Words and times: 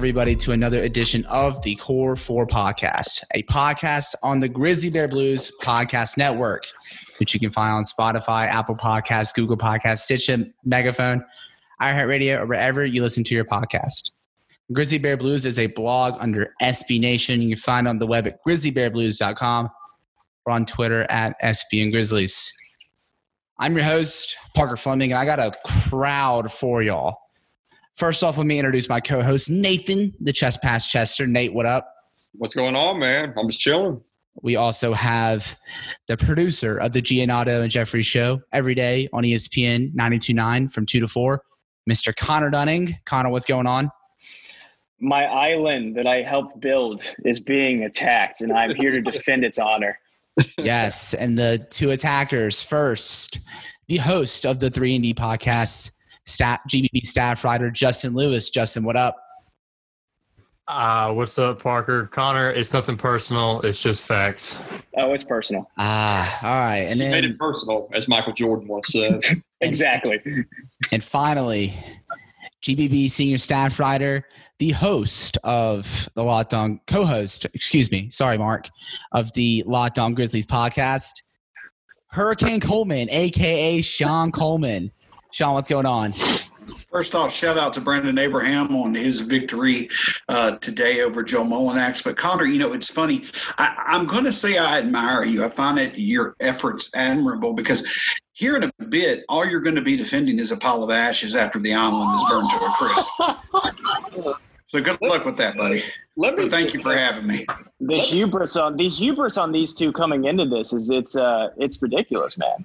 Everybody, 0.00 0.34
to 0.34 0.52
another 0.52 0.80
edition 0.80 1.26
of 1.26 1.60
the 1.60 1.74
Core 1.74 2.16
4 2.16 2.46
Podcast, 2.46 3.22
a 3.34 3.42
podcast 3.42 4.14
on 4.22 4.40
the 4.40 4.48
Grizzly 4.48 4.88
Bear 4.88 5.06
Blues 5.06 5.52
Podcast 5.60 6.16
Network, 6.16 6.64
which 7.18 7.34
you 7.34 7.38
can 7.38 7.50
find 7.50 7.74
on 7.74 7.82
Spotify, 7.82 8.46
Apple 8.46 8.76
Podcasts, 8.76 9.34
Google 9.34 9.58
Podcasts, 9.58 9.98
Stitcher, 9.98 10.46
Megaphone, 10.64 11.22
iHeartRadio, 11.82 12.38
or 12.38 12.46
wherever 12.46 12.82
you 12.86 13.02
listen 13.02 13.24
to 13.24 13.34
your 13.34 13.44
podcast. 13.44 14.12
Grizzly 14.72 14.96
Bear 14.96 15.18
Blues 15.18 15.44
is 15.44 15.58
a 15.58 15.66
blog 15.66 16.14
under 16.18 16.54
SB 16.62 16.98
Nation. 16.98 17.42
You 17.42 17.50
can 17.50 17.58
find 17.58 17.86
on 17.86 17.98
the 17.98 18.06
web 18.06 18.26
at 18.26 18.38
grizzlybearblues.com 18.42 19.68
or 20.46 20.52
on 20.54 20.64
Twitter 20.64 21.02
at 21.10 21.38
SB 21.42 21.82
and 21.82 21.92
Grizzlies. 21.92 22.50
I'm 23.58 23.76
your 23.76 23.84
host, 23.84 24.34
Parker 24.56 24.78
Fleming, 24.78 25.12
and 25.12 25.18
I 25.18 25.26
got 25.26 25.40
a 25.40 25.52
crowd 25.90 26.50
for 26.50 26.82
y'all. 26.82 27.18
First 28.00 28.24
off, 28.24 28.38
let 28.38 28.46
me 28.46 28.58
introduce 28.58 28.88
my 28.88 28.98
co-host 28.98 29.50
Nathan, 29.50 30.14
the 30.20 30.32
Chess 30.32 30.56
Pass 30.56 30.86
Chester. 30.86 31.26
Nate, 31.26 31.52
what 31.52 31.66
up? 31.66 31.92
What's 32.32 32.54
going 32.54 32.74
on, 32.74 32.98
man? 32.98 33.34
I'm 33.36 33.46
just 33.46 33.60
chilling. 33.60 34.00
We 34.40 34.56
also 34.56 34.94
have 34.94 35.54
the 36.08 36.16
producer 36.16 36.78
of 36.78 36.92
the 36.92 37.02
Giannato 37.02 37.60
and 37.60 37.70
Jeffrey 37.70 38.00
show 38.00 38.40
every 38.52 38.74
day 38.74 39.10
on 39.12 39.24
ESPN 39.24 39.94
92.9 39.94 40.72
from 40.72 40.86
2 40.86 41.00
to 41.00 41.08
4, 41.08 41.42
Mr. 41.90 42.16
Connor 42.16 42.48
Dunning. 42.48 42.96
Connor, 43.04 43.28
what's 43.28 43.44
going 43.44 43.66
on? 43.66 43.90
my 44.98 45.26
island 45.26 45.94
that 45.96 46.06
I 46.06 46.22
helped 46.22 46.58
build 46.58 47.02
is 47.26 47.38
being 47.38 47.84
attacked, 47.84 48.40
and 48.40 48.50
I'm 48.50 48.74
here 48.76 48.92
to 48.92 49.02
defend 49.10 49.44
its 49.44 49.58
honor. 49.58 49.98
yes, 50.56 51.12
and 51.12 51.36
the 51.36 51.66
two 51.68 51.90
attackers. 51.90 52.62
First, 52.62 53.40
the 53.88 53.98
host 53.98 54.46
of 54.46 54.58
the 54.58 54.70
3 54.70 54.94
and 54.94 55.04
D 55.04 55.12
podcast, 55.12 55.99
stat, 56.26 56.60
GBB 56.68 57.04
staff 57.04 57.44
writer 57.44 57.70
Justin 57.70 58.14
Lewis. 58.14 58.50
Justin, 58.50 58.84
what 58.84 58.96
up? 58.96 59.16
Uh, 60.68 61.12
what's 61.12 61.36
up, 61.36 61.60
Parker? 61.60 62.06
Connor, 62.06 62.50
it's 62.50 62.72
nothing 62.72 62.96
personal. 62.96 63.60
It's 63.62 63.80
just 63.82 64.04
facts. 64.04 64.62
Oh, 64.96 65.12
it's 65.12 65.24
personal. 65.24 65.68
Ah, 65.78 66.38
all 66.44 66.54
right. 66.54 66.82
And 66.82 67.00
You 67.00 67.10
made 67.10 67.24
it 67.24 67.38
personal, 67.40 67.88
as 67.92 68.06
Michael 68.06 68.32
Jordan 68.32 68.68
once 68.68 68.92
said. 68.92 69.22
Exactly. 69.62 70.18
And 70.90 71.04
finally, 71.04 71.74
GBB 72.62 73.10
senior 73.10 73.36
staff 73.36 73.78
writer, 73.78 74.26
the 74.58 74.70
host 74.70 75.36
of 75.44 76.08
the 76.14 76.22
Locked 76.22 76.54
On, 76.54 76.80
co-host, 76.86 77.44
excuse 77.52 77.90
me, 77.90 78.08
sorry, 78.08 78.38
Mark, 78.38 78.70
of 79.12 79.30
the 79.34 79.62
Locked 79.66 79.98
On 79.98 80.14
Grizzlies 80.14 80.46
podcast, 80.46 81.12
Hurricane 82.08 82.58
Coleman, 82.60 83.10
aka 83.10 83.82
Sean 83.82 84.32
Coleman. 84.32 84.90
Sean, 85.32 85.54
what's 85.54 85.68
going 85.68 85.86
on? 85.86 86.12
First 86.90 87.14
off, 87.14 87.32
shout 87.32 87.56
out 87.56 87.72
to 87.74 87.80
Brandon 87.80 88.18
Abraham 88.18 88.74
on 88.74 88.94
his 88.94 89.20
victory 89.20 89.88
uh, 90.28 90.56
today 90.56 91.02
over 91.02 91.22
Joe 91.22 91.44
Mullinax. 91.44 92.02
But 92.02 92.16
Connor, 92.16 92.46
you 92.46 92.58
know, 92.58 92.72
it's 92.72 92.90
funny. 92.90 93.24
I, 93.58 93.84
I'm 93.86 94.06
going 94.06 94.24
to 94.24 94.32
say 94.32 94.58
I 94.58 94.78
admire 94.78 95.24
you. 95.24 95.44
I 95.44 95.48
find 95.48 95.78
it 95.78 95.96
your 95.96 96.34
efforts 96.40 96.90
admirable 96.94 97.52
because 97.52 97.88
here 98.32 98.56
in 98.56 98.64
a 98.64 98.84
bit, 98.88 99.24
all 99.28 99.44
you're 99.44 99.60
going 99.60 99.76
to 99.76 99.82
be 99.82 99.96
defending 99.96 100.40
is 100.40 100.50
a 100.50 100.56
pile 100.56 100.82
of 100.82 100.90
ashes 100.90 101.36
after 101.36 101.60
the 101.60 101.74
island 101.74 102.10
is 102.16 102.28
burned 102.28 102.50
to 102.50 102.56
a 102.56 104.18
crisp. 104.18 104.40
so 104.70 104.80
good 104.80 104.98
luck 105.02 105.24
with 105.24 105.36
that, 105.38 105.56
buddy. 105.56 105.82
Let 106.16 106.36
me 106.36 106.44
But 106.44 106.52
thank 106.52 106.72
you 106.72 106.80
for 106.80 106.94
having 106.94 107.26
me. 107.26 107.44
The 107.80 107.96
Let's- 107.96 108.08
hubris 108.12 108.56
on 108.56 108.76
these 108.76 108.96
hubris 108.98 109.36
on 109.36 109.50
these 109.50 109.74
two 109.74 109.90
coming 109.92 110.26
into 110.26 110.46
this 110.46 110.72
is 110.72 110.90
it's 110.92 111.16
uh 111.16 111.48
it's 111.56 111.82
ridiculous, 111.82 112.38
man. 112.38 112.56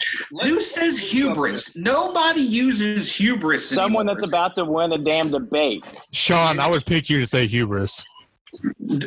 Who 0.43 0.59
says 0.61 0.99
hubris? 0.99 1.75
Nobody 1.75 2.41
uses 2.41 3.11
hubris. 3.11 3.67
Someone 3.67 4.07
anymore. 4.07 4.16
that's 4.21 4.27
about 4.27 4.55
to 4.57 4.66
win 4.66 4.91
a 4.93 4.97
damn 4.97 5.31
debate. 5.31 5.83
Sean, 6.11 6.59
I 6.59 6.69
would 6.69 6.85
pick 6.85 7.09
you 7.09 7.19
to 7.21 7.25
say 7.25 7.47
hubris. 7.47 8.05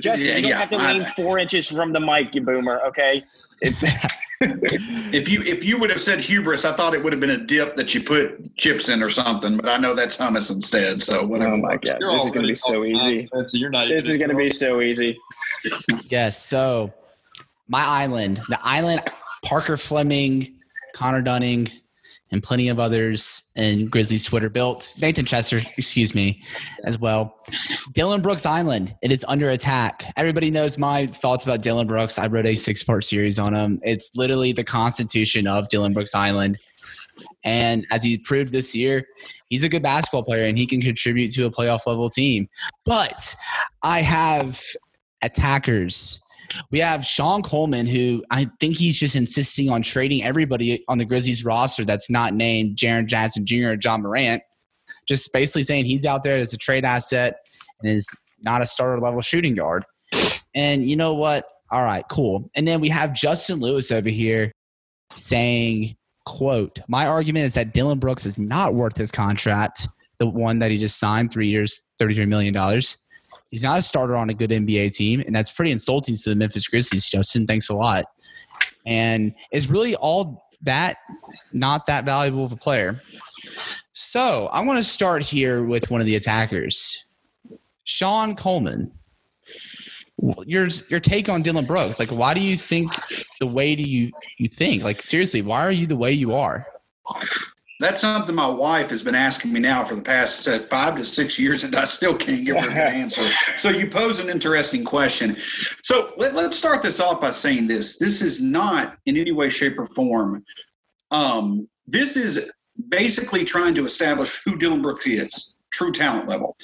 Justin, 0.00 0.26
Yeah, 0.26 0.36
you 0.36 0.42
don't 0.42 0.50
yeah, 0.50 0.58
have 0.58 0.70
to 0.70 0.76
I- 0.76 0.92
lean 0.94 1.06
four 1.16 1.38
inches 1.38 1.68
from 1.68 1.92
the 1.92 2.00
mic, 2.00 2.34
you 2.34 2.40
boomer. 2.40 2.80
Okay, 2.88 3.22
it's 3.60 3.80
If 4.40 5.28
you 5.28 5.42
if 5.42 5.64
you 5.64 5.78
would 5.80 5.90
have 5.90 6.00
said 6.00 6.20
hubris, 6.20 6.64
I 6.64 6.72
thought 6.72 6.94
it 6.94 7.02
would 7.02 7.12
have 7.12 7.20
been 7.20 7.30
a 7.30 7.38
dip 7.38 7.74
that 7.76 7.94
you 7.94 8.02
put 8.02 8.54
chips 8.56 8.88
in 8.88 9.02
or 9.02 9.10
something. 9.10 9.56
But 9.56 9.68
I 9.68 9.78
know 9.78 9.94
that's 9.94 10.16
hummus 10.16 10.50
instead. 10.50 11.02
So 11.02 11.26
whatever. 11.26 11.54
oh 11.54 11.56
my 11.56 11.76
god, 11.76 11.98
You're 12.00 12.12
this 12.12 12.24
is 12.24 12.30
gonna 12.30 12.46
be 12.46 12.54
so 12.54 12.84
easy. 12.84 13.28
nonsense, 13.32 13.54
You're 13.54 13.70
not 13.70 13.88
This 13.88 14.08
is 14.08 14.16
gonna 14.16 14.36
be 14.36 14.50
so 14.50 14.80
easy. 14.80 15.18
Yes, 16.08 16.40
so 16.40 16.92
my 17.68 17.84
island, 17.84 18.40
the 18.48 18.60
island, 18.62 19.02
Parker 19.42 19.76
Fleming, 19.76 20.54
Connor 20.94 21.22
Dunning, 21.22 21.68
and 22.30 22.42
plenty 22.42 22.68
of 22.68 22.78
others 22.78 23.50
in 23.56 23.86
Grizzlies 23.86 24.24
Twitter 24.24 24.48
built. 24.50 24.92
Nathan 25.00 25.24
Chester, 25.24 25.60
excuse 25.76 26.14
me, 26.14 26.42
as 26.84 26.98
well. 26.98 27.42
Dillon 27.92 28.20
Brooks 28.20 28.44
Island, 28.44 28.94
it 29.02 29.10
is 29.12 29.24
under 29.28 29.50
attack. 29.50 30.12
Everybody 30.16 30.50
knows 30.50 30.76
my 30.78 31.06
thoughts 31.06 31.44
about 31.44 31.62
Dillon 31.62 31.86
Brooks. 31.86 32.18
I 32.18 32.26
wrote 32.26 32.46
a 32.46 32.54
six 32.54 32.82
part 32.82 33.04
series 33.04 33.38
on 33.38 33.54
him. 33.54 33.80
It's 33.82 34.10
literally 34.14 34.52
the 34.52 34.64
constitution 34.64 35.46
of 35.46 35.68
Dillon 35.68 35.92
Brooks 35.92 36.14
Island. 36.14 36.58
And 37.44 37.86
as 37.90 38.02
he 38.02 38.18
proved 38.18 38.52
this 38.52 38.74
year, 38.74 39.06
he's 39.48 39.64
a 39.64 39.68
good 39.68 39.82
basketball 39.82 40.22
player 40.22 40.44
and 40.44 40.58
he 40.58 40.66
can 40.66 40.80
contribute 40.80 41.32
to 41.32 41.46
a 41.46 41.50
playoff 41.50 41.86
level 41.86 42.10
team. 42.10 42.48
But 42.84 43.34
I 43.82 44.02
have 44.02 44.62
attackers. 45.22 46.22
We 46.70 46.78
have 46.80 47.04
Sean 47.04 47.42
Coleman, 47.42 47.86
who 47.86 48.22
I 48.30 48.48
think 48.60 48.76
he's 48.76 48.98
just 48.98 49.16
insisting 49.16 49.70
on 49.70 49.82
trading 49.82 50.22
everybody 50.22 50.84
on 50.88 50.98
the 50.98 51.04
Grizzlies 51.04 51.44
roster 51.44 51.84
that's 51.84 52.10
not 52.10 52.34
named 52.34 52.76
Jaren 52.76 53.06
Jackson 53.06 53.46
Jr. 53.46 53.68
or 53.68 53.76
Ja 53.82 53.98
Morant. 53.98 54.42
Just 55.06 55.32
basically 55.32 55.62
saying 55.62 55.84
he's 55.86 56.04
out 56.04 56.22
there 56.22 56.38
as 56.38 56.52
a 56.52 56.58
trade 56.58 56.84
asset 56.84 57.36
and 57.80 57.90
is 57.92 58.06
not 58.42 58.62
a 58.62 58.66
starter 58.66 59.00
level 59.00 59.20
shooting 59.20 59.54
guard. 59.54 59.84
And 60.54 60.88
you 60.88 60.96
know 60.96 61.14
what? 61.14 61.46
All 61.70 61.82
right, 61.82 62.04
cool. 62.10 62.50
And 62.54 62.66
then 62.66 62.80
we 62.80 62.88
have 62.88 63.12
Justin 63.12 63.60
Lewis 63.60 63.90
over 63.90 64.08
here 64.08 64.52
saying, 65.14 65.96
quote, 66.26 66.80
my 66.88 67.06
argument 67.06 67.44
is 67.46 67.54
that 67.54 67.72
Dillon 67.72 67.98
Brooks 67.98 68.26
is 68.26 68.38
not 68.38 68.74
worth 68.74 68.96
his 68.96 69.10
contract, 69.10 69.88
the 70.18 70.26
one 70.26 70.58
that 70.60 70.70
he 70.70 70.78
just 70.78 70.98
signed, 70.98 71.32
three 71.32 71.48
years, 71.48 71.80
$33 72.00 72.26
million. 72.28 72.54
He's 73.50 73.62
not 73.62 73.78
a 73.78 73.82
starter 73.82 74.16
on 74.16 74.30
a 74.30 74.34
good 74.34 74.50
NBA 74.50 74.94
team, 74.94 75.20
and 75.20 75.34
that's 75.34 75.50
pretty 75.50 75.70
insulting 75.70 76.16
to 76.16 76.30
the 76.30 76.36
Memphis 76.36 76.68
Grizzlies, 76.68 77.08
Justin. 77.08 77.46
Thanks 77.46 77.68
a 77.70 77.74
lot. 77.74 78.04
And 78.86 79.34
is 79.52 79.70
really 79.70 79.94
all 79.96 80.44
that 80.62 80.96
not 81.52 81.86
that 81.86 82.04
valuable 82.04 82.44
of 82.44 82.52
a 82.52 82.56
player. 82.56 83.00
So 83.92 84.48
I 84.52 84.60
want 84.60 84.78
to 84.78 84.84
start 84.84 85.22
here 85.22 85.64
with 85.64 85.90
one 85.90 86.00
of 86.00 86.06
the 86.06 86.16
attackers, 86.16 87.04
Sean 87.84 88.36
Coleman. 88.36 88.92
Your 90.46 90.68
your 90.90 91.00
take 91.00 91.28
on 91.28 91.42
Dillon 91.42 91.64
Brooks? 91.64 92.00
Like, 92.00 92.10
why 92.10 92.34
do 92.34 92.40
you 92.40 92.56
think 92.56 92.92
the 93.40 93.46
way 93.46 93.76
do 93.76 93.84
you 93.84 94.10
you 94.38 94.48
think? 94.48 94.82
Like, 94.82 95.00
seriously, 95.00 95.42
why 95.42 95.64
are 95.64 95.72
you 95.72 95.86
the 95.86 95.96
way 95.96 96.12
you 96.12 96.34
are? 96.34 96.66
That's 97.80 98.00
something 98.00 98.34
my 98.34 98.48
wife 98.48 98.90
has 98.90 99.04
been 99.04 99.14
asking 99.14 99.52
me 99.52 99.60
now 99.60 99.84
for 99.84 99.94
the 99.94 100.02
past 100.02 100.48
uh, 100.48 100.58
five 100.58 100.96
to 100.96 101.04
six 101.04 101.38
years, 101.38 101.62
and 101.62 101.76
I 101.76 101.84
still 101.84 102.16
can't 102.16 102.44
give 102.44 102.56
her 102.56 102.68
a 102.68 102.74
good 102.74 102.76
answer. 102.78 103.22
So 103.56 103.68
you 103.68 103.88
pose 103.88 104.18
an 104.18 104.28
interesting 104.28 104.84
question. 104.84 105.36
So 105.84 106.12
let, 106.16 106.34
let's 106.34 106.58
start 106.58 106.82
this 106.82 106.98
off 106.98 107.20
by 107.20 107.30
saying 107.30 107.68
this: 107.68 107.98
this 107.98 108.20
is 108.20 108.42
not 108.42 108.96
in 109.06 109.16
any 109.16 109.30
way, 109.30 109.48
shape, 109.48 109.78
or 109.78 109.86
form. 109.86 110.44
Um, 111.12 111.68
this 111.86 112.16
is 112.16 112.52
basically 112.88 113.44
trying 113.44 113.74
to 113.74 113.84
establish 113.84 114.42
who 114.44 114.56
Dillon 114.56 114.82
Brooks 114.82 115.06
is, 115.06 115.57
true 115.70 115.92
talent 115.92 116.28
level. 116.28 116.56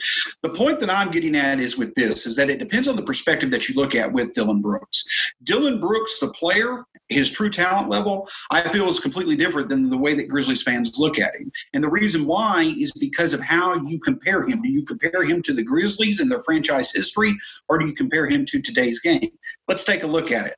The 0.43 0.51
point 0.51 0.81
that 0.81 0.91
I'm 0.91 1.11
getting 1.11 1.37
at 1.37 1.61
is 1.61 1.79
with 1.79 1.95
this: 1.95 2.27
is 2.27 2.37
that 2.37 2.51
it 2.51 2.59
depends 2.59 2.89
on 2.89 2.97
the 2.97 3.03
perspective 3.03 3.51
that 3.51 3.69
you 3.69 3.75
look 3.75 3.95
at 3.95 4.13
with 4.13 4.35
Dillon 4.35 4.61
Brooks. 4.61 5.05
Dillon 5.45 5.81
Brooks, 5.81 6.19
the 6.19 6.29
player, 6.29 6.85
his 7.09 7.31
true 7.31 7.51
talent 7.51 7.91
level, 7.91 8.29
I 8.51 8.69
feel 8.69 8.89
is 8.89 9.01
completely 9.01 9.37
different 9.37 9.69
than 9.69 9.91
the 9.91 9.99
way 9.99 10.15
that 10.15 10.29
Grizzlies 10.29 10.63
fans 10.63 10.99
look 10.99 11.19
at 11.19 11.35
him. 11.35 11.51
And 11.75 11.85
the 11.85 11.91
reason 11.91 12.27
why 12.27 12.75
is 12.79 12.93
because 12.93 13.33
of 13.33 13.41
how 13.41 13.75
you 13.87 14.01
compare 14.01 14.47
him. 14.47 14.63
Do 14.63 14.71
you 14.71 14.85
compare 14.85 15.23
him 15.23 15.43
to 15.43 15.53
the 15.53 15.63
Grizzlies 15.63 16.21
and 16.21 16.31
their 16.31 16.41
franchise 16.41 16.93
history, 16.93 17.37
or 17.69 17.79
do 17.79 17.87
you 17.87 17.95
compare 17.95 18.27
him 18.27 18.45
to 18.47 18.61
today's 18.61 19.01
game? 19.01 19.29
Let's 19.69 19.85
take 19.85 20.03
a 20.03 20.07
look 20.07 20.31
at 20.31 20.47
it. 20.47 20.55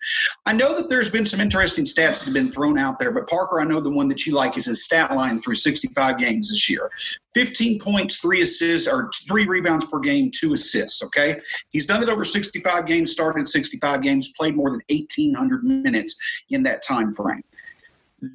I 0.46 0.52
know 0.52 0.74
that 0.76 0.88
there's 0.88 1.10
been 1.10 1.26
some 1.26 1.40
interesting 1.40 1.84
stats 1.84 2.18
that 2.18 2.24
have 2.26 2.34
been 2.34 2.52
thrown 2.52 2.78
out 2.78 2.98
there, 2.98 3.12
but 3.12 3.28
Parker, 3.28 3.60
I 3.60 3.64
know 3.64 3.80
the 3.80 3.90
one 3.90 4.08
that 4.08 4.26
you 4.26 4.34
like 4.34 4.56
is 4.56 4.66
his 4.66 4.84
stat 4.84 5.14
line 5.14 5.40
through 5.40 5.54
65 5.54 6.18
games 6.18 6.50
this 6.50 6.68
year 6.68 6.90
15 7.36 7.78
points, 7.78 8.16
three 8.16 8.35
three 8.36 8.42
assists 8.42 8.86
or 8.86 9.10
three 9.26 9.46
rebounds 9.46 9.86
per 9.86 9.98
game, 9.98 10.30
two 10.30 10.52
assists. 10.52 11.02
Okay, 11.02 11.40
he's 11.70 11.86
done 11.86 12.02
it 12.02 12.08
over 12.08 12.24
65 12.24 12.86
games, 12.86 13.12
started 13.12 13.48
65 13.48 14.02
games, 14.02 14.32
played 14.38 14.54
more 14.54 14.70
than 14.70 14.80
1,800 14.90 15.64
minutes 15.64 16.16
in 16.50 16.62
that 16.64 16.82
time 16.82 17.12
frame. 17.12 17.42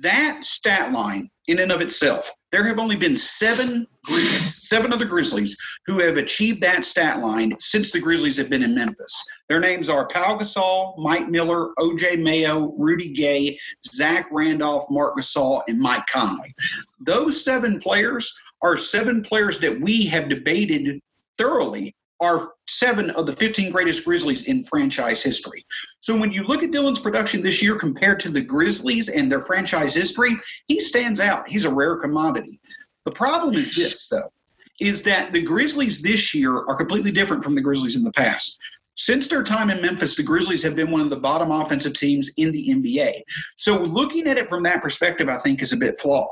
That 0.02 0.44
stat 0.46 0.92
line, 0.92 1.30
in 1.48 1.60
and 1.60 1.72
of 1.72 1.82
itself, 1.82 2.32
there 2.52 2.64
have 2.64 2.80
only 2.80 2.96
been 2.96 3.18
seven 3.18 3.88
seven 4.08 4.94
other 4.94 5.06
Grizzlies 5.06 5.58
who 5.86 6.00
have 6.00 6.18
achieved 6.18 6.62
that 6.62 6.86
stat 6.86 7.20
line 7.20 7.54
since 7.60 7.92
the 7.92 8.00
Grizzlies 8.00 8.38
have 8.38 8.50
been 8.50 8.64
in 8.64 8.74
Memphis. 8.74 9.24
Their 9.50 9.60
names 9.60 9.90
are 9.90 10.08
Pau 10.08 10.38
Gasol, 10.38 10.98
Mike 10.98 11.30
Miller, 11.30 11.70
OJ 11.78 12.22
Mayo, 12.22 12.74
Rudy 12.78 13.12
Gay, 13.14 13.60
Zach 13.86 14.28
Randolph, 14.32 14.86
Marc 14.90 15.18
Gasol, 15.18 15.62
and 15.68 15.80
Mike 15.80 16.06
Conley. 16.08 16.54
Those 17.00 17.44
seven 17.44 17.80
players 17.80 18.34
are 18.62 18.78
seven 18.78 19.22
players 19.22 19.60
that 19.60 19.80
we 19.80 20.06
have 20.08 20.30
debated 20.30 21.00
thoroughly 21.38 21.96
are 22.22 22.54
seven 22.68 23.10
of 23.12 23.26
the 23.26 23.36
15 23.36 23.72
greatest 23.72 24.06
Grizzlies 24.06 24.46
in 24.46 24.64
franchise 24.64 25.24
history. 25.24 25.66
So 26.00 26.18
when 26.18 26.32
you 26.32 26.44
look 26.44 26.62
at 26.62 26.72
Dillon's 26.72 27.00
production 27.00 27.42
this 27.42 27.64
year 27.64 27.76
compared 27.76 28.20
to 28.22 28.30
the 28.30 28.42
Grizzlies 28.42 29.10
and 29.10 29.30
their 29.30 29.42
franchise 29.42 29.96
history, 29.96 30.34
he 30.68 30.80
stands 30.80 31.20
out. 31.20 31.50
He's 31.50 31.66
a 31.66 31.74
rare 31.74 31.98
commodity. 31.98 32.62
The 33.06 33.12
problem 33.12 33.56
is 33.56 33.76
this, 33.76 34.08
though, 34.10 34.32
is 34.80 35.04
that 35.04 35.32
the 35.32 35.42
Grizzlies 35.42 36.02
this 36.02 36.34
year 36.34 36.56
are 36.56 36.76
completely 36.76 37.12
different 37.12 37.44
from 37.44 37.56
the 37.56 37.62
Grizzlies 37.62 37.96
in 37.96 38.04
the 38.04 38.12
past. 38.14 38.60
Since 38.96 39.28
their 39.28 39.44
time 39.44 39.70
in 39.70 39.82
Memphis, 39.82 40.16
the 40.16 40.24
Grizzlies 40.24 40.62
have 40.64 40.76
been 40.76 40.92
one 40.92 41.02
of 41.02 41.10
the 41.10 41.16
bottom 41.16 41.50
offensive 41.50 41.94
teams 41.94 42.32
in 42.38 42.52
the 42.52 42.70
NBA. 42.70 43.22
So 43.56 43.82
looking 43.82 44.28
at 44.28 44.38
it 44.38 44.50
from 44.50 44.64
that 44.64 44.82
perspective, 44.82 45.30
I 45.30 45.40
think 45.40 45.62
is 45.62 45.74
a 45.74 45.78
bit 45.78 46.00
flawed. 46.00 46.28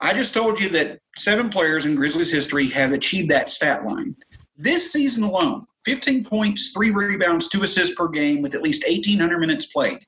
I 0.00 0.12
just 0.12 0.34
told 0.34 0.58
you 0.58 0.68
that 0.70 0.98
seven 1.16 1.48
players 1.48 1.86
in 1.86 1.94
Grizzlies 1.94 2.32
history 2.32 2.68
have 2.70 2.92
achieved 2.92 3.30
that 3.30 3.50
stat 3.50 3.84
line. 3.84 4.16
This 4.56 4.92
season 4.92 5.24
alone, 5.24 5.66
15 5.84 6.24
points, 6.24 6.72
three 6.72 6.90
rebounds, 6.90 7.48
two 7.48 7.62
assists 7.62 7.94
per 7.94 8.08
game 8.08 8.42
with 8.42 8.54
at 8.54 8.62
least 8.62 8.84
1,800 8.86 9.38
minutes 9.38 9.66
played. 9.66 9.98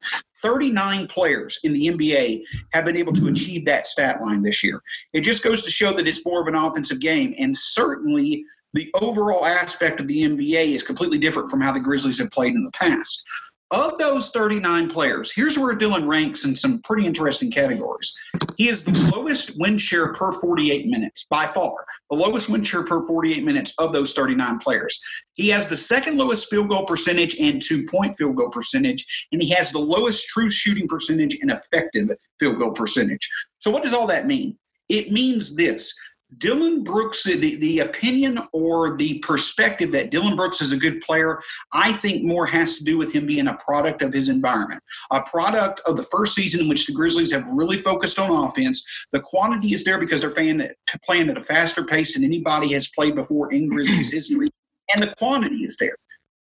39 0.43 1.07
players 1.07 1.59
in 1.65 1.73
the 1.73 1.89
NBA 1.89 2.43
have 2.73 2.85
been 2.85 2.97
able 2.97 3.15
to 3.15 3.29
achieve 3.29 3.65
that 3.65 3.87
stat 3.87 4.21
line 4.21 4.43
this 4.43 4.63
year. 4.63 4.83
It 5.13 5.23
just 5.23 5.43
goes 5.43 5.63
to 5.63 5.71
show 5.71 5.93
that 5.95 6.07
it's 6.07 6.25
more 6.27 6.43
of 6.43 6.47
an 6.47 6.55
offensive 6.55 7.01
game. 7.01 7.35
And 7.39 7.57
certainly 7.57 8.45
the 8.75 8.91
overall 9.01 9.47
aspect 9.47 10.01
of 10.01 10.07
the 10.07 10.23
NBA 10.23 10.75
is 10.75 10.83
completely 10.83 11.19
different 11.19 11.49
from 11.49 11.61
how 11.61 11.73
the 11.73 11.81
Grizzlies 11.81 12.19
have 12.19 12.31
played 12.31 12.55
in 12.55 12.65
the 12.65 12.73
past. 12.73 13.27
Of 13.75 13.99
those 13.99 14.31
39 14.31 14.89
players, 14.89 15.33
here's 15.33 15.59
where 15.59 15.75
Dillon 15.75 16.07
ranks 16.07 16.45
in 16.45 16.55
some 16.55 16.81
pretty 16.83 17.07
interesting 17.07 17.51
categories. 17.51 18.17
He 18.57 18.69
is 18.69 18.85
the 18.85 18.93
lowest 19.13 19.59
win 19.59 19.79
share 19.79 20.13
per 20.13 20.31
48 20.31 20.87
minutes 20.87 21.25
by 21.25 21.49
far, 21.49 21.85
the 22.09 22.17
lowest 22.17 22.49
win 22.49 22.63
share 22.63 22.85
per 22.85 23.05
48 23.05 23.43
minutes 23.43 23.75
of 23.79 23.93
those 23.93 24.13
39 24.13 24.61
players. 24.61 25.03
He 25.33 25.49
has 25.49 25.67
the 25.67 25.77
second 25.77 26.17
lowest 26.19 26.49
field 26.49 26.69
goal 26.69 26.85
percentage 26.85 27.35
and 27.41 27.61
two 27.61 27.85
point 27.87 28.17
field 28.17 28.37
goal 28.37 28.51
percentage, 28.51 29.05
and 29.33 29.43
he 29.43 29.51
has 29.51 29.73
the 29.73 29.81
lowest 29.81 30.29
true 30.29 30.51
shooting 30.51 30.87
percentage 30.87 31.41
and 31.41 31.51
effective 31.51 32.11
field 32.39 32.61
goal 32.61 32.71
percentage. 32.71 33.29
So, 33.59 33.73
what 33.73 33.83
does 33.83 33.93
all 33.93 34.07
that 34.07 34.29
mean? 34.29 34.57
It 34.89 35.11
means 35.11 35.57
this 35.57 35.93
Dillon 36.39 36.83
Brooks, 36.85 37.23
the, 37.25 37.57
the 37.57 37.81
opinion 37.81 38.41
or 38.53 38.97
the 38.97 39.19
perspective 39.19 39.91
that 39.93 40.11
Dillon 40.11 40.37
Brooks 40.37 40.61
is 40.61 40.73
a 40.73 40.77
good 40.77 41.01
player, 41.01 41.41
I 41.73 41.93
think 41.93 42.25
more 42.25 42.47
has 42.47 42.79
to 42.79 42.85
do 42.85 42.97
with 42.99 43.13
him 43.13 43.27
being 43.27 43.49
a 43.49 43.55
product 43.55 44.03
of 44.03 44.13
his 44.13 44.29
environment, 44.29 44.83
a 45.11 45.23
product 45.23 45.81
of 45.87 45.97
the 45.97 46.03
first 46.05 46.35
season 46.35 46.63
in 46.63 46.69
which 46.69 46.87
the 46.87 46.93
Grizzlies 46.93 47.33
have 47.33 47.47
really 47.49 47.79
focused 47.79 48.19
on 48.19 48.31
offense. 48.31 48.85
The 49.13 49.21
quantity 49.21 49.75
is 49.75 49.85
there 49.85 49.99
because 49.99 50.21
they're 50.21 50.31
playing 50.31 50.61
at 50.61 51.37
a 51.37 51.41
faster 51.41 51.85
pace 51.85 52.15
than 52.15 52.25
anybody 52.25 52.73
has 52.73 52.89
played 52.89 53.15
before 53.15 53.53
in 53.53 53.69
Grizzlies 53.69 54.13
history, 54.13 54.49
and 54.95 55.03
the 55.03 55.15
quantity 55.17 55.65
is 55.65 55.77
there. 55.79 55.97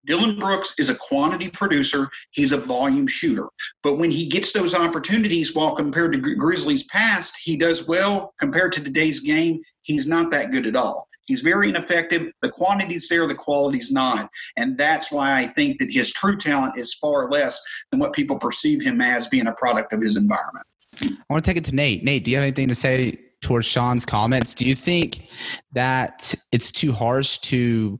Dillon 0.06 0.38
Brooks 0.38 0.74
is 0.78 0.90
a 0.90 0.94
quantity 0.94 1.48
producer. 1.48 2.08
He's 2.30 2.52
a 2.52 2.58
volume 2.58 3.06
shooter. 3.06 3.48
But 3.82 3.98
when 3.98 4.10
he 4.10 4.26
gets 4.26 4.52
those 4.52 4.74
opportunities, 4.74 5.54
while 5.54 5.74
compared 5.74 6.12
to 6.12 6.36
Grizzlies 6.36 6.84
past, 6.84 7.36
he 7.42 7.56
does 7.56 7.88
well. 7.88 8.34
Compared 8.38 8.72
to 8.72 8.84
today's 8.84 9.20
game, 9.20 9.62
he's 9.82 10.06
not 10.06 10.30
that 10.30 10.50
good 10.50 10.66
at 10.66 10.76
all. 10.76 11.08
He's 11.26 11.40
very 11.40 11.70
ineffective. 11.70 12.30
The 12.42 12.50
quantity's 12.50 13.08
there, 13.08 13.26
the 13.26 13.34
quality's 13.34 13.90
not. 13.90 14.28
And 14.58 14.76
that's 14.76 15.10
why 15.10 15.40
I 15.40 15.46
think 15.46 15.78
that 15.78 15.90
his 15.90 16.12
true 16.12 16.36
talent 16.36 16.78
is 16.78 16.92
far 16.94 17.30
less 17.30 17.60
than 17.90 17.98
what 17.98 18.12
people 18.12 18.38
perceive 18.38 18.82
him 18.82 19.00
as 19.00 19.28
being 19.28 19.46
a 19.46 19.52
product 19.52 19.94
of 19.94 20.02
his 20.02 20.16
environment. 20.16 20.66
I 21.00 21.08
want 21.30 21.42
to 21.44 21.50
take 21.50 21.56
it 21.56 21.64
to 21.64 21.74
Nate. 21.74 22.04
Nate, 22.04 22.24
do 22.24 22.30
you 22.30 22.36
have 22.36 22.44
anything 22.44 22.68
to 22.68 22.74
say 22.74 23.18
towards 23.40 23.66
Sean's 23.66 24.04
comments? 24.04 24.54
Do 24.54 24.66
you 24.66 24.74
think 24.74 25.28
that 25.72 26.34
it's 26.52 26.70
too 26.70 26.92
harsh 26.92 27.38
to 27.38 27.98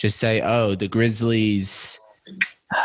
just 0.00 0.18
say, 0.18 0.40
oh, 0.40 0.74
the 0.74 0.88
Grizzlies 0.88 2.00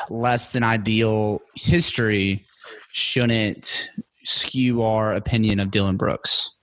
less 0.10 0.52
than 0.52 0.64
ideal 0.64 1.42
history 1.56 2.46
shouldn't 2.92 3.90
skew 4.24 4.82
our 4.82 5.14
opinion 5.14 5.62
of 5.62 5.72
Dillon 5.72 5.96
Brooks? 5.96 6.55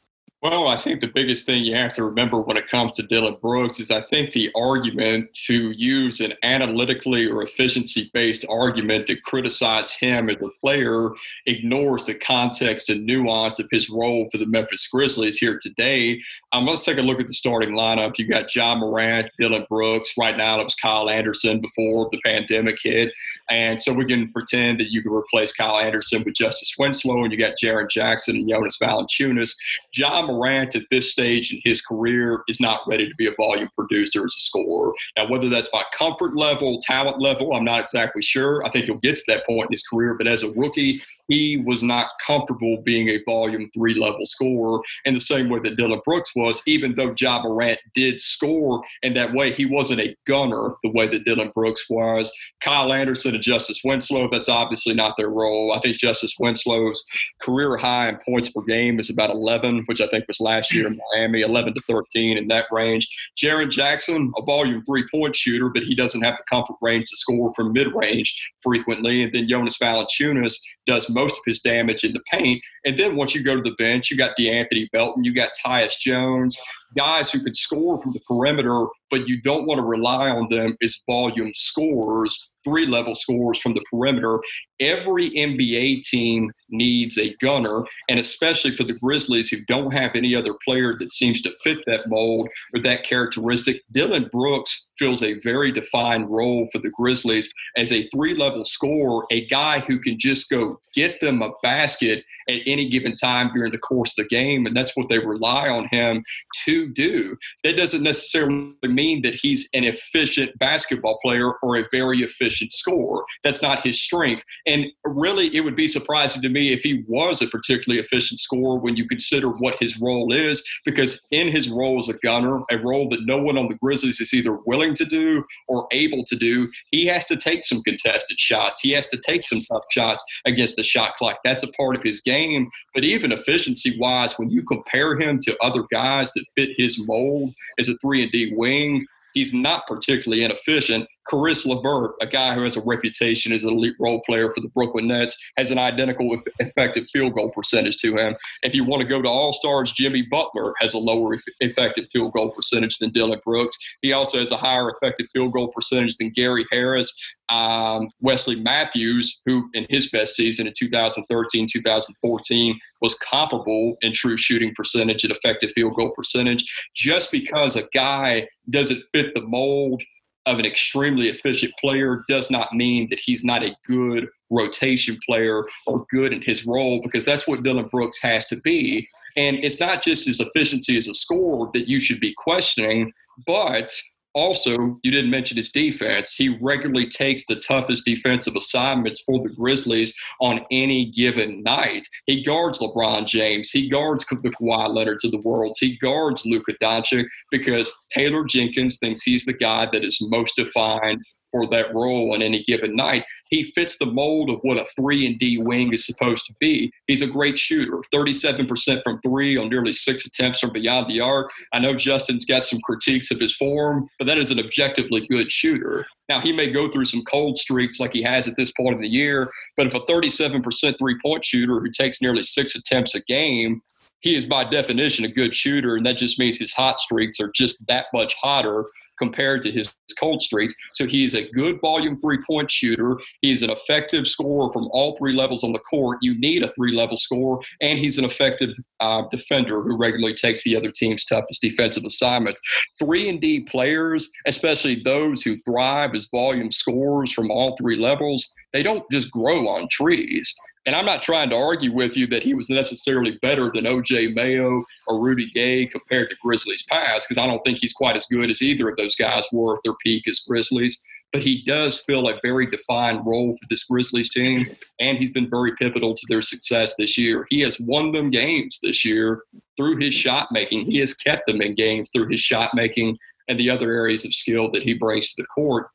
Well, 0.43 0.67
I 0.67 0.77
think 0.77 1.01
the 1.01 1.07
biggest 1.07 1.47
thing 1.47 1.63
you 1.63 1.77
have 1.77 1.93
to 1.93 2.05
remember 2.05 2.41
when 2.41 2.57
it 2.57 2.69
comes 2.69 2.93
to 2.93 3.05
Dillon 3.05 3.37
Brooks 3.41 3.79
is 3.79 3.93
I 3.93 4.01
think 4.01 4.33
the 4.33 4.51
argument 4.57 5.33
to 5.47 5.71
use 5.71 6.19
an 6.19 6.33
analytically 6.43 7.27
or 7.27 7.45
efficiency 7.45 8.11
based 8.13 8.45
argument 8.49 9.07
to 9.07 9.15
criticize 9.15 9.93
him 9.93 10.29
as 10.29 10.43
a 10.43 10.49
player 10.61 11.11
ignores 11.47 12.03
the 12.03 12.17
context 12.17 12.91
and 12.91 13.07
nuance 13.07 13.61
of 13.61 13.69
his 13.71 13.89
role 13.89 14.29
for 14.33 14.39
the 14.39 14.47
Memphis 14.47 14.89
Grizzlies 14.89 15.39
here 15.39 15.61
today. 15.63 16.21
Um, 16.51 16.67
let's 16.67 16.85
take 16.85 16.99
a 16.99 17.03
look 17.03 17.21
at 17.21 17.29
the 17.29 17.35
starting 17.35 17.77
lineup. 17.77 18.19
You 18.19 18.27
got 18.27 18.53
Ja 18.53 18.75
Morant, 18.75 19.31
Dillon 19.39 19.65
Brooks. 19.71 20.15
Right 20.19 20.37
now, 20.37 20.59
it 20.59 20.65
was 20.65 20.75
Kyle 20.75 21.09
Anderson 21.09 21.61
before 21.61 22.09
the 22.11 22.19
pandemic 22.25 22.79
hit. 22.83 23.13
And 23.49 23.81
so 23.81 23.93
we 23.93 24.07
can 24.07 24.33
pretend 24.33 24.81
that 24.81 24.91
you 24.91 25.03
can 25.03 25.13
replace 25.13 25.53
Kyle 25.53 25.79
Anderson 25.79 26.25
with 26.25 26.35
Justise 26.35 26.75
Winslow, 26.77 27.23
and 27.23 27.33
you 27.33 27.39
got 27.39 27.55
Jaren 27.63 27.89
Jackson 27.89 28.35
and 28.35 28.49
Jonas 28.49 28.79
Valanciunas. 28.83 29.55
Ja 29.95 30.32
Morant 30.33 30.75
at 30.75 30.83
this 30.91 31.11
stage 31.11 31.53
in 31.53 31.61
his 31.65 31.83
career 31.83 32.43
is 32.49 32.61
not 32.61 32.81
ready 32.87 33.09
to 33.09 33.15
be 33.17 33.27
a 33.27 33.33
volume 33.39 33.69
producer 33.77 34.25
as 34.25 34.35
a 34.37 34.41
scorer. 34.41 34.93
Now, 35.17 35.29
whether 35.29 35.49
that's 35.49 35.69
by 35.69 35.83
comfort 35.93 36.37
level, 36.37 36.79
talent 36.81 37.21
level, 37.21 37.55
I'm 37.55 37.65
not 37.65 37.81
exactly 37.81 38.23
sure. 38.23 38.65
I 38.65 38.71
think 38.71 38.87
he'll 38.87 38.97
get 38.97 39.17
to 39.17 39.23
that 39.29 39.47
point 39.47 39.67
in 39.67 39.73
his 39.73 39.87
career, 39.87 40.15
but 40.17 40.27
as 40.27 40.43
a 40.43 40.51
rookie, 40.53 41.03
he 41.33 41.57
was 41.57 41.83
not 41.83 42.11
comfortable 42.25 42.83
being 42.85 43.09
a 43.09 43.23
volume 43.25 43.71
three 43.75 43.95
level 43.95 44.25
scorer 44.25 44.81
in 45.05 45.15
the 45.15 45.21
same 45.21 45.49
way 45.49 45.61
that 45.65 45.77
Dillon 45.77 46.01
Brooks 46.05 46.33
was, 46.37 46.63
even 46.67 46.95
though 46.95 47.15
Ja 47.19 47.43
Morant 47.43 47.79
did 47.95 48.21
score 48.21 48.83
in 49.03 49.15
that 49.15 49.33
way. 49.33 49.53
He 49.53 49.65
wasn't 49.65 50.01
a 50.01 50.15
gunner 50.27 50.75
the 50.83 50.91
way 50.91 51.09
that 51.09 51.25
Dillon 51.25 51.51
Brooks 51.55 51.87
was. 51.89 52.33
Kyle 52.63 52.93
Anderson 52.93 53.35
and 53.35 53.43
Justise 53.43 53.81
Winslow, 53.85 54.29
that's 54.31 54.49
obviously 54.49 54.95
not 54.95 55.17
their 55.17 55.31
role. 55.31 55.73
I 55.73 55.81
think 55.81 55.97
Justise 55.97 56.35
Winslow's 56.39 57.03
career 57.41 57.77
high 57.77 58.09
in 58.09 58.19
points 58.27 58.51
per 58.51 58.63
game 58.63 59.01
is 59.01 59.11
about 59.11 59.31
11, 59.31 59.85
which 59.87 60.01
I 60.01 60.09
think 60.09 60.27
was 60.29 60.41
last 60.41 60.75
year 60.75 60.87
in 60.87 60.99
Miami, 61.15 61.41
11 61.41 61.75
to 61.75 61.81
13 61.89 62.37
in 62.37 62.49
that 62.49 62.67
range. 62.71 63.09
Jaren 63.37 63.71
Jackson, 63.71 64.31
a 64.37 64.43
volume 64.43 64.83
three 64.85 65.05
point 65.11 65.35
shooter, 65.35 65.71
but 65.71 65.83
he 65.83 65.95
doesn't 65.95 66.23
have 66.23 66.37
the 66.37 66.45
comfort 66.49 66.77
range 66.83 67.09
to 67.09 67.17
score 67.17 67.53
from 67.55 67.73
mid 67.73 67.89
range 67.95 68.53
frequently. 68.63 69.23
And 69.23 69.33
then 69.33 69.49
Jonas 69.49 69.79
Valanciunas 69.79 70.55
does 70.87 71.09
most 71.09 71.22
of 71.31 71.45
his 71.47 71.61
damage 71.61 72.05
in 72.05 72.13
the 72.13 72.23
paint. 72.31 72.63
And 72.85 72.99
then 72.99 73.17
once 73.17 73.35
you 73.35 73.45
go 73.45 73.55
to 73.55 73.63
the 73.63 73.77
bench, 73.77 74.11
you 74.11 74.17
got 74.17 74.37
DeAnthony 74.37 74.89
Melton, 74.93 75.25
you 75.25 75.33
got 75.33 75.51
Tyus 75.65 75.99
Jones, 75.99 76.61
guys 76.97 77.31
who 77.31 77.41
could 77.43 77.57
score 77.57 78.01
from 78.01 78.13
the 78.13 78.21
perimeter, 78.29 78.87
but 79.13 79.29
you 79.29 79.41
don't 79.43 79.67
want 79.67 79.79
to 79.79 79.85
rely 79.85 80.31
on 80.31 80.49
them 80.49 80.75
as 80.83 81.03
volume 81.07 81.53
scorers, 81.55 82.55
three 82.65 82.87
level 82.87 83.15
scores 83.15 83.59
from 83.59 83.75
the 83.75 83.85
perimeter. 83.91 84.41
Every 84.81 85.31
NBA 85.31 86.03
team 86.03 86.51
needs 86.71 87.19
a 87.19 87.35
gunner, 87.41 87.85
and 88.09 88.19
especially 88.19 88.75
for 88.75 88.85
the 88.85 88.95
Grizzlies 88.95 89.51
who 89.51 89.59
don't 89.67 89.93
have 89.93 90.13
any 90.15 90.35
other 90.35 90.55
player 90.65 90.97
that 90.99 91.11
seems 91.11 91.43
to 91.43 91.55
fit 91.63 91.79
that 91.87 92.09
mold 92.09 92.49
or 92.75 92.83
that 92.83 93.05
characteristic. 93.05 93.83
Dillon 93.93 94.29
Brooks 94.33 94.89
fills 94.99 95.23
a 95.23 95.39
very 95.41 95.71
defined 95.71 96.31
role 96.31 96.69
for 96.73 96.79
the 96.79 96.91
Grizzlies 96.91 97.53
as 97.77 97.93
a 97.93 98.09
three 98.09 98.35
level 98.35 98.65
scorer, 98.65 99.25
a 99.31 99.47
guy 99.47 99.81
who 99.81 99.99
can 99.99 100.19
just 100.19 100.49
go 100.49 100.81
get 100.95 101.21
them 101.21 101.43
a 101.43 101.51
basket 101.63 102.25
at 102.49 102.61
any 102.67 102.89
given 102.89 103.15
time 103.15 103.51
during 103.55 103.71
the 103.71 103.79
course 103.79 104.19
of 104.19 104.25
the 104.25 104.29
game. 104.29 104.67
And 104.67 104.77
that's 104.77 104.97
what 104.97 105.09
they 105.09 105.19
rely 105.19 105.69
on 105.69 105.89
him 105.91 106.25
to 106.65 106.89
do. 106.89 107.37
That 107.65 107.77
doesn't 107.77 108.03
necessarily 108.03 108.73
mean 108.83 109.02
mean 109.03 109.23
that 109.23 109.35
he's 109.35 109.69
an 109.75 109.85
efficient 109.85 110.51
basketball 110.59 111.19
player 111.25 111.53
or 111.63 111.77
a 111.77 111.85
very 111.91 112.21
efficient 112.23 112.71
scorer. 112.73 113.23
That's 113.45 113.63
not 113.63 113.85
his 113.87 114.01
strength. 114.01 114.45
And 114.67 114.87
really, 115.05 115.55
it 115.57 115.63
would 115.65 115.77
be 115.77 115.89
surprising 115.89 116.43
to 116.43 116.49
me 116.49 116.73
if 116.73 116.83
he 116.83 117.05
was 117.09 117.43
a 117.43 117.49
particularly 117.49 118.01
efficient 118.01 118.39
scorer 118.39 118.79
when 118.79 118.97
you 118.97 119.07
consider 119.09 119.49
what 119.49 119.77
his 119.81 119.99
role 120.01 120.33
is, 120.33 120.63
because 120.85 121.21
in 121.31 121.49
his 121.49 121.69
role 121.69 121.99
as 121.99 122.09
a 122.09 122.19
gunner, 122.19 122.61
a 122.71 122.79
role 122.79 123.09
that 123.11 123.27
no 123.33 123.39
one 123.49 123.59
on 123.59 123.69
the 123.69 123.79
Grizzlies 123.83 124.21
is 124.21 124.35
either 124.35 124.59
willing 124.67 124.95
to 124.95 125.05
do 125.05 125.45
or 125.69 125.87
able 125.93 126.25
to 126.25 126.37
do, 126.37 126.69
he 126.91 127.07
has 127.07 127.27
to 127.27 127.37
take 127.37 127.65
some 127.65 127.83
contested 127.83 128.39
shots. 128.39 128.81
He 128.81 128.93
has 128.93 129.07
to 129.09 129.19
take 129.27 129.43
some 129.43 129.63
tough 129.63 129.85
shots 129.91 130.23
against 130.47 130.77
the 130.77 130.83
shot 130.83 131.17
clock. 131.17 131.39
That's 131.45 131.65
a 131.65 131.73
part 131.73 131.97
of 131.97 132.03
his 132.03 132.21
game. 132.21 132.71
But 132.95 133.05
even 133.05 133.33
efficiency 133.33 133.97
wise, 133.99 134.39
when 134.39 134.51
you 134.51 134.63
compare 134.63 135.19
him 135.19 135.41
to 135.41 135.57
other 135.63 135.85
guys 135.91 136.33
that 136.33 136.45
fit 136.55 136.71
his 136.77 136.95
mold 137.07 137.53
as 137.79 137.89
a 137.89 137.97
three 137.99 138.23
and 138.23 138.33
D 138.33 138.53
wing, 138.55 138.92
he's 139.35 139.53
not 139.55 139.87
particularly 139.87 140.45
inefficient. 140.45 141.07
Caris 141.29 141.65
LeVert, 141.67 142.13
a 142.21 142.27
guy 142.27 142.55
who 142.55 142.65
has 142.65 142.77
a 142.77 142.83
reputation 142.85 143.53
as 143.53 143.65
an 143.65 143.75
elite 143.75 143.97
role 143.99 144.21
player 144.27 144.51
for 144.53 144.61
the 144.61 144.69
Brooklyn 144.69 145.09
Nets, 145.09 145.37
has 145.57 145.71
an 145.71 145.79
identical 145.79 146.37
effective 146.61 147.07
field 147.13 147.35
goal 147.35 147.51
percentage 147.53 147.99
to 147.99 148.17
him. 148.17 148.37
If 148.63 148.75
you 148.75 148.85
want 148.85 149.03
to 149.03 149.09
go 149.09 149.23
to 149.23 149.29
All 149.29 149.53
Stars, 149.53 149.93
Jimmy 149.93 150.23
Butler 150.23 150.75
has 150.81 150.95
a 150.95 150.99
lower 150.99 151.37
effective 151.61 152.07
field 152.13 152.33
goal 152.33 152.51
percentage 152.51 152.99
than 152.99 153.11
Dillon 153.11 153.41
Brooks. 153.45 153.77
He 154.03 154.13
also 154.13 154.39
has 154.39 154.51
a 154.51 154.57
higher 154.57 154.91
effective 154.91 155.27
field 155.33 155.53
goal 155.53 155.69
percentage 155.69 156.17
than 156.17 156.31
Gary 156.31 156.67
Harris. 156.71 157.13
Um, 157.49 158.09
Wesley 158.21 158.57
Matthews, 158.57 159.43
who 159.47 159.69
in 159.75 159.87
his 159.91 160.11
best 160.11 160.37
season 160.37 160.67
in 160.67 160.73
2013 160.77 161.67
2014 161.71 162.79
was 163.01 163.15
comparable 163.17 163.97
in 164.01 164.13
true 164.13 164.37
shooting 164.37 164.73
percentage 164.75 165.25
and 165.25 165.33
effective 165.33 165.73
field 165.75 165.95
goal 165.97 166.13
percentage. 166.17 166.65
Just 166.95 167.31
because 167.31 167.77
a 167.77 167.89
guy 167.93 168.49
doesn't 168.71 169.03
fit 169.13 169.35
the 169.35 169.43
mold 169.43 170.03
of 170.47 170.59
an 170.59 170.67
extremely 170.67 171.29
efficient 171.29 171.73
player 171.81 172.25
does 172.29 172.51
not 172.51 172.73
mean 172.75 173.09
that 173.11 173.21
he's 173.21 173.45
not 173.45 173.63
a 173.63 173.77
good 173.87 174.29
rotation 174.51 175.19
player 175.25 175.65
or 175.87 176.05
good 176.11 176.33
in 176.33 176.43
his 176.43 176.67
role 176.67 177.01
because 177.03 177.25
that's 177.25 177.47
what 177.47 177.63
Dillon 177.63 177.89
Brooks 177.89 178.21
has 178.23 178.47
to 178.47 178.57
be. 178.57 179.09
And 179.37 179.57
it's 179.59 179.81
not 179.81 180.03
just 180.03 180.27
his 180.27 180.41
efficiency 180.41 180.97
as 180.97 181.09
a 181.09 181.15
scorer 181.15 181.71
that 181.73 181.89
you 181.89 182.01
should 182.01 182.21
be 182.21 182.35
questioning, 182.37 183.13
but 183.47 183.93
also, 184.35 184.99
you 185.03 185.11
didn't 185.11 185.31
mention 185.31 185.57
his 185.57 185.71
defense. 185.71 186.35
He 186.35 186.57
regularly 186.61 187.09
takes 187.09 187.47
the 187.47 187.57
toughest 187.57 188.05
defensive 188.05 188.57
assignments 188.57 189.23
for 189.23 189.43
the 189.43 189.51
Grizzlies 189.55 190.15
on 190.41 190.65
any 190.71 191.11
given 191.11 191.63
night. 191.63 192.07
He 192.27 192.43
guards 192.43 192.79
LeBron 192.79 193.27
James. 193.27 193.71
He 193.71 193.89
guards 193.89 194.25
the 194.25 194.37
Kawhi 194.37 194.89
Leonards 194.89 195.25
of 195.25 195.33
the 195.33 195.43
world. 195.45 195.77
He 195.79 195.99
guards 195.99 196.45
Luka 196.47 196.73
Doncic 196.83 197.27
because 197.51 197.93
Taylor 198.11 198.45
Jenkins 198.45 198.99
thinks 198.99 199.23
he's 199.23 199.45
the 199.45 199.53
guy 199.53 199.89
that 199.93 200.05
is 200.05 200.19
most 200.31 200.57
defined 200.57 201.23
for 201.53 201.69
that 201.69 201.95
role 201.95 202.35
on 202.35 202.43
any 202.43 202.65
given 202.65 202.97
night. 202.97 203.25
He 203.51 203.63
fits 203.63 203.99
the 203.99 204.07
mold 204.07 204.51
of 204.51 204.59
what 204.63 204.79
a 204.79 204.85
three 204.97 205.27
and 205.27 205.39
D 205.39 205.59
wing 205.59 205.93
is 205.93 206.05
supposed 206.05 206.47
to 206.47 206.55
be. 206.59 206.91
He's 207.07 207.23
a 207.23 207.29
great 207.29 207.59
shooter, 207.59 208.03
37% 208.13 209.03
from 209.05 209.21
three 209.21 209.57
on 209.57 209.69
nearly 209.69 209.93
six 209.93 210.27
attempts 210.27 210.59
from 210.59 210.73
beyond 210.73 211.09
the 211.09 211.21
arc. 211.21 211.51
I 211.73 211.79
know 211.79 211.95
Justin's 211.95 212.45
got 212.45 212.65
some 212.65 212.81
critiques 212.83 213.31
of 213.31 213.39
his 213.39 213.55
form, 213.55 214.09
but 214.19 214.25
that 214.25 214.39
is 214.39 214.51
an 214.51 214.59
objectively 214.59 215.25
good 215.29 215.53
shooter. 215.53 216.05
Now, 216.29 216.41
he 216.41 216.53
may 216.53 216.71
go 216.71 216.89
through 216.89 217.05
some 217.05 217.23
cold 217.25 217.59
streaks 217.59 218.01
like 218.01 218.13
he 218.13 218.23
has 218.23 218.49
at 218.49 218.57
this 218.57 218.73
point 218.73 218.95
in 218.95 219.03
the 219.03 219.09
year, 219.09 219.51
but 219.77 219.87
if 219.87 219.95
a 219.95 220.01
37% 220.01 220.99
three 220.99 221.19
point 221.23 221.45
shooter 221.45 221.79
who 221.79 221.91
takes 221.91 222.23
nearly 222.23 222.43
six 222.43 222.75
attempts 222.75 223.15
a 223.15 223.23
game 223.23 223.83
he 224.23 224.37
is 224.37 224.47
by 224.47 224.65
definition 224.65 225.25
a 225.25 225.29
good 225.29 225.55
shooter, 225.55 225.97
and 225.97 226.07
that 226.07 226.17
just 226.17 226.39
means 226.39 226.59
his 226.59 226.73
hot 226.73 227.01
streaks 227.01 227.41
are 227.41 227.51
just 227.55 227.85
that 227.89 228.07
much 228.15 228.35
hotter 228.35 228.87
compared 229.23 229.63
to 229.63 229.71
his 229.71 229.97
cold 230.19 230.43
streaks. 230.43 230.75
So 230.95 231.07
he 231.07 231.25
is 231.25 231.35
a 231.35 231.49
good 231.51 231.81
volume 231.81 232.21
three 232.21 232.39
point 232.49 232.71
shooter. 232.71 233.19
He's 233.41 233.63
an 233.63 233.71
effective 233.71 234.27
scorer 234.27 234.73
from 234.73 234.89
all 234.91 235.17
three 235.17 235.35
levels 235.35 235.63
on 235.63 235.73
the 235.73 235.79
court. 235.81 236.19
You 236.23 236.39
need 236.41 236.63
a 236.63 236.73
three 236.75 236.95
level 236.97 237.17
scorer, 237.17 237.59
and 237.81 237.99
he's 237.99 238.19
an 238.19 238.25
effective 238.25 238.71
uh, 239.01 239.23
defender 239.31 239.83
who 239.83 239.97
regularly 239.97 240.35
takes 240.35 240.65
the 240.65 240.77
other 240.77 240.91
team's 240.91 241.25
toughest 241.25 241.61
defensive 241.61 242.05
assignments. 242.05 242.61
Three 242.99 243.29
and 243.29 243.41
D 243.41 243.61
players, 243.61 244.29
especially 244.47 245.03
those 245.03 245.43
who 245.43 245.57
thrive 245.59 246.15
as 246.15 246.29
volume 246.31 246.71
scorers 246.71 247.33
from 247.33 247.51
all 247.51 247.77
three 247.77 247.97
levels, 247.97 248.53
they 248.73 248.83
don't 248.83 249.05
just 249.11 249.31
grow 249.31 249.69
on 249.69 249.89
trees. 249.91 250.55
And 250.85 250.97
I'm 250.97 251.07
not 251.07 251.23
trying 251.23 251.51
to 251.51 251.57
argue 251.57 251.93
with 251.93 252.17
you 252.17 252.27
that 252.29 252.43
he 252.43 252.55
was 252.55 252.69
necessarily 252.69 253.39
better 253.41 253.71
than 253.73 253.85
OJ 253.85 254.35
Mayo 254.35 254.85
or 255.07 255.21
Rudy 255.21 255.49
Gay 255.55 255.87
compared 255.87 256.31
to 256.31 256.37
Grizzlies 256.43 256.85
past, 256.89 257.29
because 257.29 257.39
I 257.39 257.47
don't 257.47 257.63
think 257.65 257.79
he's 257.79 257.93
quite 257.93 258.17
as 258.17 258.27
good 258.27 258.51
as 258.51 258.63
either 258.63 258.89
of 258.89 258.97
those 258.97 259.15
guys 259.15 259.47
were 259.53 259.75
at 259.75 259.81
their 259.85 259.95
peak 260.05 260.27
as 260.29 260.41
Grizzlies. 260.41 261.01
But 261.33 261.43
he 261.43 261.63
does 261.65 262.01
fill 262.01 262.29
a 262.29 262.39
very 262.43 262.67
defined 262.67 263.25
role 263.25 263.57
for 263.57 263.67
this 263.71 263.85
Grizzlies 263.85 264.31
team, 264.31 264.67
and 265.01 265.17
he's 265.17 265.31
been 265.31 265.49
very 265.49 265.73
pivotal 265.77 266.15
to 266.15 266.27
their 266.29 266.43
success 266.43 266.95
this 266.97 267.17
year. 267.17 267.47
He 267.49 267.61
has 267.61 267.79
won 267.81 268.13
them 268.13 268.31
games 268.31 268.81
this 268.83 269.05
year 269.05 269.41
through 269.77 269.99
his 269.99 270.13
shot 270.13 270.49
making. 270.51 270.91
He 270.91 270.99
has 270.99 271.15
kept 271.15 271.47
them 271.47 271.63
in 271.63 271.75
games 271.75 272.11
through 272.11 272.29
his 272.29 272.41
shot 272.41 272.75
making 272.75 273.17
and 273.49 273.59
the 273.59 273.71
other 273.71 273.93
areas 273.93 274.25
of 274.25 274.35
skill 274.35 274.71
that 274.73 274.83
he 274.83 274.95
brings 274.95 275.33
to 275.35 275.43
the 275.43 275.47
court 275.47 275.87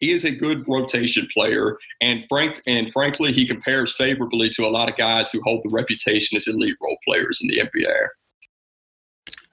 he 0.00 0.12
is 0.12 0.24
a 0.24 0.30
good 0.30 0.66
rotation 0.66 1.28
player, 1.32 1.78
and 2.00 2.24
frank 2.28 2.60
and 2.66 2.90
frankly, 2.92 3.32
he 3.32 3.46
compares 3.46 3.94
favorably 3.94 4.48
to 4.50 4.66
a 4.66 4.68
lot 4.68 4.90
of 4.90 4.96
guys 4.96 5.30
who 5.30 5.40
hold 5.44 5.62
the 5.62 5.68
reputation 5.68 6.36
as 6.36 6.48
elite 6.48 6.76
role 6.82 6.98
players 7.06 7.40
in 7.42 7.48
the 7.48 7.58
NBA. 7.58 8.06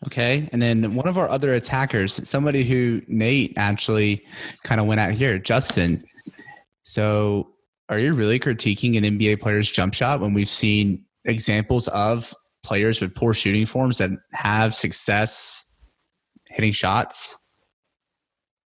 Okay, 0.06 0.48
and 0.51 0.62
then 0.62 0.96
one 0.96 1.08
of 1.08 1.18
our 1.18 1.27
other 1.30 1.54
attackers, 1.54 2.27
somebody 2.27 2.63
who 2.63 3.01
Nate 3.08 3.54
actually 3.58 4.24
kind 4.63 4.80
of 4.80 4.88
went 4.88 5.01
at 5.01 5.13
here, 5.13 5.38
Justin. 5.38 6.04
So, 6.84 7.50
are 7.89 8.00
you 8.00 8.13
really 8.13 8.39
critiquing 8.39 8.98
an 8.98 9.04
NBA 9.04 9.42
player's 9.42 9.70
jump 9.70 9.94
shot 9.94 10.22
when 10.22 10.34
we've 10.34 10.48
seen 10.48 11.04
examples 11.25 11.88
of 11.89 12.34
players 12.63 13.01
with 13.01 13.16
poor 13.16 13.34
shooting 13.34 13.66
forms 13.66 13.98
that 13.98 14.12
have 14.34 14.75
success 14.75 15.66
hitting 16.51 16.72
shots? 16.72 17.38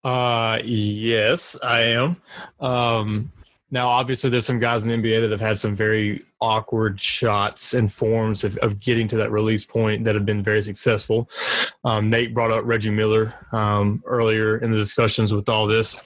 Uh, 0.04 0.58
yes, 0.62 1.56
I 1.62 1.80
am. 1.80 2.20
Um, 2.60 3.32
now, 3.70 3.88
obviously, 3.88 4.30
there's 4.30 4.46
some 4.46 4.60
guys 4.60 4.84
in 4.84 4.90
the 4.90 4.96
NBA 4.96 5.22
that 5.22 5.30
have 5.30 5.40
had 5.40 5.58
some 5.58 5.74
very 5.74 6.24
awkward 6.40 7.00
shots 7.00 7.74
and 7.74 7.90
forms 7.90 8.44
of, 8.44 8.56
of 8.58 8.78
getting 8.78 9.08
to 9.08 9.16
that 9.16 9.32
release 9.32 9.64
point 9.64 10.04
that 10.04 10.14
have 10.14 10.26
been 10.26 10.42
very 10.42 10.62
successful. 10.62 11.28
Um, 11.84 12.10
Nate 12.10 12.34
brought 12.34 12.52
up 12.52 12.64
Reggie 12.64 12.90
Miller 12.90 13.34
um, 13.50 14.02
earlier 14.06 14.58
in 14.58 14.70
the 14.70 14.76
discussions 14.76 15.32
with 15.32 15.48
all 15.48 15.66
this, 15.66 16.00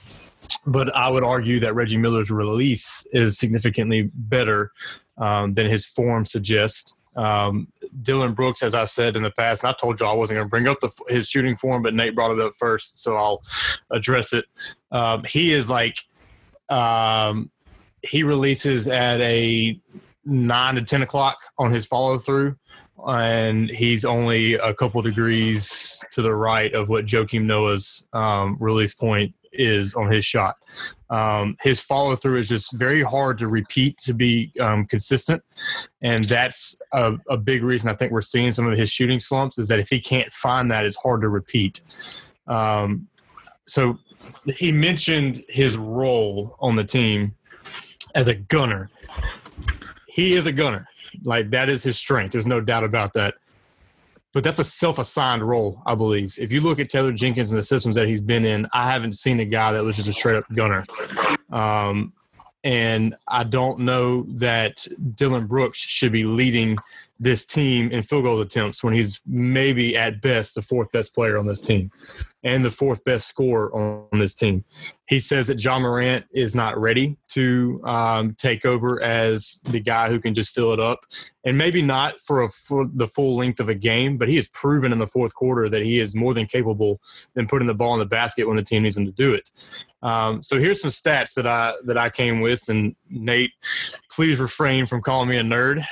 but 0.65 0.95
I 0.95 1.09
would 1.09 1.23
argue 1.23 1.59
that 1.59 1.75
Reggie 1.75 1.97
Miller's 1.97 2.31
release 2.31 3.05
is 3.11 3.37
significantly 3.37 4.09
better 4.15 4.71
um, 5.17 5.53
than 5.53 5.67
his 5.67 5.85
form 5.85 6.25
suggests. 6.25 6.95
Um, 7.19 7.67
Dillon 8.01 8.33
Brooks, 8.33 8.63
as 8.63 8.73
I 8.73 8.85
said 8.85 9.17
in 9.17 9.23
the 9.23 9.31
past, 9.31 9.61
and 9.61 9.69
I 9.69 9.73
told 9.73 9.99
you 9.99 10.05
I 10.05 10.13
wasn't 10.13 10.37
going 10.37 10.45
to 10.45 10.49
bring 10.49 10.69
up 10.69 10.79
the, 10.79 10.89
his 11.09 11.27
shooting 11.27 11.57
form, 11.57 11.83
but 11.83 11.93
Nate 11.93 12.15
brought 12.15 12.31
it 12.31 12.39
up 12.39 12.55
first, 12.55 13.03
so 13.03 13.17
I'll 13.17 13.41
address 13.91 14.31
it. 14.31 14.45
Um, 14.89 15.25
he 15.25 15.51
is 15.51 15.69
like, 15.69 16.05
um, 16.69 17.51
he 18.03 18.23
releases 18.23 18.87
at 18.87 19.19
a 19.19 19.77
nine 20.23 20.75
to 20.75 20.81
10 20.81 21.01
o'clock 21.01 21.37
on 21.57 21.73
his 21.73 21.85
follow 21.85 22.17
through, 22.19 22.55
and 23.05 23.69
he's 23.69 24.05
only 24.05 24.53
a 24.53 24.73
couple 24.73 25.01
degrees 25.01 26.01
to 26.11 26.21
the 26.21 26.33
right 26.33 26.73
of 26.73 26.87
what 26.87 27.05
Joakim 27.05 27.43
Noah's 27.43 28.07
um, 28.13 28.55
release 28.61 28.93
point 28.93 29.35
is 29.51 29.93
on 29.93 30.11
his 30.11 30.25
shot. 30.25 30.57
Um, 31.09 31.55
his 31.61 31.81
follow 31.81 32.15
through 32.15 32.39
is 32.39 32.49
just 32.49 32.73
very 32.73 33.01
hard 33.01 33.37
to 33.39 33.47
repeat 33.47 33.97
to 33.99 34.13
be 34.13 34.51
um, 34.59 34.85
consistent, 34.85 35.43
and 36.01 36.23
that's 36.23 36.77
a, 36.93 37.15
a, 37.29 37.37
big 37.37 37.63
reason 37.63 37.89
I 37.89 37.93
think 37.93 38.11
we're 38.11 38.21
seeing 38.21 38.51
some 38.51 38.67
of 38.67 38.77
his 38.77 38.89
shooting 38.89 39.19
slumps. 39.19 39.57
Is 39.57 39.67
that 39.69 39.79
if 39.79 39.89
he 39.89 39.99
can't 39.99 40.31
find 40.31 40.69
that, 40.71 40.85
it's 40.85 40.97
hard 40.97 41.21
to 41.21 41.29
repeat. 41.29 41.81
Um, 42.47 43.07
so 43.65 43.99
he 44.57 44.71
mentioned 44.71 45.43
his 45.47 45.77
role 45.77 46.55
on 46.59 46.75
the 46.75 46.83
team 46.83 47.35
as 48.15 48.27
a 48.27 48.33
gunner. 48.33 48.89
He 50.07 50.33
is 50.33 50.45
a 50.45 50.51
gunner. 50.51 50.87
Like 51.23 51.49
that 51.51 51.69
is 51.69 51.83
his 51.83 51.97
strength. 51.97 52.31
There's 52.31 52.47
no 52.47 52.61
doubt 52.61 52.83
about 52.83 53.13
that 53.13 53.35
but 54.33 54.43
that's 54.43 54.59
a 54.59 54.63
self-assigned 54.63 55.47
role, 55.47 55.81
I 55.85 55.95
believe. 55.95 56.37
If 56.37 56.51
you 56.51 56.61
look 56.61 56.79
at 56.79 56.89
Taylor 56.89 57.11
Jenkins 57.11 57.51
and 57.51 57.57
the 57.57 57.63
systems 57.63 57.95
that 57.95 58.07
he's 58.07 58.21
been 58.21 58.45
in, 58.45 58.67
I 58.73 58.91
haven't 58.91 59.13
seen 59.13 59.39
a 59.39 59.45
guy 59.45 59.71
that 59.71 59.83
was 59.83 59.95
just 59.95 60.09
a 60.09 60.13
straight-up 60.13 60.45
gunner. 60.53 60.85
Um, 61.51 62.13
and 62.63 63.15
I 63.27 63.43
don't 63.43 63.79
know 63.79 64.25
that 64.29 64.85
Dillon 65.15 65.47
Brooks 65.47 65.79
should 65.79 66.11
be 66.11 66.25
leading 66.25 66.75
this 67.19 67.45
team 67.45 67.91
in 67.91 68.03
field 68.03 68.23
goal 68.23 68.41
attempts 68.41 68.83
when 68.83 68.93
he's 68.93 69.19
maybe 69.25 69.97
at 69.97 70.21
best 70.21 70.55
the 70.55 70.61
fourth 70.61 70.91
best 70.91 71.13
player 71.13 71.37
on 71.37 71.47
this 71.47 71.61
team. 71.61 71.91
And 72.41 72.63
the 72.63 72.71
fourth 72.71 73.03
best 73.03 73.27
scorer 73.27 73.73
on 73.75 74.17
this 74.19 74.33
team. 74.33 74.63
He 75.07 75.19
says 75.19 75.47
that 75.47 75.61
Ja 75.61 75.77
Morant 75.77 76.25
is 76.31 76.55
not 76.55 76.79
ready 76.79 77.17
to 77.29 77.81
um, 77.83 78.33
take 78.35 78.65
over 78.65 79.01
as 79.01 79.61
the 79.71 79.81
guy 79.81 80.07
who 80.07 80.21
can 80.21 80.33
just 80.33 80.51
fill 80.51 80.71
it 80.71 80.79
up, 80.79 80.99
and 81.43 81.57
maybe 81.57 81.81
not 81.81 82.21
for, 82.21 82.43
a, 82.43 82.49
the 82.93 83.07
full 83.07 83.35
length 83.35 83.59
of 83.59 83.67
a 83.67 83.75
game, 83.75 84.17
but 84.17 84.29
he 84.29 84.35
has 84.35 84.47
proven 84.49 84.93
in 84.93 84.99
the 84.99 85.07
fourth 85.07 85.35
quarter 85.35 85.67
that 85.67 85.81
he 85.81 85.99
is 85.99 86.15
more 86.15 86.33
than 86.33 86.45
capable 86.45 87.01
than 87.33 87.47
putting 87.47 87.67
the 87.67 87.73
ball 87.73 87.93
in 87.93 87.99
the 87.99 88.05
basket 88.05 88.47
when 88.47 88.55
the 88.55 88.63
team 88.63 88.83
needs 88.83 88.95
him 88.95 89.05
to 89.05 89.11
do 89.11 89.33
it. 89.33 89.49
Um, 90.01 90.41
so 90.41 90.59
here's 90.59 90.79
some 90.79 90.91
stats 90.91 91.33
that 91.33 91.45
I 91.45 91.73
that 91.85 91.97
I 91.97 92.09
came 92.09 92.39
with, 92.39 92.69
and 92.69 92.95
Nate, 93.09 93.51
please 94.09 94.39
refrain 94.39 94.85
from 94.85 95.01
calling 95.01 95.27
me 95.27 95.37
a 95.37 95.43
nerd. 95.43 95.83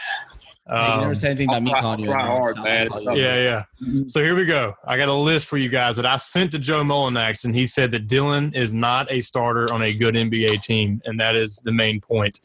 Hey, 0.70 0.76
you 0.76 0.98
never 0.98 1.06
Um, 1.10 1.16
said 1.16 1.30
anything 1.32 1.50
about 1.50 1.64
me 1.64 1.72
I'll 1.74 1.82
calling 1.82 2.00
you. 2.02 2.08
try 2.08 2.26
hard, 2.26 2.58
man. 2.58 2.88
call 2.90 3.02
you 3.02 3.10
a 3.10 3.12
not- 3.14 3.18
nerd. 3.18 3.22
yeah, 3.22 3.64
yeah. 3.96 4.06
So 4.08 4.22
here 4.22 4.36
we 4.36 4.46
go. 4.46 4.74
I 4.86 4.98
got 4.98 5.08
a 5.08 5.14
list 5.14 5.48
for 5.48 5.58
you 5.58 5.70
guys 5.70 5.96
that 5.96 6.06
I 6.06 6.18
sent 6.18 6.52
to 6.52 6.60
Joe 6.60 6.84
Mullinax, 6.84 7.46
and 7.46 7.56
he 7.56 7.66
said 7.66 7.92
that 7.92 8.08
Dillon 8.08 8.52
is 8.54 8.74
not 8.74 9.10
a 9.12 9.22
starter 9.22 9.72
on 9.72 9.82
a 9.84 9.94
good 9.94 10.16
NBA 10.16 10.58
team, 10.62 11.02
and 11.06 11.18
that 11.20 11.36
is 11.36 11.58
the 11.64 11.72
main 11.72 12.02
point. 12.02 12.42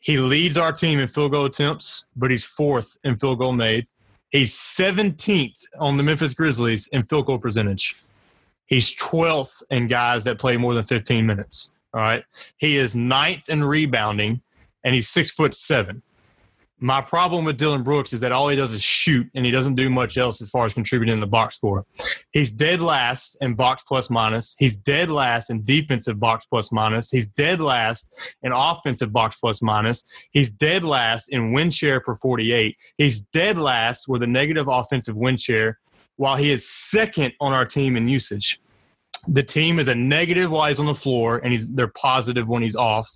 He 0.00 0.18
leads 0.18 0.58
our 0.58 0.70
team 0.70 0.98
in 0.98 1.08
field 1.08 1.32
goal 1.32 1.46
attempts, 1.46 2.04
but 2.14 2.30
he's 2.30 2.44
fourth 2.44 2.98
in 3.04 3.16
field 3.16 3.38
goal 3.38 3.52
made. 3.54 3.86
He's 4.30 4.52
17th 4.54 5.64
on 5.78 5.96
the 5.96 6.02
Memphis 6.02 6.34
Grizzlies 6.34 6.88
in 6.88 7.04
field 7.04 7.24
goal 7.26 7.38
percentage. 7.38 7.96
He's 8.66 8.94
12th 8.96 9.62
in 9.70 9.86
guys 9.86 10.24
that 10.24 10.38
play 10.38 10.56
more 10.58 10.74
than 10.74 10.84
15 10.84 11.24
minutes. 11.24 11.72
All 11.94 12.00
right. 12.00 12.24
He 12.58 12.76
is 12.76 12.94
ninth 12.96 13.48
in 13.48 13.62
rebounding, 13.64 14.42
and 14.82 14.94
he's 14.94 15.08
six 15.08 15.30
foot 15.30 15.54
seven. 15.54 16.02
My 16.80 17.00
problem 17.00 17.44
with 17.44 17.56
Dillon 17.56 17.84
Brooks 17.84 18.12
is 18.12 18.20
that 18.20 18.32
all 18.32 18.48
he 18.48 18.56
does 18.56 18.74
is 18.74 18.82
shoot, 18.82 19.28
and 19.34 19.46
he 19.46 19.52
doesn't 19.52 19.76
do 19.76 19.88
much 19.88 20.18
else 20.18 20.42
as 20.42 20.50
far 20.50 20.66
as 20.66 20.74
contributing 20.74 21.14
in 21.14 21.20
the 21.20 21.26
box 21.26 21.54
score. 21.54 21.86
He's 22.32 22.50
dead 22.52 22.80
last 22.80 23.36
in 23.40 23.54
box 23.54 23.84
plus 23.86 24.10
minus. 24.10 24.56
He's 24.58 24.76
dead 24.76 25.08
last 25.08 25.50
in 25.50 25.64
defensive 25.64 26.18
box 26.18 26.46
plus 26.46 26.72
minus. 26.72 27.10
He's 27.10 27.28
dead 27.28 27.60
last 27.60 28.36
in 28.42 28.50
offensive 28.52 29.12
box 29.12 29.36
plus 29.36 29.62
minus. 29.62 30.04
He's 30.32 30.50
dead 30.50 30.82
last 30.82 31.28
in 31.28 31.52
win 31.52 31.70
share 31.70 32.00
per 32.00 32.16
48. 32.16 32.76
He's 32.98 33.20
dead 33.20 33.56
last 33.56 34.08
with 34.08 34.24
a 34.24 34.26
negative 34.26 34.66
offensive 34.66 35.14
win 35.14 35.36
share, 35.36 35.78
while 36.16 36.36
he 36.36 36.50
is 36.50 36.68
second 36.68 37.34
on 37.40 37.52
our 37.52 37.64
team 37.64 37.96
in 37.96 38.08
usage. 38.08 38.60
The 39.28 39.44
team 39.44 39.78
is 39.78 39.88
a 39.88 39.94
negative 39.94 40.50
while 40.50 40.68
he's 40.68 40.80
on 40.80 40.86
the 40.86 40.94
floor, 40.94 41.38
and 41.38 41.52
he's 41.52 41.72
they're 41.72 41.86
positive 41.86 42.48
when 42.48 42.64
he's 42.64 42.76
off. 42.76 43.08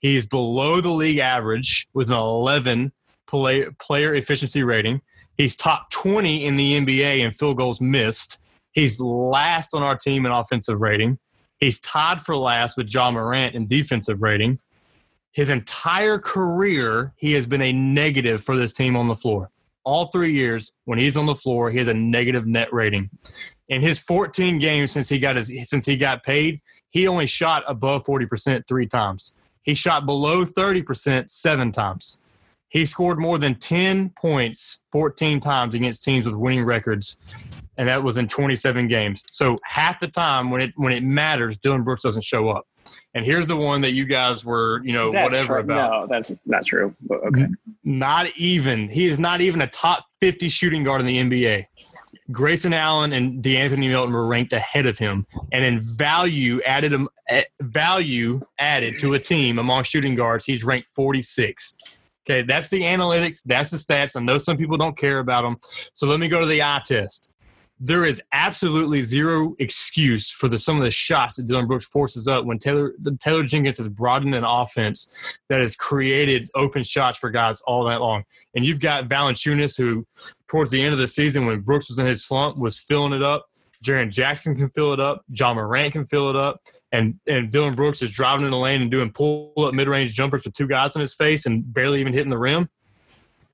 He 0.00 0.16
is 0.16 0.26
below 0.26 0.80
the 0.80 0.90
league 0.90 1.18
average 1.18 1.88
with 1.94 2.10
an 2.10 2.16
11 2.16 2.92
play, 3.26 3.66
player 3.80 4.14
efficiency 4.14 4.62
rating. 4.62 5.00
He's 5.36 5.56
top 5.56 5.90
20 5.90 6.44
in 6.44 6.56
the 6.56 6.80
NBA 6.80 7.20
in 7.20 7.32
field 7.32 7.56
goals 7.56 7.80
missed. 7.80 8.38
He's 8.72 9.00
last 9.00 9.74
on 9.74 9.82
our 9.82 9.96
team 9.96 10.26
in 10.26 10.32
offensive 10.32 10.80
rating. 10.80 11.18
He's 11.58 11.78
tied 11.80 12.20
for 12.22 12.36
last 12.36 12.76
with 12.76 12.92
Ja 12.92 13.10
Morant 13.10 13.54
in 13.54 13.66
defensive 13.66 14.22
rating. 14.22 14.58
His 15.32 15.48
entire 15.48 16.18
career, 16.18 17.12
he 17.16 17.32
has 17.32 17.46
been 17.46 17.62
a 17.62 17.72
negative 17.72 18.42
for 18.42 18.56
this 18.56 18.72
team 18.72 18.96
on 18.96 19.08
the 19.08 19.16
floor. 19.16 19.50
All 19.84 20.06
three 20.06 20.32
years, 20.32 20.72
when 20.84 20.98
he's 20.98 21.16
on 21.16 21.26
the 21.26 21.34
floor, 21.34 21.70
he 21.70 21.78
has 21.78 21.88
a 21.88 21.94
negative 21.94 22.46
net 22.46 22.72
rating. 22.72 23.10
In 23.68 23.82
his 23.82 23.98
14 23.98 24.58
games 24.58 24.92
since 24.92 25.08
he 25.08 25.18
got 25.18 25.36
his 25.36 25.50
since 25.68 25.86
he 25.86 25.96
got 25.96 26.22
paid, 26.22 26.60
he 26.90 27.08
only 27.08 27.26
shot 27.26 27.64
above 27.66 28.04
40% 28.04 28.68
three 28.68 28.86
times. 28.86 29.34
He 29.62 29.74
shot 29.74 30.06
below 30.06 30.44
30% 30.44 31.28
seven 31.28 31.72
times. 31.72 32.20
He 32.74 32.84
scored 32.86 33.20
more 33.20 33.38
than 33.38 33.54
10 33.54 34.10
points 34.20 34.82
14 34.90 35.38
times 35.38 35.76
against 35.76 36.02
teams 36.02 36.26
with 36.26 36.34
winning 36.34 36.64
records, 36.64 37.18
and 37.78 37.86
that 37.86 38.02
was 38.02 38.16
in 38.16 38.26
27 38.26 38.88
games. 38.88 39.24
So 39.30 39.54
half 39.62 40.00
the 40.00 40.08
time 40.08 40.50
when 40.50 40.60
it 40.60 40.72
when 40.76 40.92
it 40.92 41.04
matters, 41.04 41.56
Dillon 41.56 41.84
Brooks 41.84 42.02
doesn't 42.02 42.24
show 42.24 42.48
up. 42.48 42.66
And 43.14 43.24
here's 43.24 43.46
the 43.46 43.56
one 43.56 43.80
that 43.82 43.92
you 43.92 44.04
guys 44.04 44.44
were, 44.44 44.82
you 44.84 44.92
know, 44.92 45.12
That's 45.12 45.22
whatever 45.22 45.54
true. 45.54 45.60
about. 45.60 46.00
No, 46.00 46.06
that's 46.08 46.32
not 46.46 46.66
true. 46.66 46.92
Okay. 47.10 47.46
Not 47.84 48.26
even. 48.36 48.88
He 48.88 49.06
is 49.06 49.20
not 49.20 49.40
even 49.40 49.62
a 49.62 49.68
top 49.68 50.04
50 50.20 50.48
shooting 50.48 50.82
guard 50.82 51.00
in 51.00 51.06
the 51.06 51.18
NBA. 51.18 51.66
Grayson 52.32 52.72
Allen 52.72 53.12
and 53.12 53.42
DeAnthony 53.42 53.88
Melton 53.88 54.12
were 54.12 54.26
ranked 54.26 54.52
ahead 54.52 54.86
of 54.86 54.98
him, 54.98 55.26
and 55.52 55.64
in 55.64 55.80
value 55.80 56.60
added 56.66 56.92
value 57.62 58.40
added 58.58 58.98
to 58.98 59.14
a 59.14 59.18
team 59.20 59.60
among 59.60 59.84
shooting 59.84 60.16
guards, 60.16 60.44
he's 60.44 60.64
ranked 60.64 60.88
46. 60.88 61.76
Okay, 62.26 62.42
that's 62.42 62.70
the 62.70 62.80
analytics. 62.80 63.42
That's 63.44 63.70
the 63.70 63.76
stats. 63.76 64.16
I 64.16 64.20
know 64.20 64.38
some 64.38 64.56
people 64.56 64.78
don't 64.78 64.96
care 64.96 65.18
about 65.18 65.42
them, 65.42 65.58
so 65.92 66.06
let 66.06 66.20
me 66.20 66.28
go 66.28 66.40
to 66.40 66.46
the 66.46 66.62
eye 66.62 66.80
test. 66.84 67.30
There 67.80 68.06
is 68.06 68.22
absolutely 68.32 69.02
zero 69.02 69.54
excuse 69.58 70.30
for 70.30 70.48
the 70.48 70.58
some 70.58 70.78
of 70.78 70.84
the 70.84 70.90
shots 70.90 71.36
that 71.36 71.46
Dillon 71.46 71.66
Brooks 71.66 71.84
forces 71.84 72.26
up 72.28 72.46
when 72.46 72.58
Taylor 72.58 72.94
Taylor 73.20 73.42
Jenkins 73.42 73.76
has 73.76 73.88
broadened 73.88 74.34
an 74.34 74.44
offense 74.44 75.38
that 75.48 75.60
has 75.60 75.76
created 75.76 76.48
open 76.54 76.82
shots 76.82 77.18
for 77.18 77.30
guys 77.30 77.60
all 77.62 77.84
night 77.84 78.00
long. 78.00 78.24
And 78.54 78.64
you've 78.64 78.80
got 78.80 79.08
Valanciunas, 79.08 79.76
who 79.76 80.06
towards 80.48 80.70
the 80.70 80.80
end 80.80 80.92
of 80.92 80.98
the 80.98 81.08
season, 81.08 81.46
when 81.46 81.60
Brooks 81.60 81.90
was 81.90 81.98
in 81.98 82.06
his 82.06 82.24
slump, 82.24 82.56
was 82.56 82.78
filling 82.78 83.12
it 83.12 83.22
up. 83.22 83.46
Jaren 83.84 84.10
Jackson 84.10 84.56
can 84.56 84.70
fill 84.70 84.92
it 84.92 85.00
up. 85.00 85.24
Ja 85.28 85.52
Morant 85.54 85.92
can 85.92 86.04
fill 86.06 86.30
it 86.30 86.36
up. 86.36 86.60
And 86.90 87.20
and 87.26 87.50
Dillon 87.50 87.74
Brooks 87.74 88.02
is 88.02 88.10
driving 88.10 88.44
in 88.44 88.50
the 88.50 88.56
lane 88.56 88.82
and 88.82 88.90
doing 88.90 89.12
pull 89.12 89.52
up 89.58 89.74
mid 89.74 89.88
range 89.88 90.14
jumpers 90.14 90.44
with 90.44 90.54
two 90.54 90.66
guys 90.66 90.96
in 90.96 91.00
his 91.00 91.14
face 91.14 91.46
and 91.46 91.72
barely 91.72 92.00
even 92.00 92.12
hitting 92.12 92.30
the 92.30 92.38
rim. 92.38 92.68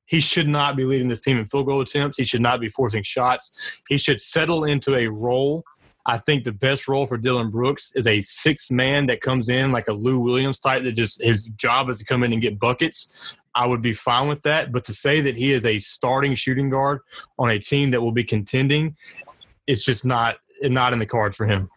He 0.07 0.21
should 0.21 0.49
not 0.49 0.77
be 0.77 0.85
leading 0.85 1.09
this 1.09 1.21
team 1.21 1.39
in 1.39 1.45
field 1.45 1.67
goal 1.67 1.81
attempts. 1.81 2.19
He 2.19 2.25
should 2.25 2.41
not 2.41 2.61
be 2.61 2.69
forcing 2.69 3.03
shots. 3.03 3.83
He 3.89 3.97
should 3.97 4.21
settle 4.21 4.65
into 4.65 4.97
a 4.97 5.07
role. 5.07 5.65
I 6.07 6.19
think 6.19 6.45
the 6.45 6.53
best 6.53 6.89
role 6.89 7.07
for 7.07 7.17
Dillon 7.17 7.51
Brooks 7.51 7.93
is 7.95 8.07
a 8.07 8.21
six 8.21 8.71
man 8.71 9.07
that 9.07 9.21
comes 9.21 9.49
in 9.49 9.71
like 9.71 9.87
a 9.87 9.93
Lou 9.93 10.19
Williams 10.19 10.59
type 10.59 10.83
that 10.83 10.93
just 10.93 11.23
his 11.23 11.45
job 11.45 11.89
is 11.91 11.99
to 11.99 12.05
come 12.05 12.25
in 12.25 12.33
and 12.33 12.43
get 12.43 12.59
buckets. 12.59 13.37
I 13.55 13.67
would 13.67 13.83
be 13.83 13.93
fine 13.93 14.29
with 14.29 14.43
that. 14.43 14.73
But 14.73 14.85
to 14.85 14.95
say 14.95 15.21
that 15.21 15.37
he 15.37 15.53
is 15.53 15.67
a 15.67 15.79
starting 15.79 16.35
shooting 16.35 16.71
guard 16.71 17.01
on 17.39 17.51
a 17.51 17.59
team 17.59 17.91
that 17.91 18.01
will 18.01 18.13
be 18.13 18.25
contending, 18.25 18.97
it's 19.71 19.85
just 19.85 20.05
not 20.05 20.37
not 20.63 20.93
in 20.93 20.99
the 20.99 21.07
cards 21.07 21.37
for 21.37 21.47
him. 21.47 21.71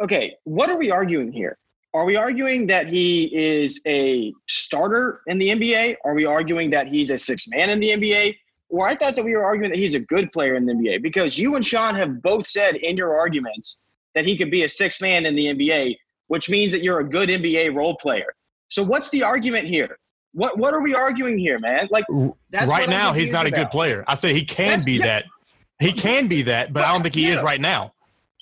okay, 0.00 0.34
what 0.44 0.70
are 0.70 0.78
we 0.78 0.90
arguing 0.90 1.32
here? 1.32 1.58
Are 1.94 2.04
we 2.06 2.16
arguing 2.16 2.66
that 2.68 2.88
he 2.88 3.24
is 3.36 3.80
a 3.86 4.32
starter 4.48 5.20
in 5.26 5.38
the 5.38 5.48
NBA? 5.48 5.96
Are 6.04 6.14
we 6.14 6.24
arguing 6.24 6.70
that 6.70 6.86
he's 6.86 7.10
a 7.10 7.18
six 7.18 7.46
man 7.48 7.68
in 7.68 7.80
the 7.80 7.88
NBA? 7.90 8.36
Or 8.70 8.88
I 8.88 8.94
thought 8.94 9.14
that 9.16 9.24
we 9.24 9.36
were 9.36 9.44
arguing 9.44 9.70
that 9.70 9.78
he's 9.78 9.94
a 9.94 10.00
good 10.00 10.32
player 10.32 10.54
in 10.54 10.64
the 10.64 10.72
NBA 10.72 11.02
because 11.02 11.36
you 11.36 11.56
and 11.56 11.64
Sean 11.64 11.94
have 11.94 12.22
both 12.22 12.46
said 12.46 12.76
in 12.76 12.96
your 12.96 13.18
arguments 13.18 13.82
that 14.14 14.24
he 14.24 14.38
could 14.38 14.50
be 14.50 14.62
a 14.62 14.68
six 14.68 15.02
man 15.02 15.26
in 15.26 15.36
the 15.36 15.46
NBA, 15.46 15.96
which 16.28 16.48
means 16.48 16.72
that 16.72 16.82
you're 16.82 17.00
a 17.00 17.08
good 17.08 17.28
NBA 17.28 17.74
role 17.74 17.96
player. 17.96 18.32
So 18.68 18.82
what's 18.82 19.10
the 19.10 19.22
argument 19.22 19.68
here? 19.68 19.98
What 20.32 20.56
what 20.56 20.72
are 20.72 20.80
we 20.80 20.94
arguing 20.94 21.36
here, 21.36 21.58
man? 21.58 21.88
Like 21.90 22.04
that's 22.48 22.66
right 22.66 22.88
now, 22.88 23.12
he's 23.12 23.32
not 23.32 23.44
a 23.44 23.50
good 23.50 23.70
player. 23.70 24.02
I 24.08 24.14
say 24.14 24.32
he 24.32 24.46
can 24.46 24.68
That's- 24.68 24.84
be 24.84 24.92
yeah. 24.92 25.06
that. 25.06 25.24
He 25.82 25.92
can 25.92 26.28
be 26.28 26.42
that, 26.42 26.72
but 26.72 26.84
I 26.84 26.92
don't 26.92 27.02
think 27.02 27.14
he 27.14 27.26
is 27.26 27.42
right 27.42 27.60
now. 27.60 27.92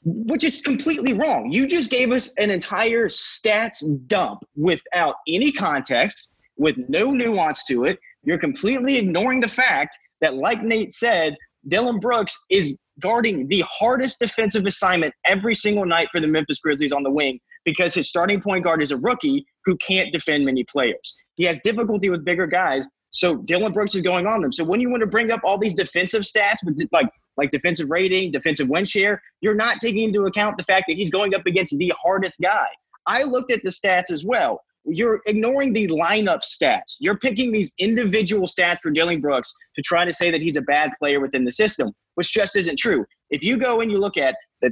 which 0.05 0.45
is 0.45 0.61
completely 0.61 1.13
wrong. 1.13 1.51
You 1.53 1.67
just 1.67 1.91
gave 1.91 2.11
us 2.13 2.31
an 2.39 2.51
entire 2.51 3.09
stats 3.09 3.83
dump 4.07 4.41
without 4.57 5.17
any 5.29 5.53
context, 5.53 6.35
with 6.57 6.77
no 6.89 7.11
nuance 7.11 7.65
to 7.65 7.85
it. 7.85 7.99
You're 8.23 8.39
completely 8.39 8.97
ignoring 8.97 9.41
the 9.41 9.49
fact 9.49 9.99
that, 10.21 10.35
like 10.35 10.63
Nate 10.63 10.93
said, 10.93 11.37
Dillon 11.69 11.99
Brooks 11.99 12.37
is 12.51 12.77
guarding 13.01 13.49
the 13.49 13.65
hardest 13.67 14.19
defensive 14.19 14.65
assignment 14.67 15.15
every 15.25 15.55
single 15.55 15.87
night 15.87 16.09
for 16.13 16.21
the 16.21 16.27
Memphis 16.27 16.59
Grizzlies 16.59 16.93
on 16.93 17.03
the 17.03 17.11
wing 17.11 17.39
because 17.65 17.95
his 17.95 18.09
starting 18.09 18.41
point 18.41 18.65
guard 18.65 18.83
is 18.83 18.91
a 18.91 18.97
rookie 18.99 19.45
who 19.65 19.77
can't 19.77 20.13
defend 20.13 20.45
many 20.45 20.65
players. 20.65 21.15
He 21.37 21.45
has 21.45 21.59
difficulty 21.65 22.11
with 22.11 22.25
bigger 22.25 22.47
guys. 22.47 22.87
So 23.11 23.37
Dillon 23.37 23.73
Brooks 23.73 23.95
is 23.95 24.03
going 24.03 24.27
on 24.27 24.41
them. 24.43 24.53
So 24.53 24.65
when 24.65 24.81
you 24.81 24.91
want 24.91 25.01
to 25.01 25.07
bring 25.07 25.31
up 25.31 25.41
all 25.45 25.59
these 25.59 25.75
defensive 25.75 26.23
stats 26.23 26.59
with 26.65 26.79
like 26.93 27.09
like 27.41 27.51
defensive 27.51 27.91
rating, 27.91 28.31
defensive 28.31 28.69
win 28.69 28.85
share, 28.85 29.23
you're 29.41 29.55
not 29.55 29.81
taking 29.81 30.03
into 30.03 30.27
account 30.27 30.59
the 30.59 30.65
fact 30.65 30.85
that 30.89 30.95
he's 30.95 31.11
going 31.11 31.35
up 31.35 31.47
against 31.47 31.77
the 31.79 31.91
hardest 32.03 32.39
guy. 32.41 32.67
I 33.07 33.23
looked 33.23 33.51
at 33.51 33.63
the 33.65 33.71
stats 33.71 34.11
as 34.11 34.27
well. 34.27 34.61
You're 34.85 35.21
ignoring 35.27 35.73
the 35.73 35.89
lineup 35.89 36.41
stats. 36.43 36.97
You're 37.01 37.19
picking 37.19 37.51
these 37.51 37.73
individual 37.79 38.47
stats 38.47 38.79
for 38.83 38.91
Dillon 38.91 39.23
Brooks 39.23 39.53
to 39.75 39.83
try 39.83 40.05
to 40.05 40.13
say 40.13 40.31
that 40.31 40.43
he's 40.43 40.57
a 40.57 40.63
bad 40.63 40.91
player 40.99 41.19
within 41.21 41.45
the 41.45 41.51
system, 41.51 41.93
which 42.17 42.31
just 42.31 42.57
isn't 42.57 42.79
true. 42.79 43.07
If 43.31 43.43
you 43.43 43.57
go 43.57 43.81
and 43.81 43.91
you 43.91 43.99
look 43.99 44.19
at 44.19 44.35
the 44.61 44.71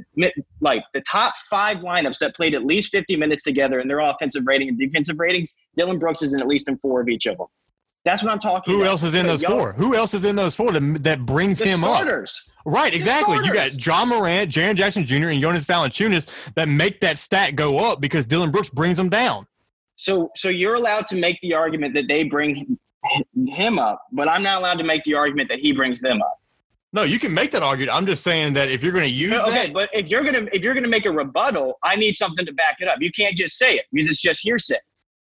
like 0.61 0.83
the 0.93 1.01
top 1.09 1.33
five 1.49 1.77
lineups 1.77 2.19
that 2.19 2.35
played 2.35 2.53
at 2.53 2.65
least 2.65 2.91
50 2.91 3.15
minutes 3.15 3.43
together 3.43 3.79
in 3.79 3.87
their 3.87 3.99
offensive 3.99 4.43
rating 4.45 4.69
and 4.69 4.77
defensive 4.77 5.17
ratings, 5.17 5.53
Dillon 5.75 5.97
Brooks 5.97 6.21
is 6.21 6.33
in 6.33 6.39
at 6.39 6.47
least 6.47 6.69
in 6.69 6.77
four 6.77 7.01
of 7.01 7.07
each 7.07 7.25
of 7.25 7.37
them. 7.37 7.47
That's 8.05 8.23
what 8.23 8.31
I'm 8.31 8.39
talking 8.39 8.73
about. 8.73 8.77
Who 8.77 8.81
about. 8.81 8.91
else 8.91 9.03
is 9.03 9.13
in 9.13 9.25
those 9.25 9.43
four? 9.43 9.73
Who 9.73 9.95
else 9.95 10.13
is 10.13 10.23
in 10.23 10.35
those 10.35 10.55
four 10.55 10.71
that, 10.71 11.03
that 11.03 11.25
brings 11.25 11.59
The 11.59 11.67
him 11.67 11.83
up? 11.83 12.01
starters. 12.01 12.49
Right, 12.65 12.93
exactly. 12.93 13.37
You 13.43 13.53
got. 13.53 13.85
Ja 13.85 14.05
Morant, 14.05 14.51
Jaren 14.51 14.75
Jackson 14.75 15.05
Jr., 15.05 15.29
and 15.29 15.41
Jonas 15.41 15.65
Valanciunas 15.65 16.27
that 16.55 16.69
make 16.69 17.01
that 17.01 17.17
stat 17.17 17.55
go 17.55 17.79
up 17.79 17.99
because 17.99 18.25
Dillon 18.25 18.51
Brooks 18.51 18.69
brings 18.69 18.97
them 18.97 19.09
down. 19.09 19.47
So, 19.95 20.31
so 20.35 20.47
you're 20.47 20.75
allowed 20.75 21.07
to 21.07 21.17
make 21.17 21.39
the 21.41 21.53
argument 21.53 21.93
that 21.95 22.07
they 22.07 22.23
bring 22.23 22.77
him 23.47 23.79
up, 23.79 24.01
but 24.11 24.29
I'm 24.29 24.43
not 24.43 24.59
allowed 24.59 24.77
to 24.77 24.83
make 24.83 25.03
the 25.03 25.15
argument 25.15 25.49
that 25.49 25.59
he 25.59 25.73
brings 25.73 25.99
them 25.99 26.21
up. 26.21 26.39
No, 26.91 27.03
you 27.03 27.19
can 27.19 27.33
make 27.33 27.51
that 27.51 27.61
argument. 27.61 27.95
I'm 27.95 28.05
just 28.05 28.23
saying 28.23 28.53
that 28.53 28.71
if 28.71 28.81
you're 28.81 28.91
going 28.91 29.03
to 29.03 29.09
use 29.09 29.33
okay, 29.43 29.67
that, 29.67 29.73
but 29.73 29.89
if 29.93 30.09
you're 30.09 30.23
gonna 30.23 30.47
if 30.51 30.63
you're 30.63 30.73
gonna 30.73 30.87
make 30.87 31.05
a 31.05 31.11
rebuttal, 31.11 31.77
I 31.83 31.95
need 31.95 32.15
something 32.15 32.45
to 32.45 32.53
back 32.53 32.77
it 32.79 32.87
up. 32.87 32.97
You 32.99 33.11
can't 33.11 33.37
just 33.37 33.57
say 33.57 33.75
it 33.75 33.85
because 33.91 34.07
it's 34.07 34.21
just 34.21 34.41
hearsay. 34.41 34.79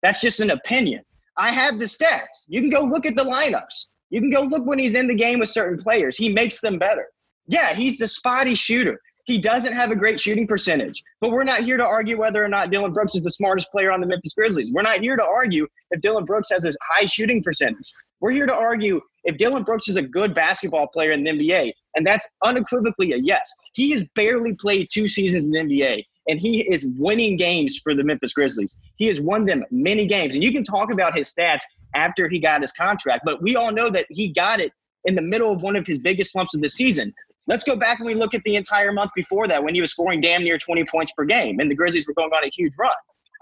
That's 0.03 0.21
just 0.21 0.41
an 0.41 0.51
opinion. 0.51 1.05
I 1.37 1.51
have 1.51 1.79
the 1.79 1.87
stats. 1.87 2.47
You 2.49 2.61
can 2.61 2.71
go 2.71 2.83
look 2.83 3.07
at 3.07 3.17
the 3.17 3.25
lineups. 3.25 3.87
You 4.11 4.21
can 4.21 4.31
go 4.31 4.43
look 4.43 4.67
when 4.67 4.79
he's 4.79 4.95
in 4.95 5.07
the 5.07 5.15
game 5.15 5.39
with 5.39 5.49
certain 5.49 5.83
players. 5.83 6.17
He 6.17 6.33
makes 6.33 6.61
them 6.61 6.79
better. 6.79 7.07
Yeah, 7.47 7.75
he's 7.75 7.99
the 7.99 8.07
spotty 8.07 8.55
shooter. 8.55 9.01
He 9.25 9.39
doesn't 9.39 9.73
have 9.73 9.91
a 9.91 9.97
great 9.97 10.19
shooting 10.19 10.47
percentage. 10.47 11.03
But 11.21 11.31
we're 11.31 11.45
not 11.45 11.61
here 11.61 11.77
to 11.77 11.85
argue 11.85 12.19
whether 12.19 12.43
or 12.43 12.49
not 12.49 12.71
Dillon 12.71 12.93
Brooks 12.93 13.15
is 13.15 13.23
the 13.23 13.31
smartest 13.31 13.71
player 13.71 13.93
on 13.93 14.01
the 14.01 14.07
Memphis 14.07 14.35
Grizzlies. 14.35 14.73
We're 14.73 14.83
not 14.83 14.99
here 14.99 15.17
to 15.17 15.25
argue 15.25 15.67
if 15.93 16.01
Dillon 16.01 16.25
Brooks 16.25 16.49
has 16.51 16.65
a 16.65 16.73
high 16.83 17.07
shooting 17.07 17.43
percentage. 17.43 17.91
We're 18.21 18.33
here 18.33 18.47
to 18.47 18.55
argue 18.55 19.01
if 19.25 19.37
Dillon 19.37 19.63
Brooks 19.63 19.89
is 19.89 19.97
a 19.97 20.03
good 20.03 20.35
basketball 20.35 20.89
player 20.89 21.13
in 21.13 21.23
the 21.25 21.31
NBA. 21.31 21.73
And 21.95 22.07
that's 22.07 22.27
unequivocally 22.43 23.13
a 23.13 23.17
yes. 23.17 23.51
He 23.75 23.93
has 23.93 24.05
barely 24.15 24.55
played 24.55 24.89
two 24.93 25.07
seasons 25.07 25.47
in 25.47 25.53
the 25.53 25.59
NBA, 25.59 26.05
and 26.29 26.39
he 26.39 26.61
is 26.73 26.87
winning 26.97 27.37
games 27.37 27.81
for 27.83 27.95
the 27.95 28.05
Memphis 28.05 28.33
Grizzlies. 28.33 28.79
He 28.97 29.07
has 29.07 29.21
won 29.21 29.45
them 29.45 29.65
many 29.71 30.07
games. 30.07 30.35
And 30.35 30.43
you 30.43 30.53
can 30.53 30.65
talk 30.65 30.93
about 30.93 31.17
his 31.17 31.33
stats 31.33 31.63
after 31.95 32.29
he 32.29 32.39
got 32.39 32.61
his 32.61 32.73
contract, 32.73 33.23
but 33.25 33.43
we 33.43 33.57
all 33.57 33.73
know 33.73 33.91
that 33.91 34.07
he 34.09 34.29
got 34.29 34.61
it 34.61 34.73
in 35.05 35.15
the 35.15 35.23
middle 35.23 35.53
of 35.53 35.63
one 35.63 35.77
of 35.77 35.87
his 35.87 35.99
biggest 35.99 36.33
slumps 36.33 36.55
of 36.55 36.63
the 36.63 36.69
season. 36.69 37.13
Let's 37.49 37.65
go 37.65 37.75
back 37.75 37.99
and 37.99 38.07
we 38.07 38.15
look 38.15 38.35
at 38.35 38.43
the 38.45 38.55
entire 38.55 38.93
month 38.93 39.11
before 39.17 39.49
that 39.49 39.63
when 39.63 39.75
he 39.75 39.81
was 39.81 39.91
scoring 39.91 40.21
damn 40.21 40.45
near 40.45 40.59
20 40.59 40.85
points 40.85 41.13
per 41.13 41.25
game 41.25 41.59
and 41.59 41.71
the 41.71 41.75
Grizzlies 41.75 42.07
were 42.07 42.15
going 42.15 42.31
on 42.31 42.45
a 42.45 42.51
huge 42.55 42.73
run. 42.79 42.93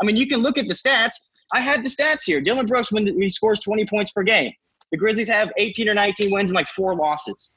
I 0.01 0.07
mean, 0.07 0.17
you 0.17 0.27
can 0.27 0.41
look 0.41 0.57
at 0.57 0.67
the 0.67 0.75
stats. 0.75 1.17
I 1.53 1.61
had 1.61 1.85
the 1.85 1.91
stats 1.91 2.23
here. 2.25 2.41
Dillon 2.41 2.67
Brooks, 2.67 2.91
when 2.91 3.07
he 3.07 3.29
scores 3.29 3.61
20 3.61 3.85
points 3.87 4.11
per 4.11 4.23
game, 4.23 4.53
the 4.91 4.97
Grizzlies 4.97 5.29
have 5.29 5.51
18 5.59 5.89
or 5.89 5.95
19 5.95 6.33
wins 6.33 6.51
and 6.51 6.55
like 6.55 6.69
four 6.69 6.95
losses. 6.95 7.55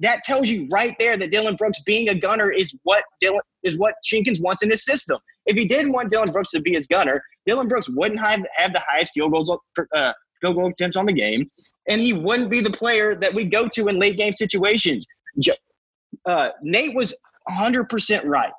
That 0.00 0.22
tells 0.22 0.48
you 0.48 0.66
right 0.70 0.94
there 0.98 1.16
that 1.16 1.30
Dillon 1.30 1.56
Brooks 1.56 1.80
being 1.84 2.08
a 2.08 2.14
gunner 2.14 2.50
is 2.50 2.74
what 2.84 3.04
Dillon 3.20 3.40
is 3.62 3.76
what 3.76 3.94
Jenkins 4.04 4.40
wants 4.40 4.62
in 4.62 4.70
his 4.70 4.84
system. 4.84 5.18
If 5.46 5.56
he 5.56 5.66
did 5.66 5.88
want 5.88 6.10
Dillon 6.10 6.32
Brooks 6.32 6.50
to 6.52 6.60
be 6.60 6.72
his 6.72 6.86
gunner, 6.86 7.22
Dillon 7.44 7.68
Brooks 7.68 7.88
wouldn't 7.90 8.20
have, 8.20 8.40
have 8.54 8.72
the 8.72 8.82
highest 8.86 9.12
field 9.12 9.32
goals 9.32 9.50
uh, 9.94 10.12
field 10.40 10.56
goal 10.56 10.68
attempts 10.68 10.96
on 10.96 11.04
the 11.04 11.12
game, 11.12 11.50
and 11.88 12.00
he 12.00 12.12
wouldn't 12.14 12.50
be 12.50 12.60
the 12.60 12.70
player 12.70 13.14
that 13.14 13.32
we 13.32 13.44
go 13.44 13.68
to 13.68 13.88
in 13.88 13.98
late 13.98 14.16
game 14.16 14.32
situations. 14.32 15.06
Uh, 16.26 16.48
Nate 16.62 16.94
was 16.94 17.14
100% 17.50 18.24
right. 18.24 18.52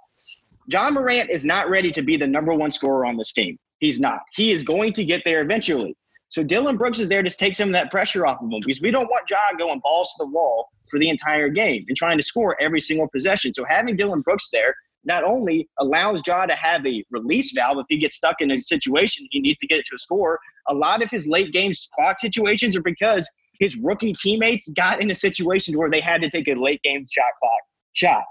Ja 0.67 0.89
Morant 0.89 1.29
is 1.29 1.45
not 1.45 1.69
ready 1.69 1.91
to 1.91 2.01
be 2.01 2.17
the 2.17 2.27
number 2.27 2.53
one 2.53 2.71
scorer 2.71 3.05
on 3.05 3.17
this 3.17 3.33
team. 3.33 3.57
He's 3.79 3.99
not. 3.99 4.19
He 4.35 4.51
is 4.51 4.63
going 4.63 4.93
to 4.93 5.03
get 5.03 5.21
there 5.25 5.41
eventually. 5.41 5.95
So 6.31 6.43
Dillon 6.43 6.77
Brooks 6.77 6.99
is 6.99 7.09
there 7.09 7.21
to 7.21 7.29
take 7.29 7.57
some 7.57 7.67
of 7.67 7.73
that 7.73 7.91
pressure 7.91 8.25
off 8.25 8.41
of 8.41 8.49
him 8.49 8.61
because 8.65 8.81
we 8.81 8.89
don't 8.89 9.07
want 9.07 9.29
Ja 9.29 9.37
going 9.57 9.81
balls 9.83 10.13
to 10.13 10.23
the 10.23 10.27
wall 10.27 10.69
for 10.89 10.97
the 10.97 11.09
entire 11.09 11.49
game 11.49 11.83
and 11.89 11.97
trying 11.97 12.17
to 12.17 12.23
score 12.23 12.55
every 12.61 12.79
single 12.79 13.09
possession. 13.09 13.53
So 13.53 13.65
having 13.67 13.97
Dillon 13.97 14.21
Brooks 14.21 14.49
there 14.49 14.73
not 15.03 15.25
only 15.25 15.67
allows 15.79 16.21
Ja 16.25 16.45
to 16.45 16.55
have 16.55 16.85
a 16.87 17.03
release 17.11 17.51
valve 17.53 17.79
if 17.79 17.85
he 17.89 17.97
gets 17.97 18.15
stuck 18.15 18.39
in 18.39 18.49
a 18.49 18.57
situation 18.57 19.27
he 19.31 19.41
needs 19.41 19.57
to 19.57 19.67
get 19.67 19.79
it 19.79 19.85
to 19.87 19.95
a 19.95 19.97
score. 19.97 20.39
A 20.69 20.73
lot 20.73 21.03
of 21.03 21.09
his 21.09 21.27
late 21.27 21.51
game 21.51 21.73
clock 21.95 22.17
situations 22.17 22.77
are 22.77 22.81
because 22.81 23.29
his 23.59 23.77
rookie 23.83 24.13
teammates 24.13 24.69
got 24.69 25.01
in 25.01 25.11
a 25.11 25.15
situation 25.15 25.77
where 25.77 25.89
they 25.89 25.99
had 25.99 26.21
to 26.21 26.29
take 26.29 26.47
a 26.47 26.53
late 26.53 26.81
game 26.81 27.05
shot 27.11 27.25
clock 27.41 27.61
shot. 27.91 28.23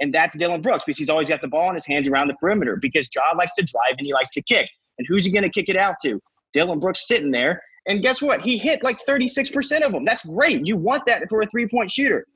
And 0.00 0.12
that's 0.12 0.36
Dillon 0.36 0.60
Brooks 0.60 0.84
because 0.84 0.98
he's 0.98 1.08
always 1.08 1.30
got 1.30 1.40
the 1.40 1.48
ball 1.48 1.70
in 1.70 1.74
his 1.74 1.86
hands 1.86 2.06
around 2.06 2.28
the 2.28 2.34
perimeter 2.34 2.76
because 2.82 3.08
Ja 3.14 3.34
likes 3.34 3.54
to 3.54 3.62
drive 3.62 3.94
and 3.96 4.06
he 4.06 4.12
likes 4.12 4.28
to 4.32 4.42
kick. 4.42 4.68
And 4.98 5.06
who's 5.08 5.24
he 5.24 5.32
going 5.32 5.42
to 5.42 5.48
kick 5.48 5.70
it 5.70 5.76
out 5.76 5.94
to? 6.02 6.20
Dillon 6.56 6.78
Brooks 6.80 7.06
sitting 7.06 7.30
there. 7.30 7.62
And 7.86 8.02
guess 8.02 8.22
what? 8.22 8.40
He 8.40 8.56
hit 8.56 8.82
like 8.82 8.98
36% 9.06 9.82
of 9.82 9.92
them. 9.92 10.04
That's 10.04 10.24
great. 10.24 10.66
You 10.66 10.76
want 10.76 11.04
that 11.06 11.22
for 11.28 11.42
a 11.42 11.46
three 11.46 11.68
point 11.68 11.90
shooter. 11.90 12.26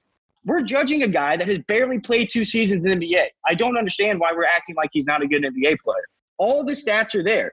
We're 0.45 0.63
judging 0.63 1.03
a 1.03 1.09
guy 1.09 1.37
that 1.37 1.49
has 1.49 1.59
barely 1.67 1.99
played 1.99 2.29
two 2.31 2.45
seasons 2.45 2.87
in 2.87 2.99
the 2.99 3.07
NBA. 3.07 3.25
I 3.47 3.55
don't 3.55 3.77
understand 3.77 4.21
why 4.21 4.33
we're 4.35 4.45
acting 4.45 4.77
like 4.77 4.91
he's 4.93 5.07
not 5.07 5.23
a 5.23 5.27
good 5.27 5.43
NBA 5.43 5.79
player. 5.85 6.05
All 6.39 6.65
the 6.65 6.73
stats 6.73 7.15
are 7.15 7.25
there. 7.25 7.51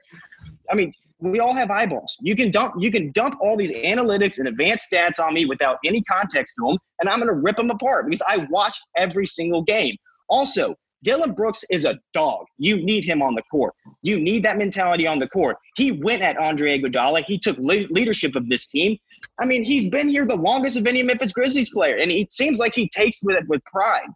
I 0.70 0.74
mean, 0.74 0.92
we 1.20 1.40
all 1.40 1.54
have 1.54 1.70
eyeballs. 1.70 2.16
You 2.20 2.36
can 2.36 2.50
dump 2.50 2.74
you 2.78 2.90
can 2.90 3.10
dump 3.12 3.34
all 3.40 3.56
these 3.56 3.72
analytics 3.72 4.38
and 4.38 4.48
advanced 4.48 4.86
stats 4.92 5.18
on 5.18 5.34
me 5.34 5.46
without 5.46 5.78
any 5.84 6.02
context 6.04 6.54
to 6.58 6.68
them, 6.68 6.78
and 7.00 7.08
I'm 7.08 7.18
going 7.18 7.28
to 7.28 7.40
rip 7.40 7.56
them 7.56 7.70
apart 7.70 8.06
because 8.06 8.22
I 8.28 8.46
watch 8.50 8.78
every 8.96 9.26
single 9.26 9.62
game. 9.62 9.96
Also, 10.28 10.74
Dillon 11.04 11.32
Brooks 11.32 11.64
is 11.70 11.84
a 11.84 11.98
dog. 12.12 12.44
You 12.58 12.82
need 12.84 13.04
him 13.04 13.22
on 13.22 13.34
the 13.34 13.42
court. 13.42 13.74
You 14.02 14.18
need 14.18 14.44
that 14.44 14.58
mentality 14.58 15.06
on 15.06 15.18
the 15.18 15.28
court. 15.28 15.56
He 15.76 15.92
went 15.92 16.22
at 16.22 16.36
Andre 16.38 16.78
Iguodala. 16.78 17.24
He 17.24 17.38
took 17.38 17.56
le- 17.58 17.86
leadership 17.90 18.34
of 18.34 18.48
this 18.48 18.66
team. 18.66 18.98
I 19.40 19.44
mean, 19.44 19.62
he's 19.62 19.88
been 19.88 20.08
here 20.08 20.26
the 20.26 20.34
longest 20.34 20.76
of 20.76 20.86
any 20.86 21.02
Memphis 21.02 21.32
Grizzlies 21.32 21.70
player, 21.70 21.98
and 21.98 22.10
it 22.10 22.32
seems 22.32 22.58
like 22.58 22.74
he 22.74 22.88
takes 22.88 23.22
with 23.22 23.36
it 23.36 23.46
with 23.48 23.64
pride. 23.64 24.08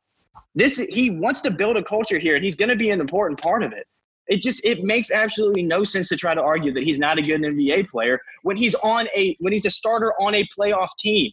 This 0.54 0.76
he 0.76 1.10
wants 1.10 1.40
to 1.42 1.50
build 1.50 1.76
a 1.76 1.84
culture 1.84 2.18
here, 2.18 2.34
and 2.34 2.44
he's 2.44 2.56
going 2.56 2.68
to 2.68 2.76
be 2.76 2.90
an 2.90 3.00
important 3.00 3.40
part 3.40 3.62
of 3.62 3.72
it. 3.72 3.86
It 4.28 4.40
just 4.40 4.64
it 4.64 4.82
makes 4.84 5.10
absolutely 5.10 5.62
no 5.62 5.84
sense 5.84 6.08
to 6.08 6.16
try 6.16 6.34
to 6.34 6.42
argue 6.42 6.72
that 6.74 6.82
he's 6.82 6.98
not 6.98 7.18
a 7.18 7.22
good 7.22 7.40
NBA 7.40 7.88
player 7.88 8.20
when 8.42 8.56
he's 8.56 8.74
on 8.76 9.08
a 9.16 9.36
when 9.40 9.52
he's 9.52 9.66
a 9.66 9.70
starter 9.70 10.12
on 10.20 10.34
a 10.34 10.46
playoff 10.56 10.88
team. 10.98 11.30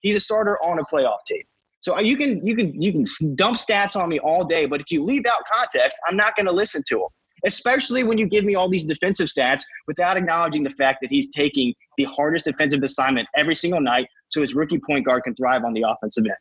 He's 0.00 0.16
a 0.16 0.20
starter 0.20 0.58
on 0.62 0.78
a 0.78 0.84
playoff 0.84 1.24
team. 1.26 1.42
So 1.82 1.96
uh, 1.96 2.00
you 2.00 2.16
can 2.16 2.44
you 2.46 2.56
can 2.56 2.80
you 2.80 2.92
can 2.92 3.04
dump 3.34 3.58
stats 3.58 3.96
on 3.96 4.08
me 4.08 4.18
all 4.20 4.44
day, 4.44 4.66
but 4.66 4.80
if 4.80 4.90
you 4.90 5.04
leave 5.04 5.26
out 5.26 5.42
context, 5.52 5.98
I'm 6.08 6.16
not 6.16 6.34
going 6.36 6.46
to 6.46 6.52
listen 6.52 6.82
to 6.88 6.94
them. 6.96 7.08
Especially 7.44 8.04
when 8.04 8.18
you 8.18 8.26
give 8.28 8.44
me 8.44 8.54
all 8.54 8.68
these 8.68 8.84
defensive 8.84 9.26
stats 9.26 9.62
without 9.88 10.16
acknowledging 10.16 10.62
the 10.62 10.70
fact 10.70 10.98
that 11.02 11.10
he's 11.10 11.28
taking 11.30 11.74
the 11.98 12.04
hardest 12.04 12.44
defensive 12.44 12.84
assignment 12.84 13.26
every 13.36 13.56
single 13.56 13.80
night, 13.80 14.06
so 14.28 14.40
his 14.40 14.54
rookie 14.54 14.78
point 14.86 15.04
guard 15.04 15.24
can 15.24 15.34
thrive 15.34 15.64
on 15.64 15.72
the 15.72 15.84
offensive 15.86 16.24
end. 16.24 16.36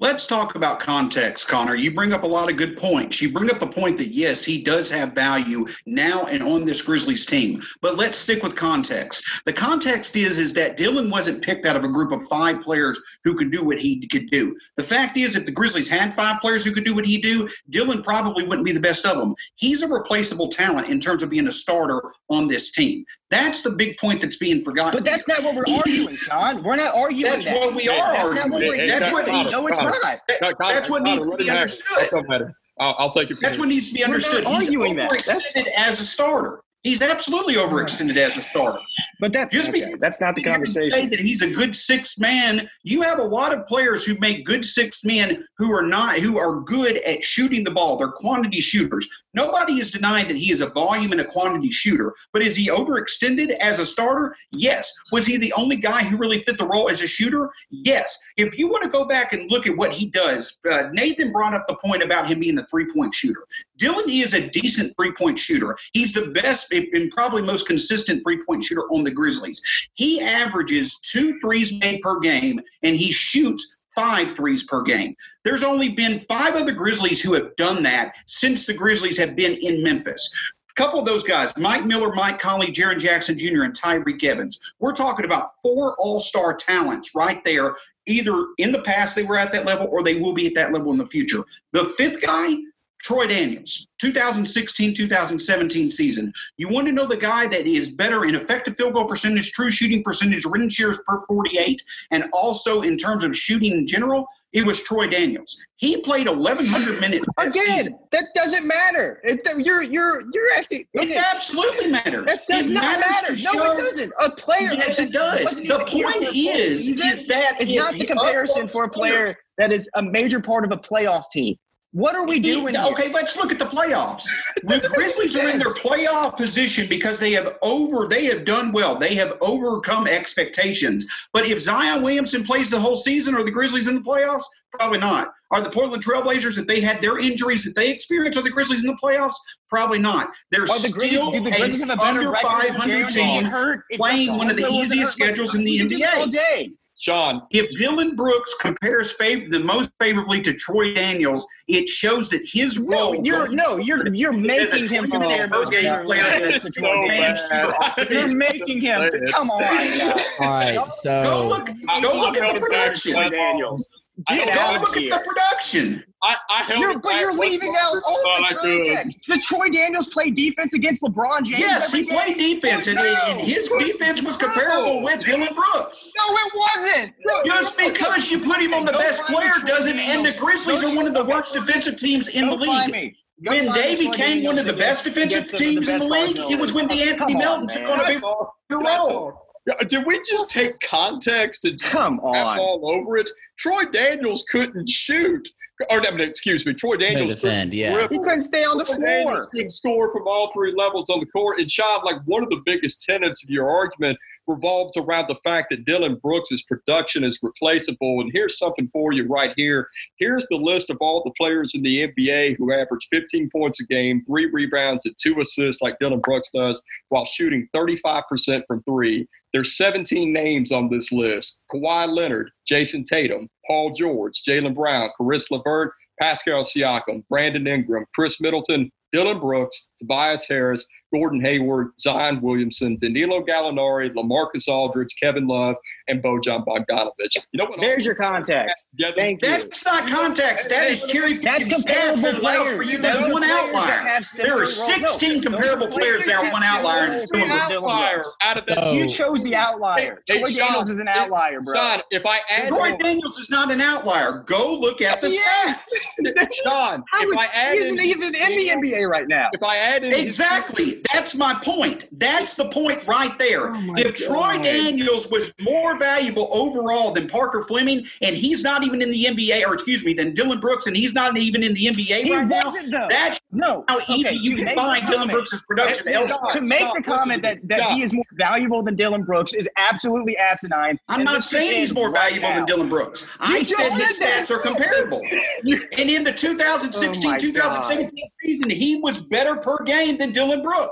Let's 0.00 0.28
talk 0.28 0.54
about 0.54 0.78
context, 0.78 1.48
Connor. 1.48 1.74
You 1.74 1.92
bring 1.92 2.12
up 2.12 2.22
a 2.22 2.26
lot 2.26 2.48
of 2.48 2.56
good 2.56 2.76
points. 2.76 3.20
You 3.20 3.32
bring 3.32 3.50
up 3.50 3.58
the 3.58 3.66
point 3.66 3.96
that, 3.98 4.14
yes, 4.14 4.44
he 4.44 4.62
does 4.62 4.88
have 4.90 5.12
value 5.12 5.66
now 5.86 6.26
and 6.26 6.40
on 6.40 6.64
this 6.64 6.80
Grizzlies 6.80 7.26
team. 7.26 7.60
But 7.80 7.96
let's 7.96 8.16
stick 8.16 8.44
with 8.44 8.54
context. 8.54 9.28
The 9.44 9.52
context 9.52 10.16
is, 10.16 10.38
is 10.38 10.52
that 10.54 10.76
Dillon 10.76 11.10
wasn't 11.10 11.42
picked 11.42 11.66
out 11.66 11.74
of 11.74 11.82
a 11.82 11.88
group 11.88 12.12
of 12.12 12.28
five 12.28 12.60
players 12.60 13.02
who 13.24 13.34
could 13.34 13.50
do 13.50 13.64
what 13.64 13.80
he 13.80 14.06
could 14.06 14.30
do. 14.30 14.56
The 14.76 14.84
fact 14.84 15.16
is, 15.16 15.34
if 15.34 15.44
the 15.44 15.50
Grizzlies 15.50 15.88
had 15.88 16.14
five 16.14 16.40
players 16.40 16.64
who 16.64 16.70
could 16.70 16.84
do 16.84 16.94
what 16.94 17.04
he 17.04 17.20
do, 17.20 17.48
Dillon 17.70 18.00
probably 18.00 18.44
wouldn't 18.44 18.66
be 18.66 18.72
the 18.72 18.78
best 18.78 19.04
of 19.04 19.18
them. 19.18 19.34
He's 19.56 19.82
a 19.82 19.88
replaceable 19.88 20.48
talent 20.48 20.90
in 20.90 21.00
terms 21.00 21.24
of 21.24 21.30
being 21.30 21.48
a 21.48 21.52
starter 21.52 22.00
on 22.30 22.46
this 22.46 22.70
team. 22.70 23.04
That's 23.30 23.62
the 23.62 23.70
big 23.70 23.98
point 23.98 24.22
that's 24.22 24.36
being 24.36 24.62
forgotten. 24.62 24.92
But 24.98 25.04
that's 25.04 25.28
not 25.28 25.42
what 25.42 25.54
we're 25.54 25.64
arguing, 25.76 26.16
Sean. 26.16 26.62
We're 26.62 26.76
not 26.76 26.94
arguing. 26.94 27.30
That's 27.30 27.44
that. 27.44 27.54
what 27.58 27.74
we 27.74 27.88
are 27.88 28.12
That's 28.14 28.30
arguing. 28.30 28.50
not 28.50 28.50
what 28.52 28.60
we're. 28.62 28.86
That's 28.86 29.12
what 29.12 29.26
no, 29.26 29.42
needs- 29.42 29.52
no, 29.52 29.66
it's 29.66 29.80
not. 29.82 29.92
Connor, 29.92 30.54
that's 30.58 30.88
what 30.90 31.04
Connor, 31.04 31.16
needs 31.16 31.30
to 31.30 31.36
be 31.36 31.44
him 31.44 31.54
have 31.54 31.70
it. 31.70 32.12
understood. 32.12 32.54
I'll, 32.80 32.94
I'll 32.98 33.10
take 33.10 33.30
it. 33.30 33.38
That's 33.40 33.58
what 33.58 33.68
needs 33.68 33.88
to 33.88 33.94
be 33.94 34.00
We're 34.00 34.06
not 34.06 34.14
understood. 34.14 34.46
He's 34.46 34.64
arguing 34.68 34.96
that. 34.96 35.10
That's- 35.26 35.52
overextended 35.52 35.66
as 35.76 36.00
a 36.00 36.06
starter. 36.06 36.62
He's 36.88 37.02
absolutely 37.02 37.56
overextended 37.56 38.16
as 38.16 38.38
a 38.38 38.40
starter. 38.40 38.80
But 39.20 39.34
that 39.34 39.50
Just 39.50 39.68
okay, 39.68 39.80
because 39.80 40.00
that's 40.00 40.20
not 40.22 40.34
the 40.34 40.42
can 40.42 40.64
Say 40.64 40.88
conversation. 40.88 41.10
that 41.10 41.20
he's 41.20 41.42
a 41.42 41.50
good 41.50 41.74
sixth 41.76 42.18
man. 42.18 42.66
You 42.82 43.02
have 43.02 43.18
a 43.18 43.24
lot 43.24 43.52
of 43.52 43.66
players 43.66 44.06
who 44.06 44.16
make 44.20 44.46
good 44.46 44.64
sixth 44.64 45.04
men 45.04 45.44
who 45.58 45.70
are 45.70 45.82
not 45.82 46.18
who 46.18 46.38
are 46.38 46.60
good 46.60 46.96
at 46.98 47.22
shooting 47.22 47.62
the 47.62 47.70
ball. 47.70 47.98
They're 47.98 48.08
quantity 48.08 48.60
shooters. 48.60 49.06
Nobody 49.34 49.80
is 49.80 49.90
denying 49.90 50.28
that 50.28 50.36
he 50.36 50.50
is 50.50 50.62
a 50.62 50.68
volume 50.70 51.12
and 51.12 51.20
a 51.20 51.26
quantity 51.26 51.70
shooter. 51.70 52.14
But 52.32 52.40
is 52.40 52.56
he 52.56 52.68
overextended 52.68 53.50
as 53.58 53.80
a 53.80 53.86
starter? 53.86 54.34
Yes. 54.50 54.90
Was 55.12 55.26
he 55.26 55.36
the 55.36 55.52
only 55.52 55.76
guy 55.76 56.04
who 56.04 56.16
really 56.16 56.42
fit 56.42 56.56
the 56.56 56.66
role 56.66 56.88
as 56.88 57.02
a 57.02 57.06
shooter? 57.06 57.50
Yes. 57.70 58.18
If 58.38 58.58
you 58.58 58.66
want 58.66 58.84
to 58.84 58.88
go 58.88 59.04
back 59.04 59.34
and 59.34 59.50
look 59.50 59.66
at 59.66 59.76
what 59.76 59.92
he 59.92 60.06
does, 60.06 60.58
uh, 60.70 60.84
Nathan 60.92 61.32
brought 61.32 61.54
up 61.54 61.66
the 61.68 61.76
point 61.84 62.02
about 62.02 62.28
him 62.28 62.40
being 62.40 62.58
a 62.58 62.66
three 62.66 62.86
point 62.90 63.14
shooter. 63.14 63.44
Dillon 63.78 64.10
is 64.10 64.34
a 64.34 64.48
decent 64.48 64.94
three 64.96 65.12
point 65.12 65.38
shooter. 65.38 65.76
He's 65.92 66.12
the 66.12 66.26
best 66.26 66.72
and 66.72 67.10
probably 67.10 67.42
most 67.42 67.66
consistent 67.66 68.22
three 68.22 68.42
point 68.44 68.64
shooter 68.64 68.84
on 68.90 69.04
the 69.04 69.10
Grizzlies. 69.10 69.62
He 69.94 70.20
averages 70.20 70.98
two 70.98 71.38
threes 71.40 71.78
made 71.80 72.00
per 72.02 72.18
game 72.20 72.60
and 72.82 72.96
he 72.96 73.10
shoots 73.10 73.76
five 73.94 74.36
threes 74.36 74.64
per 74.64 74.82
game. 74.82 75.14
There's 75.44 75.64
only 75.64 75.88
been 75.88 76.24
five 76.28 76.54
other 76.54 76.72
Grizzlies 76.72 77.20
who 77.20 77.34
have 77.34 77.54
done 77.56 77.82
that 77.82 78.14
since 78.26 78.66
the 78.66 78.74
Grizzlies 78.74 79.18
have 79.18 79.34
been 79.34 79.54
in 79.54 79.82
Memphis. 79.82 80.52
A 80.70 80.74
couple 80.80 81.00
of 81.00 81.04
those 81.04 81.24
guys, 81.24 81.56
Mike 81.56 81.84
Miller, 81.84 82.12
Mike 82.12 82.38
Conley, 82.38 82.68
Jaren 82.68 83.00
Jackson 83.00 83.36
Jr., 83.36 83.64
and 83.64 83.74
Tyreke 83.74 84.22
Evans. 84.22 84.60
We're 84.78 84.92
talking 84.92 85.24
about 85.24 85.50
four 85.62 85.96
all 85.98 86.20
star 86.20 86.54
talents 86.56 87.14
right 87.14 87.42
there. 87.44 87.74
Either 88.06 88.46
in 88.58 88.72
the 88.72 88.82
past 88.82 89.16
they 89.16 89.24
were 89.24 89.36
at 89.36 89.52
that 89.52 89.66
level 89.66 89.86
or 89.90 90.02
they 90.02 90.14
will 90.14 90.32
be 90.32 90.46
at 90.46 90.54
that 90.54 90.72
level 90.72 90.92
in 90.92 90.98
the 90.98 91.06
future. 91.06 91.42
The 91.72 91.84
fifth 91.84 92.22
guy, 92.22 92.54
Troy 93.02 93.26
Daniels, 93.26 93.88
2016 94.00 94.94
2017 94.94 95.90
season. 95.90 96.32
You 96.56 96.68
want 96.68 96.86
to 96.88 96.92
know 96.92 97.06
the 97.06 97.16
guy 97.16 97.46
that 97.46 97.66
is 97.66 97.90
better 97.90 98.24
in 98.24 98.34
effective 98.34 98.76
field 98.76 98.94
goal 98.94 99.04
percentage, 99.06 99.52
true 99.52 99.70
shooting 99.70 100.02
percentage, 100.02 100.44
ring 100.44 100.68
shares 100.68 101.00
per 101.06 101.22
48, 101.22 101.82
and 102.10 102.24
also 102.32 102.82
in 102.82 102.96
terms 102.96 103.24
of 103.24 103.36
shooting 103.36 103.72
in 103.72 103.86
general? 103.86 104.26
It 104.54 104.64
was 104.64 104.82
Troy 104.82 105.06
Daniels. 105.08 105.62
He 105.76 105.98
played 106.00 106.26
1,100 106.26 107.00
minutes. 107.00 107.26
that 107.36 107.48
Again, 107.48 107.78
season. 107.80 107.98
that 108.12 108.24
doesn't 108.34 108.66
matter. 108.66 109.20
It, 109.22 109.42
you're 109.58 109.82
you're 109.82 110.22
you're 110.32 110.54
acting. 110.56 110.86
it 110.94 111.16
absolutely 111.32 111.88
matters. 111.88 112.24
That 112.24 112.46
does 112.48 112.70
It 112.70 112.72
not 112.72 112.98
matter. 112.98 113.36
No, 113.36 113.52
to 113.52 113.72
it 113.72 113.76
doesn't. 113.76 114.12
A 114.20 114.30
player. 114.30 114.72
Yes, 114.72 114.98
it 114.98 115.12
does. 115.12 115.60
The 115.60 115.84
point 115.86 116.34
is, 116.34 116.84
season. 116.84 117.08
is 117.08 117.26
that 117.26 117.56
It's 117.60 117.70
not 117.70 117.92
the 117.94 118.06
comparison 118.06 118.66
for 118.68 118.84
a 118.84 118.88
player 118.88 119.36
that 119.58 119.70
is 119.70 119.88
a 119.96 120.02
major 120.02 120.40
part 120.40 120.64
of 120.64 120.72
a 120.72 120.78
playoff 120.78 121.24
team. 121.30 121.54
What 121.92 122.14
are 122.14 122.26
we 122.26 122.38
doing? 122.38 122.74
here? 122.74 122.84
Okay, 122.92 123.10
let's 123.12 123.36
look 123.36 123.50
at 123.50 123.58
the 123.58 123.64
playoffs. 123.64 124.24
The 124.62 124.90
Grizzlies 124.94 125.34
are 125.36 125.48
in 125.48 125.58
their 125.58 125.72
playoff 125.72 126.36
position 126.36 126.86
because 126.88 127.18
they 127.18 127.32
have 127.32 127.56
over 127.62 128.06
they 128.06 128.26
have 128.26 128.44
done 128.44 128.72
well. 128.72 128.96
They 128.96 129.14
have 129.14 129.38
overcome 129.40 130.06
expectations. 130.06 131.06
But 131.32 131.46
if 131.46 131.60
Zion 131.60 132.02
Williamson 132.02 132.44
plays 132.44 132.68
the 132.68 132.78
whole 132.78 132.96
season, 132.96 133.34
are 133.34 133.42
the 133.42 133.50
Grizzlies 133.50 133.88
in 133.88 133.94
the 133.94 134.00
playoffs? 134.00 134.44
Probably 134.72 134.98
not. 134.98 135.32
Are 135.50 135.62
the 135.62 135.70
Portland 135.70 136.04
Trailblazers, 136.04 136.58
if 136.58 136.66
they 136.66 136.80
had 136.80 137.00
their 137.00 137.18
injuries 137.18 137.64
that 137.64 137.74
they 137.74 137.90
experienced, 137.90 138.38
are 138.38 138.42
the 138.42 138.50
Grizzlies 138.50 138.84
in 138.84 138.88
the 138.88 138.98
playoffs? 139.02 139.36
Probably 139.70 139.98
not. 139.98 140.30
They're 140.50 140.66
the 140.66 140.74
still 140.74 141.30
do 141.30 141.40
the 141.40 141.50
Grizzlies 141.50 141.80
have 141.80 141.90
a 141.90 141.96
better 141.96 142.26
under 142.26 142.34
500 142.34 143.08
team. 143.08 143.44
hurt? 143.44 143.84
Playing 143.94 144.36
one 144.36 144.50
of 144.50 144.56
the 144.56 144.68
easiest 144.68 145.12
schedules 145.12 145.54
in 145.54 145.64
the 145.64 145.70
We 145.70 145.78
can 145.78 145.88
do 145.88 145.98
this 145.98 146.06
NBA. 146.06 146.18
all 146.18 146.26
day. 146.26 146.72
Sean, 147.00 147.42
If 147.50 147.70
Dillon 147.76 148.16
Brooks 148.16 148.54
compares 148.60 149.16
fav- 149.16 149.50
the 149.50 149.60
most 149.60 149.90
favorably 150.00 150.42
to 150.42 150.52
Troy 150.54 150.94
Daniels, 150.94 151.46
it 151.68 151.88
shows 151.88 152.28
that 152.30 152.40
his 152.44 152.78
No, 152.80 153.12
role 153.12 153.20
you're 153.24 153.48
no, 153.48 153.76
you're 153.76 154.12
you're 154.12 154.32
making 154.32 154.86
him 154.88 155.06
20 155.06 155.18
minute 155.28 155.38
compare 155.38 155.48
per 155.48 155.64
game 155.70 155.84
guys 155.84 156.04
player 156.04 156.22
to 156.40 156.46
is 156.48 156.74
Troy 156.74 156.88
so 156.90 157.08
Daniels. 157.08 157.40
bad. 157.50 158.10
You're 158.10 158.28
making 158.28 158.80
him. 158.80 159.10
Come 159.30 159.50
on, 159.50 159.60
guys. 159.62 160.20
All 160.40 160.48
right, 160.48 160.74
Go 160.74 160.86
so 160.88 161.46
look, 161.48 161.66
go 162.02 162.18
look 162.20 162.36
at 162.36 162.54
the 162.54 162.60
production. 162.60 163.12
Daniels. 163.30 163.88
Get 164.26 164.46
don't 164.46 164.54
Go 164.54 164.60
out 164.60 164.74
know. 164.74 164.80
look 164.80 164.96
at 164.96 165.10
the 165.10 165.28
production. 165.28 166.04
I, 166.20 166.36
I 166.50 166.62
held 166.64 166.80
You're, 166.80 166.98
but 166.98 167.20
you're 167.20 167.32
leaving 167.34 167.74
out 167.78 167.94
all 168.04 168.16
the 168.16 168.22
thought 168.22 168.44
I 168.50 168.54
context. 168.54 169.14
Did 169.26 169.40
Troy 169.40 169.68
Daniels 169.68 170.08
play 170.08 170.30
defense 170.30 170.74
against 170.74 171.02
LeBron 171.02 171.44
James? 171.44 171.60
Yes, 171.60 171.86
every 171.94 172.04
he 172.04 172.10
played 172.10 172.38
game? 172.38 172.54
defense, 172.56 172.86
and, 172.88 172.96
No. 172.96 173.02
and 173.04 173.40
his 173.40 173.68
defense 173.68 174.22
was 174.22 174.36
comparable 174.36 175.02
with 175.02 175.24
Dillon 175.24 175.54
Brooks. 175.54 176.10
No, 176.16 176.34
it 176.34 176.52
wasn't. 176.56 177.14
No, 177.24 177.44
Just 177.44 177.78
no, 177.78 177.88
because 177.90 178.30
you 178.32 178.40
put 178.40 178.60
him 178.60 178.74
on 178.74 178.84
the 178.84 178.92
Go 178.92 178.98
best 178.98 179.22
player 179.26 179.52
doesn't, 179.64 179.96
and 179.98 180.26
the 180.26 180.32
Grizzlies 180.32 180.82
are 180.82 180.94
one 180.96 181.06
of 181.06 181.12
the 181.14 181.20
find- 181.20 181.28
worst 181.28 181.54
defensive 181.54 181.96
teams 181.96 182.28
in 182.28 182.48
the 182.50 182.56
league. 182.56 183.14
Go 183.44 183.52
When 183.52 183.70
they 183.72 183.94
became 183.94 184.42
one 184.42 184.58
of 184.58 184.64
the 184.64 184.72
best 184.72 185.04
defensive 185.04 185.44
against 185.44 185.50
some 185.52 185.60
of 185.60 185.60
teams 185.60 185.86
the 185.86 185.92
in 185.92 185.98
the 186.00 186.06
league, 186.08 186.50
it 186.50 186.58
was 186.58 186.72
when 186.72 186.88
Come 186.88 186.98
DeAnthony 186.98 187.34
on, 187.34 187.38
Melton 187.38 187.68
took 187.68 187.82
man. 187.84 187.90
on 187.92 188.00
a 188.00 188.06
big 188.06 188.14
That's 188.16 188.24
all. 188.24 188.56
your 188.68 188.82
That's 188.82 188.98
role. 189.08 189.47
All. 189.68 189.74
Yeah, 189.80 189.88
Did 189.88 190.06
we 190.06 190.22
just 190.24 190.50
take 190.50 190.78
context 190.80 191.64
and 191.64 191.78
just 191.78 191.90
Come 191.90 192.20
on. 192.20 192.58
all 192.58 192.90
over 192.90 193.16
it? 193.16 193.30
Troy 193.58 193.84
Daniels 193.92 194.44
couldn't 194.50 194.88
shoot. 194.88 195.48
Or, 195.90 196.04
I 196.04 196.10
mean, 196.10 196.28
excuse 196.28 196.66
me, 196.66 196.74
Troy 196.74 196.96
Daniels 196.96 197.36
defend, 197.36 197.70
couldn't 197.70 197.78
yeah. 197.78 197.92
dribble. 197.92 198.16
He 198.16 198.18
couldn't 198.18 198.42
stay 198.42 198.64
on 198.64 198.78
the 198.78 198.84
Troy 198.84 198.96
floor. 198.96 199.06
Daniels 199.06 199.48
couldn't 199.50 199.70
score 199.70 200.10
from 200.10 200.26
all 200.26 200.50
three 200.52 200.74
levels 200.74 201.08
on 201.08 201.20
the 201.20 201.26
court. 201.26 201.58
And 201.58 201.70
Sean, 201.70 202.04
like 202.04 202.20
one 202.24 202.42
of 202.42 202.50
the 202.50 202.62
biggest 202.64 203.02
tenets 203.02 203.44
of 203.44 203.50
your 203.50 203.70
argument 203.70 204.18
revolves 204.48 204.96
around 204.96 205.26
the 205.28 205.38
fact 205.44 205.70
that 205.70 205.84
Dillon 205.84 206.16
Brooks' 206.16 206.62
production 206.62 207.22
is 207.22 207.38
replaceable. 207.42 208.20
And 208.20 208.30
here's 208.32 208.58
something 208.58 208.88
for 208.92 209.12
you 209.12 209.26
right 209.28 209.52
here. 209.56 209.88
Here's 210.16 210.48
the 210.48 210.56
list 210.56 210.90
of 210.90 210.96
all 211.00 211.22
the 211.22 211.32
players 211.38 211.74
in 211.74 211.82
the 211.82 212.08
NBA 212.08 212.56
who 212.56 212.72
average 212.72 213.06
15 213.10 213.50
points 213.50 213.80
a 213.80 213.86
game, 213.86 214.24
three 214.26 214.46
rebounds, 214.46 215.06
and 215.06 215.14
two 215.18 215.38
assists 215.40 215.82
like 215.82 215.98
Dillon 216.00 216.20
Brooks 216.20 216.48
does, 216.52 216.82
while 217.10 217.26
shooting 217.26 217.68
35% 217.74 218.62
from 218.66 218.82
three. 218.82 219.28
There's 219.52 219.76
17 219.76 220.32
names 220.32 220.72
on 220.72 220.90
this 220.90 221.10
list. 221.10 221.60
Kawhi 221.72 222.08
Leonard, 222.08 222.50
Jayson 222.66 223.04
Tatum, 223.04 223.48
Paul 223.66 223.94
George, 223.94 224.42
Jaylen 224.46 224.74
Brown, 224.74 225.10
Caris 225.18 225.50
LeVert, 225.50 225.92
Pascal 226.20 226.64
Siakam, 226.64 227.24
Brandon 227.28 227.66
Ingram, 227.66 228.04
Khris 228.14 228.40
Middleton, 228.40 228.90
Dillon 229.12 229.40
Brooks, 229.40 229.88
Tobias 229.98 230.46
Harris, 230.46 230.84
Gordon 231.12 231.40
Hayward, 231.40 231.88
Zion 231.98 232.40
Williamson, 232.42 232.98
Danilo 233.00 233.42
Gallinari, 233.42 234.12
Lamarcus 234.14 234.68
Aldridge, 234.68 235.14
Kevin 235.20 235.46
Love, 235.46 235.76
and 236.08 236.22
Bojan 236.22 236.64
Bogdanovic. 236.66 237.10
You 237.34 237.40
know 237.54 237.64
what? 237.66 237.80
There's 237.80 238.04
your 238.04 238.14
context. 238.14 238.88
Yeah, 238.98 239.10
Thank 239.16 239.42
you. 239.42 239.48
That's 239.48 239.84
not 239.84 240.08
context. 240.08 240.68
That 240.68 240.90
is 240.90 241.02
cherry 241.04 241.38
That's 241.38 241.66
comparable 241.66 242.18
stats 242.22 242.40
players. 242.40 242.76
for 242.76 242.82
you. 242.82 242.98
That's 242.98 243.20
There's 243.20 243.32
one 243.32 243.44
outlier. 243.44 244.20
There 244.36 244.60
are 244.60 244.66
16 244.66 245.34
those 245.36 245.44
comparable 245.44 245.86
the 245.86 245.92
players 245.92 246.24
there. 246.26 246.42
that 246.42 246.52
One 246.52 246.62
outlier. 246.62 247.06
similar 247.06 247.16
is 247.16 247.30
the 247.30 247.36
Dillon 247.38 247.50
roles. 247.50 247.70
Brooks. 247.70 247.82
outlier 247.82 248.22
out 248.42 248.56
of 248.58 248.66
that. 248.66 248.84
So- 248.84 248.92
You 248.92 249.04
oh. 249.04 249.06
chose 249.08 249.44
the 249.44 249.54
outlier. 249.54 250.22
Hey, 250.26 250.40
Troy 250.40 250.50
Sean, 250.50 250.58
Daniels 250.68 250.90
is 250.90 250.98
an 250.98 251.08
outlier, 251.08 251.60
bro. 251.60 251.74
Sean, 251.74 252.00
if 252.10 252.26
I 252.26 252.40
add 252.50 252.68
Troy 252.68 252.94
Daniels 252.96 253.38
is 253.38 253.48
not 253.50 253.70
an 253.72 253.80
outlier. 253.80 254.42
Go 254.46 254.74
look 254.78 255.00
at 255.02 255.20
the 255.20 255.30
Yes. 255.30 255.86
stats. 256.20 256.52
Sean, 256.64 257.04
if 257.14 257.36
I 257.38 257.46
add 257.46 257.74
he 257.74 257.80
in, 257.80 257.86
isn't 257.98 258.00
even 258.00 258.34
in 258.34 258.56
the 258.56 258.68
NBA 258.70 259.08
right 259.08 259.26
now. 259.28 259.48
if 259.52 259.62
I 259.62 259.76
add 259.76 260.04
in 260.04 260.12
Exactly. 260.12 260.97
That's 261.12 261.34
my 261.34 261.54
point. 261.62 262.08
That's 262.12 262.54
the 262.54 262.68
point 262.68 263.06
right 263.06 263.36
there. 263.38 263.74
Oh 263.74 263.94
if 263.96 264.16
Troy 264.16 264.54
God. 264.54 264.62
Daniels 264.62 265.28
was 265.30 265.52
more 265.60 265.98
valuable 265.98 266.48
overall 266.52 267.12
than 267.12 267.28
Parker 267.28 267.62
Fleming, 267.62 268.06
and 268.22 268.36
he's 268.36 268.62
not 268.62 268.84
even 268.84 269.02
in 269.02 269.10
the 269.10 269.24
NBA, 269.24 269.66
or 269.66 269.74
excuse 269.74 270.04
me, 270.04 270.14
than 270.14 270.34
Dillon 270.34 270.60
Brooks, 270.60 270.86
and 270.86 270.96
he's 270.96 271.12
not 271.12 271.36
even 271.36 271.62
in 271.62 271.74
the 271.74 271.86
NBA 271.86 272.22
He 272.24 272.34
right 272.34 272.46
now, 272.46 272.70
though. 272.70 273.06
that's 273.08 273.40
no. 273.52 273.84
how 273.88 273.98
easy 274.08 274.38
you 274.42 274.56
can 274.56 274.74
find 274.74 275.06
Dillon 275.06 275.28
Brooks' 275.28 275.60
production 275.62 276.04
to- 276.04 276.12
elsewhere. 276.12 276.50
To 276.52 276.60
make 276.60 276.92
the 276.94 277.02
comment 277.02 277.42
that, 277.42 277.58
that 277.64 277.92
he 277.92 278.02
is 278.02 278.12
more 278.12 278.24
valuable 278.34 278.82
than 278.82 278.96
Dillon 278.96 279.24
Brooks 279.24 279.54
is 279.54 279.68
absolutely 279.76 280.36
asinine. 280.36 280.98
I'm 281.08 281.24
not 281.24 281.42
saying 281.42 281.76
he's 281.78 281.94
more 281.94 282.10
right 282.10 282.28
valuable 282.30 282.48
now. 282.48 282.54
than 282.56 282.66
Dillon 282.66 282.88
Brooks. 282.88 283.28
I 283.40 283.62
just 283.62 283.96
said 283.96 284.26
that. 284.26 284.46
stats 284.46 284.54
are 284.54 284.60
comparable. 284.60 285.20
and 285.64 286.10
in 286.10 286.24
the 286.24 286.32
2016 286.32 287.28
Oh 287.28 287.32
my 287.32 287.38
2017 287.38 288.30
season, 288.44 288.70
he 288.70 288.96
was 288.96 289.18
better 289.18 289.56
per 289.56 289.82
game 289.84 290.16
than 290.18 290.32
Dillon 290.32 290.62
Brooks. 290.62 290.87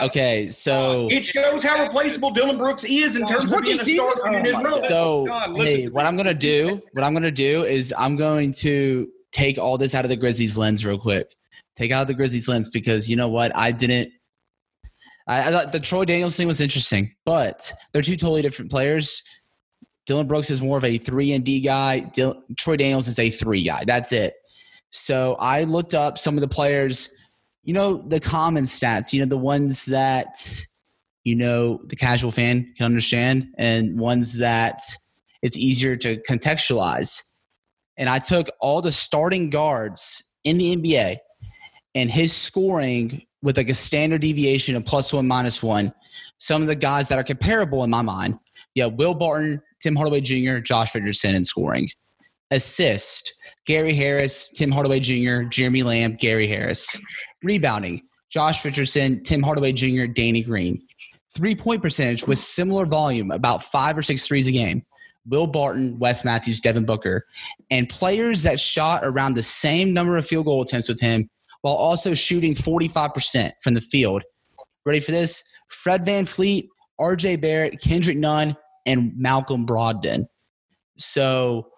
Okay, 0.00 0.50
so 0.50 1.08
It 1.10 1.24
shows 1.24 1.62
how 1.62 1.82
replaceable 1.82 2.30
Dillon 2.30 2.58
Brooks 2.58 2.84
is 2.84 3.16
in 3.16 3.26
terms 3.26 3.52
of 3.52 3.62
being 3.62 3.74
a 3.74 3.76
season? 3.78 4.10
starter 4.10 4.38
in 4.38 4.46
Oh 4.46 4.50
his 4.50 4.64
role. 4.64 4.88
So 4.88 5.26
John, 5.26 5.52
listen 5.52 5.66
hey, 5.66 5.88
what. 5.88 6.06
I'm 6.06 6.16
gonna 6.16 6.34
do, 6.34 6.80
what 6.92 7.04
I'm 7.04 7.14
gonna 7.14 7.30
do 7.30 7.64
is 7.64 7.94
I'm 7.98 8.16
going 8.16 8.52
to 8.54 9.08
take 9.32 9.58
all 9.58 9.78
this 9.78 9.94
out 9.94 10.04
of 10.04 10.08
the 10.08 10.16
Grizzlies 10.16 10.56
lens 10.58 10.84
real 10.84 10.98
quick. 10.98 11.34
Take 11.76 11.90
out 11.90 12.06
the 12.06 12.14
Grizzlies 12.14 12.48
lens 12.48 12.68
because 12.68 13.08
you 13.08 13.16
know 13.16 13.28
what? 13.28 13.54
I 13.56 13.72
didn't. 13.72 14.12
I, 15.26 15.48
I 15.48 15.50
thought 15.52 15.72
the 15.72 15.80
Troy 15.80 16.04
Daniels 16.04 16.36
thing 16.36 16.46
was 16.46 16.60
interesting, 16.60 17.14
but 17.24 17.72
they're 17.92 18.02
two 18.02 18.16
totally 18.16 18.42
different 18.42 18.70
players. 18.70 19.22
Dillon 20.04 20.26
Brooks 20.26 20.50
is 20.50 20.60
more 20.60 20.78
of 20.78 20.84
a 20.84 20.98
three 20.98 21.32
and 21.32 21.44
D 21.44 21.60
guy. 21.60 22.00
Dil- 22.00 22.42
Troy 22.58 22.76
Daniels 22.76 23.08
is 23.08 23.18
a 23.18 23.30
three 23.30 23.62
guy. 23.62 23.84
That's 23.86 24.12
it. 24.12 24.34
So 24.90 25.36
I 25.38 25.64
looked 25.64 25.94
up 25.94 26.18
some 26.18 26.34
of 26.36 26.40
the 26.40 26.48
players. 26.48 27.08
You 27.64 27.74
know 27.74 27.98
the 28.08 28.20
common 28.20 28.64
stats. 28.64 29.12
You 29.12 29.20
know 29.20 29.26
the 29.26 29.38
ones 29.38 29.86
that 29.86 30.36
you 31.24 31.36
know 31.36 31.80
the 31.86 31.96
casual 31.96 32.32
fan 32.32 32.72
can 32.76 32.86
understand, 32.86 33.48
and 33.58 33.98
ones 33.98 34.38
that 34.38 34.80
it's 35.42 35.56
easier 35.56 35.96
to 35.96 36.16
contextualize. 36.28 37.36
And 37.96 38.08
I 38.08 38.18
took 38.18 38.48
all 38.60 38.80
the 38.80 38.92
starting 38.92 39.50
guards 39.50 40.36
in 40.44 40.58
the 40.58 40.76
NBA 40.76 41.18
and 41.94 42.10
his 42.10 42.34
scoring 42.34 43.22
with 43.42 43.56
like 43.56 43.68
a 43.68 43.74
standard 43.74 44.22
deviation 44.22 44.76
of 44.76 44.84
plus 44.84 45.12
one, 45.12 45.26
minus 45.26 45.62
one. 45.62 45.92
Some 46.38 46.62
of 46.62 46.68
the 46.68 46.76
guys 46.76 47.08
that 47.08 47.18
are 47.18 47.24
comparable 47.24 47.84
in 47.84 47.90
my 47.90 48.02
mind. 48.02 48.38
Yeah, 48.74 48.86
Will 48.86 49.14
Barton, 49.14 49.60
Tim 49.82 49.94
Hardaway 49.94 50.22
Jr., 50.22 50.58
Josh 50.58 50.94
Richardson 50.94 51.34
in 51.34 51.44
scoring. 51.44 51.88
Assist, 52.50 53.58
Gary 53.66 53.94
Harris, 53.94 54.48
Tim 54.50 54.70
Hardaway 54.70 55.00
Jr., 55.00 55.42
Jeremy 55.48 55.82
Lamb, 55.82 56.16
Gary 56.16 56.46
Harris. 56.46 56.98
Rebounding, 57.42 58.02
Josh 58.30 58.64
Richardson, 58.64 59.22
Tim 59.22 59.42
Hardaway 59.42 59.72
Jr., 59.72 60.06
Danny 60.06 60.42
Green. 60.42 60.82
Three 61.34 61.54
point 61.54 61.82
percentage 61.82 62.26
with 62.26 62.38
similar 62.38 62.84
volume, 62.84 63.30
about 63.30 63.62
five 63.62 63.96
or 63.96 64.02
six 64.02 64.26
threes 64.26 64.46
a 64.46 64.52
game. 64.52 64.84
Will 65.26 65.46
Barton, 65.46 65.98
Wes 65.98 66.24
Matthews, 66.24 66.60
Devin 66.60 66.84
Booker, 66.84 67.26
and 67.70 67.88
players 67.88 68.42
that 68.42 68.58
shot 68.58 69.02
around 69.04 69.34
the 69.34 69.42
same 69.42 69.92
number 69.92 70.16
of 70.16 70.26
field 70.26 70.46
goal 70.46 70.62
attempts 70.62 70.88
with 70.88 71.00
him 71.00 71.30
while 71.60 71.74
also 71.74 72.12
shooting 72.12 72.54
45% 72.54 73.52
from 73.62 73.74
the 73.74 73.80
field. 73.80 74.22
Ready 74.84 75.00
for 75.00 75.12
this? 75.12 75.42
Fred 75.68 76.04
VanVleet, 76.04 76.66
RJ 77.00 77.40
Barrett, 77.40 77.80
Kendrick 77.80 78.16
Nunn, 78.16 78.56
and 78.84 79.16
Malcolm 79.16 79.64
Brogdon. 79.64 80.26
So, 80.96 81.68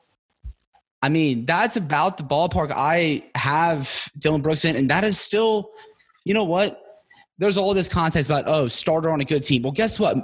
I 1.05 1.11
mean, 1.11 1.45
that's 1.45 1.77
about 1.77 2.17
the 2.17 2.23
ballpark 2.23 2.73
I 2.75 3.23
have 3.35 4.09
Dillon 4.17 4.41
Brooks 4.41 4.65
in, 4.65 4.75
and 4.75 4.89
that 4.89 5.05
is 5.05 5.21
still, 5.21 5.71
you 6.25 6.33
know 6.33 6.45
what? 6.45 6.81
There's 7.37 7.59
all 7.59 7.75
this 7.75 7.91
context 7.91 8.31
about, 8.31 8.45
oh, 8.47 8.69
starter 8.69 9.11
on 9.11 9.21
a 9.21 9.25
good 9.27 9.45
team. 9.45 9.65
Well, 9.65 9.73
guess 9.73 10.01
what? 10.01 10.17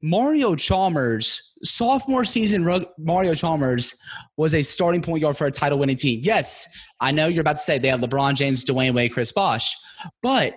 Mario 0.00 0.54
Chalmers, 0.54 1.52
sophomore 1.64 2.24
season, 2.24 2.64
Mario 2.96 3.34
Chalmers 3.34 3.98
was 4.36 4.54
a 4.54 4.62
starting 4.62 5.02
point 5.02 5.22
guard 5.22 5.36
for 5.36 5.48
a 5.48 5.50
title 5.50 5.80
winning 5.80 5.96
team. 5.96 6.20
Yes, 6.22 6.68
I 7.00 7.10
know 7.10 7.26
you're 7.26 7.40
about 7.40 7.56
to 7.56 7.62
say 7.62 7.80
they 7.80 7.88
have 7.88 7.98
LeBron 7.98 8.34
James, 8.34 8.64
Dwyane 8.64 8.94
Wade, 8.94 9.12
Chris 9.12 9.32
Bosh, 9.32 9.74
but 10.22 10.54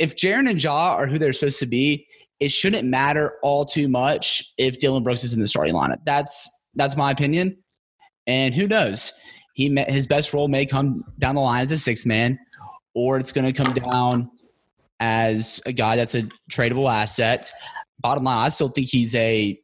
if 0.00 0.16
Jaren 0.16 0.50
and 0.50 0.60
Ja 0.60 0.96
are 0.96 1.06
who 1.06 1.20
they're 1.20 1.32
supposed 1.32 1.60
to 1.60 1.66
be, 1.66 2.04
it 2.40 2.50
shouldn't 2.50 2.88
matter 2.88 3.34
all 3.44 3.64
too 3.64 3.86
much 3.86 4.42
if 4.58 4.80
Dillon 4.80 5.04
Brooks 5.04 5.22
is 5.22 5.34
in 5.34 5.40
the 5.40 5.46
starting 5.46 5.76
lineup. 5.76 5.98
That's 6.04 6.50
that's 6.74 6.96
my 6.96 7.12
opinion. 7.12 7.58
And 8.26 8.54
who 8.54 8.66
knows? 8.66 9.12
He 9.54 9.68
met, 9.68 9.90
his 9.90 10.06
best 10.06 10.32
role 10.32 10.48
may 10.48 10.66
come 10.66 11.04
down 11.18 11.34
the 11.34 11.40
line 11.40 11.62
as 11.62 11.72
a 11.72 11.78
six 11.78 12.04
man, 12.04 12.38
or 12.94 13.18
it's 13.18 13.32
going 13.32 13.50
to 13.50 13.52
come 13.52 13.72
down 13.74 14.30
as 15.00 15.60
a 15.66 15.72
guy 15.72 15.96
that's 15.96 16.14
a 16.14 16.22
tradable 16.50 16.90
asset. 16.90 17.50
Bottom 18.00 18.24
line, 18.24 18.46
I 18.46 18.48
still 18.48 18.68
think 18.68 18.88
he's 18.88 19.14
a 19.14 19.58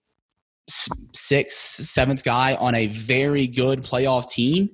sixth, 0.68 1.84
seventh 1.84 2.22
guy 2.22 2.54
on 2.54 2.74
a 2.74 2.86
very 2.88 3.46
good 3.46 3.82
playoff 3.82 4.28
team. 4.28 4.68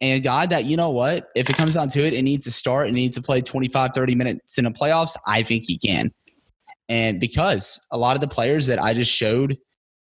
And 0.00 0.18
a 0.18 0.20
guy 0.20 0.46
that, 0.46 0.64
you 0.64 0.76
know 0.76 0.90
what, 0.90 1.28
if 1.36 1.48
it 1.48 1.56
comes 1.56 1.74
down 1.74 1.88
to 1.88 2.04
it, 2.04 2.12
it 2.12 2.22
needs 2.22 2.44
to 2.44 2.50
start 2.50 2.88
and 2.88 2.96
needs 2.96 3.14
to 3.16 3.22
play 3.22 3.40
25, 3.40 3.92
30 3.94 4.14
minutes 4.16 4.58
in 4.58 4.64
the 4.64 4.70
playoffs, 4.70 5.16
I 5.26 5.44
think 5.44 5.62
he 5.64 5.78
can. 5.78 6.10
And 6.88 7.20
because 7.20 7.86
a 7.92 7.96
lot 7.96 8.16
of 8.16 8.20
the 8.20 8.28
players 8.28 8.66
that 8.66 8.82
I 8.82 8.94
just 8.94 9.12
showed 9.12 9.56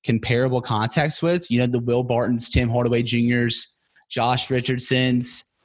comparable 0.04 0.60
context 0.60 1.22
with, 1.22 1.50
you 1.50 1.58
know, 1.58 1.66
the 1.66 1.80
Will 1.80 2.02
Bartons, 2.02 2.48
Tim 2.48 2.68
Hardaway 2.68 3.02
Jr.'s, 3.02 3.76
Josh 4.08 4.50
Richardson's, 4.50 5.56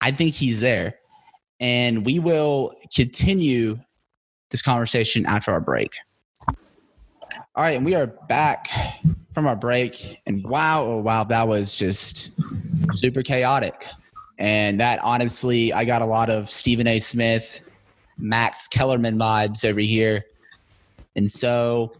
I 0.00 0.10
think 0.10 0.34
he's 0.34 0.60
there. 0.60 0.94
And 1.60 2.04
we 2.04 2.18
will 2.18 2.74
continue 2.94 3.78
this 4.50 4.62
conversation 4.62 5.26
after 5.26 5.52
our 5.52 5.60
break. 5.60 5.92
All 7.56 7.64
right, 7.64 7.76
and 7.76 7.84
we 7.84 7.94
are 7.94 8.06
back 8.06 8.68
from 9.34 9.46
our 9.46 9.56
break. 9.56 10.20
And 10.26 10.42
wow, 10.44 10.82
oh 10.82 10.98
wow, 10.98 11.24
that 11.24 11.46
was 11.46 11.76
just 11.76 12.32
super 12.92 13.22
chaotic. 13.22 13.86
And 14.38 14.80
that 14.80 15.00
honestly, 15.02 15.72
I 15.72 15.84
got 15.84 16.00
a 16.00 16.06
lot 16.06 16.30
of 16.30 16.48
Stephen 16.48 16.86
A. 16.86 16.98
Smith, 16.98 17.60
Max 18.18 18.66
Kellerman 18.66 19.18
vibes 19.18 19.64
over 19.64 19.80
here. 19.80 20.24
And 21.16 21.30
so 21.30 21.92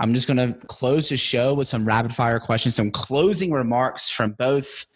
I'm 0.00 0.14
just 0.14 0.26
going 0.26 0.38
to 0.38 0.58
close 0.66 1.10
the 1.10 1.16
show 1.18 1.52
with 1.52 1.68
some 1.68 1.84
rapid 1.84 2.14
fire 2.14 2.40
questions, 2.40 2.74
some 2.74 2.90
closing 2.90 3.52
remarks 3.52 4.08
from 4.08 4.32
both 4.32 4.86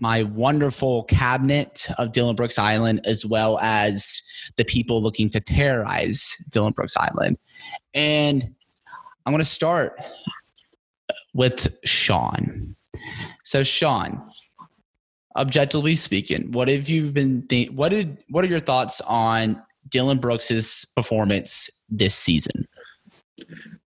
my 0.00 0.22
wonderful 0.22 1.04
cabinet 1.04 1.86
of 1.98 2.12
Dillon 2.12 2.34
Brooks 2.34 2.58
Island, 2.58 3.02
as 3.04 3.26
well 3.26 3.58
as 3.60 4.22
the 4.56 4.64
people 4.64 5.02
looking 5.02 5.28
to 5.30 5.40
terrorize 5.40 6.34
Dillon 6.50 6.72
Brooks 6.72 6.96
Island. 6.96 7.36
And 7.92 8.54
I'm 9.26 9.32
going 9.32 9.38
to 9.38 9.44
start 9.44 10.00
with 11.34 11.76
Sean. 11.84 12.74
So, 13.44 13.62
Sean, 13.62 14.28
objectively 15.36 15.94
speaking, 15.94 16.50
what 16.52 16.68
have 16.68 16.88
you 16.88 17.10
been? 17.12 17.46
What 17.74 17.90
did? 17.90 18.16
What 18.30 18.44
are 18.44 18.48
your 18.48 18.60
thoughts 18.60 19.02
on 19.02 19.62
Dillon 19.90 20.18
Brooks's 20.18 20.90
performance 20.96 21.84
this 21.90 22.14
season? 22.14 22.64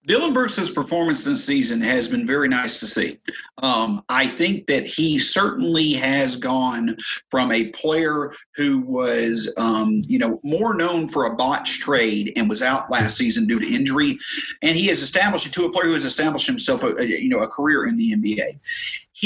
Dillon 0.07 0.35
Brooks' 0.35 0.69
performance 0.69 1.25
this 1.25 1.45
season 1.45 1.81
has 1.81 2.09
been 2.09 2.27
very 2.27 2.49
nice 2.49 2.79
to 2.81 2.87
see. 2.87 3.19
Um, 3.59 4.05
I 4.11 4.29
think 4.29 4.67
that 4.67 4.87
he 4.87 5.19
certainly 5.19 5.93
has 5.95 6.37
gone 6.37 6.97
from 7.31 7.53
a 7.53 7.67
player 7.71 8.35
who 8.55 8.81
was, 8.81 9.53
um, 9.57 10.03
you 10.07 10.19
know, 10.19 10.41
more 10.43 10.75
known 10.75 11.07
for 11.07 11.25
a 11.25 11.35
botch 11.35 11.81
trade 11.81 12.33
and 12.37 12.51
was 12.51 12.61
out 12.61 12.91
last 12.91 13.17
season 13.17 13.47
due 13.47 13.61
to 13.61 13.75
injury, 13.75 14.19
and 14.61 14.77
he 14.77 14.89
has 14.89 15.01
established 15.01 15.53
to 15.55 15.65
a 15.65 15.73
player 15.73 15.87
who 15.87 15.95
has 15.95 16.05
established 16.05 16.47
himself, 16.47 16.83
a, 16.83 16.95
a 16.97 17.05
you 17.05 17.31
know, 17.31 17.39
a 17.39 17.49
career 17.49 17.87
in 17.87 17.97
the 17.97 18.13
NBA 18.13 18.59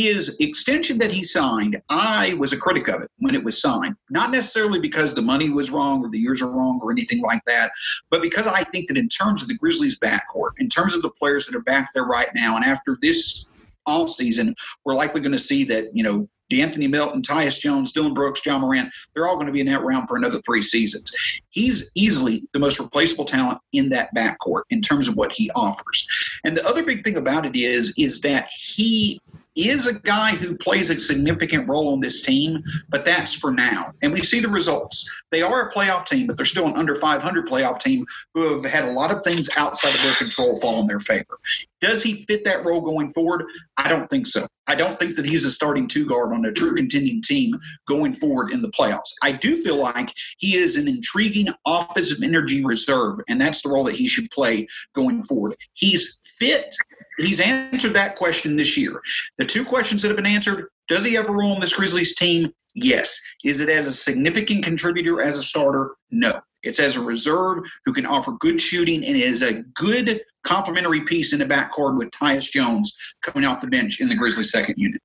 his 0.03 0.37
extension 0.39 0.97
that 0.99 1.11
he 1.11 1.25
signed, 1.25 1.83
I 1.89 2.35
was 2.35 2.53
a 2.53 2.57
critic 2.57 2.89
of 2.89 3.03
it 3.03 3.11
when 3.19 3.35
it 3.35 3.43
was 3.43 3.61
signed. 3.61 3.97
Not 4.11 4.31
necessarily 4.31 4.79
because 4.79 5.13
the 5.13 5.23
money 5.23 5.51
was 5.51 5.71
wrong 5.71 6.05
or 6.05 6.09
the 6.09 6.19
years 6.19 6.41
are 6.41 6.51
wrong 6.51 6.79
or 6.83 6.93
anything 6.93 7.21
like 7.23 7.45
that, 7.47 7.73
but 8.09 8.23
because 8.23 8.47
I 8.47 8.63
think 8.63 8.89
that 8.89 8.97
in 8.97 9.09
terms 9.09 9.43
of 9.43 9.49
the 9.49 9.55
Grizzlies 9.55 9.99
backcourt, 9.99 10.53
in 10.59 10.69
terms 10.69 10.95
of 10.95 11.03
the 11.03 11.11
players 11.11 11.47
that 11.47 11.57
are 11.57 11.63
back 11.63 11.93
there 11.95 12.05
right 12.05 12.29
now, 12.35 12.55
and 12.55 12.65
after 12.65 12.97
this 13.03 13.49
off 13.87 14.11
season, 14.11 14.55
we're 14.85 14.95
likely 14.95 15.21
going 15.21 15.33
to 15.33 15.39
see 15.39 15.65
that, 15.65 15.97
you 15.97 16.05
know, 16.05 16.29
De'Anthony 16.51 16.89
Melton, 16.89 17.21
Tyus 17.21 17.59
Jones, 17.59 17.93
Dillon 17.93 18.15
Brooks, 18.15 18.41
Ja 18.47 18.59
Morant, 18.59 18.91
they're 19.13 19.27
all 19.27 19.35
going 19.35 19.49
to 19.49 19.53
be 19.53 19.61
in 19.61 19.67
that 19.67 19.83
round 19.83 20.09
for 20.09 20.17
another 20.17 20.41
three 20.43 20.63
seasons. 20.63 21.11
He's 21.51 21.91
easily 21.95 22.45
the 22.53 22.59
most 22.59 22.79
replaceable 22.79 23.27
talent 23.27 23.59
in 23.73 23.91
that 23.91 24.15
backcourt 24.15 24.63
in 24.71 24.81
terms 24.81 25.09
of 25.09 25.17
what 25.17 25.33
he 25.33 25.51
offers. 25.55 26.07
And 26.45 26.57
the 26.57 26.67
other 26.67 26.83
big 26.83 27.05
thing 27.05 27.17
about 27.17 27.45
it 27.45 27.55
is, 27.55 27.93
is 27.99 28.21
that 28.23 28.49
he 28.57 29.21
is 29.59 29.87
a 29.87 29.95
guy 29.95 30.35
who 30.37 30.57
plays 30.57 30.91
a 30.91 31.01
significant 31.01 31.69
role 31.69 31.93
on 31.93 32.01
this 32.01 32.23
team, 32.23 32.63
but 32.89 33.05
that's 33.05 33.35
for 33.35 33.51
now. 33.51 33.93
And 34.03 34.13
we 34.13 34.23
see 34.23 34.41
the 34.41 34.49
results. 34.49 35.09
They 35.31 35.43
are 35.43 35.69
a 35.69 35.73
playoff 35.73 36.07
team, 36.07 36.27
but 36.27 36.37
they're 36.37 36.47
still 36.47 36.67
an 36.67 36.77
under 36.77 36.95
500 36.95 37.47
playoff 37.49 37.81
team 37.81 38.05
who 38.35 38.55
have 38.55 38.65
had 38.65 38.85
a 38.85 38.93
lot 38.93 39.11
of 39.11 39.23
things 39.25 39.49
outside 39.57 39.95
of 39.95 40.03
their 40.03 40.15
control 40.15 40.61
fall 40.61 40.81
in 40.81 40.87
their 40.87 41.01
favor. 41.01 41.39
Does 41.81 42.03
he 42.03 42.25
fit 42.25 42.45
that 42.45 42.65
role 42.65 42.81
going 42.81 43.11
forward? 43.11 43.45
I 43.77 43.89
don't 43.89 44.09
think 44.09 44.27
so. 44.27 44.47
I 44.69 44.75
don't 44.75 44.99
think 44.99 45.17
that 45.17 45.25
he's 45.25 45.47
a 45.47 45.51
starting 45.51 45.89
two 45.89 46.07
guard 46.07 46.33
on 46.35 46.45
a 46.45 46.53
true 46.53 46.75
contending 46.75 47.23
team 47.23 47.55
going 47.87 48.13
forward 48.13 48.53
in 48.53 48.61
the 48.61 48.69
playoffs. 48.69 49.15
I 49.23 49.33
do 49.33 49.63
feel 49.63 49.77
like 49.77 50.13
he 50.37 50.57
is 50.57 50.77
an 50.77 50.87
intriguing 50.87 51.49
offensive 51.67 52.23
energy 52.23 52.63
reserve, 52.63 53.21
and 53.29 53.41
that's 53.41 53.63
the 53.63 53.71
role 53.71 53.85
that 53.85 53.95
he 53.95 54.07
should 54.07 54.31
play 54.31 54.67
going 54.95 55.25
forward. 55.25 55.57
He's 55.73 56.18
fit. 56.39 56.75
He's 57.19 57.41
answered 57.41 57.93
that 57.95 58.17
question 58.17 58.57
this 58.57 58.77
year. 58.77 59.01
The 59.39 59.45
two 59.45 59.65
questions 59.65 60.03
that 60.03 60.09
have 60.09 60.17
been 60.17 60.27
answered 60.27 60.69
does 60.89 61.05
he 61.05 61.15
have 61.15 61.29
a 61.29 61.33
role 61.33 61.53
on 61.53 61.61
this 61.61 61.75
Grizzlies 61.75 62.15
team? 62.15 62.53
Yes. 62.75 63.21
Is 63.45 63.61
it 63.61 63.69
as 63.69 63.87
a 63.87 63.93
significant 63.93 64.65
contributor 64.65 65.21
as 65.21 65.37
a 65.37 65.43
starter? 65.43 65.95
No. 66.11 66.41
It's 66.63 66.81
as 66.81 66.97
a 66.97 67.01
reserve 67.01 67.65
who 67.85 67.93
can 67.93 68.07
offer 68.07 68.33
good 68.41 68.61
shooting 68.61 69.05
and 69.05 69.17
is 69.17 69.43
a 69.43 69.63
good 69.75 70.21
complementary 70.45 71.03
piece 71.03 71.33
in 71.33 71.39
the 71.39 71.45
backcourt 71.45 71.99
with 71.99 72.11
Tyus 72.11 72.51
Jones 72.51 72.97
coming 73.23 73.45
off 73.45 73.61
the 73.61 73.69
bench 73.69 74.01
in 74.01 74.09
the 74.09 74.17
Grizzlies' 74.17 74.51
second 74.51 74.75
unit. 74.77 75.01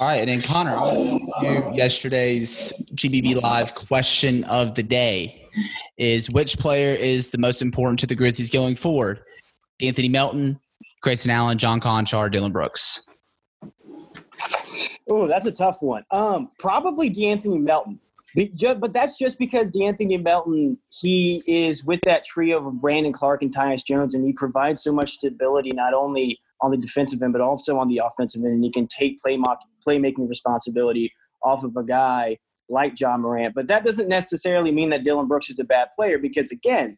All 0.00 0.08
right, 0.08 0.20
and 0.20 0.28
then 0.28 0.42
Connor, 0.42 0.78
yesterday's 1.74 2.72
GBB 2.94 3.40
Live 3.42 3.74
question 3.74 4.44
of 4.44 4.74
the 4.74 4.82
day 4.82 5.48
is 5.98 6.30
which 6.30 6.58
player 6.58 6.94
is 6.94 7.30
the 7.30 7.38
most 7.38 7.60
important 7.60 7.98
to 8.00 8.06
the 8.06 8.14
Grizzlies 8.14 8.50
going 8.50 8.74
forward? 8.74 9.20
Anthony 9.80 10.08
Melton, 10.08 10.60
Grayson 11.02 11.30
Allen, 11.30 11.58
John 11.58 11.80
Konchar, 11.80 12.30
Dillon 12.30 12.52
Brooks. 12.52 13.04
Oh, 15.08 15.26
that's 15.26 15.46
a 15.46 15.52
tough 15.52 15.82
one. 15.82 16.04
Um, 16.10 16.50
probably 16.58 17.10
De'Anthony 17.10 17.60
Melton. 17.60 18.00
But 18.34 18.92
that's 18.92 19.18
just 19.18 19.38
because 19.38 19.70
De'Anthony 19.70 20.20
Melton, 20.22 20.78
he 21.00 21.42
is 21.46 21.84
with 21.84 22.00
that 22.04 22.24
trio 22.24 22.66
of 22.66 22.80
Brandon 22.80 23.12
Clarke 23.12 23.42
and 23.42 23.54
Tyus 23.54 23.84
Jones, 23.84 24.14
and 24.14 24.24
he 24.24 24.32
provides 24.32 24.82
so 24.82 24.92
much 24.92 25.12
stability 25.12 25.72
not 25.72 25.94
only 25.94 26.40
on 26.60 26.70
the 26.70 26.76
defensive 26.76 27.22
end, 27.22 27.32
but 27.32 27.42
also 27.42 27.76
on 27.78 27.88
the 27.88 27.98
offensive 27.98 28.42
end. 28.42 28.54
And 28.54 28.64
he 28.64 28.70
can 28.70 28.86
take 28.86 29.18
play 29.18 29.36
playmaking 29.86 30.28
responsibility 30.28 31.12
off 31.42 31.62
of 31.62 31.76
a 31.76 31.84
guy 31.84 32.38
like 32.68 32.98
Ja 32.98 33.16
Morant. 33.16 33.54
But 33.54 33.68
that 33.68 33.84
doesn't 33.84 34.08
necessarily 34.08 34.72
mean 34.72 34.90
that 34.90 35.04
Dillon 35.04 35.28
Brooks 35.28 35.50
is 35.50 35.58
a 35.58 35.64
bad 35.64 35.88
player 35.94 36.18
because, 36.18 36.50
again, 36.50 36.96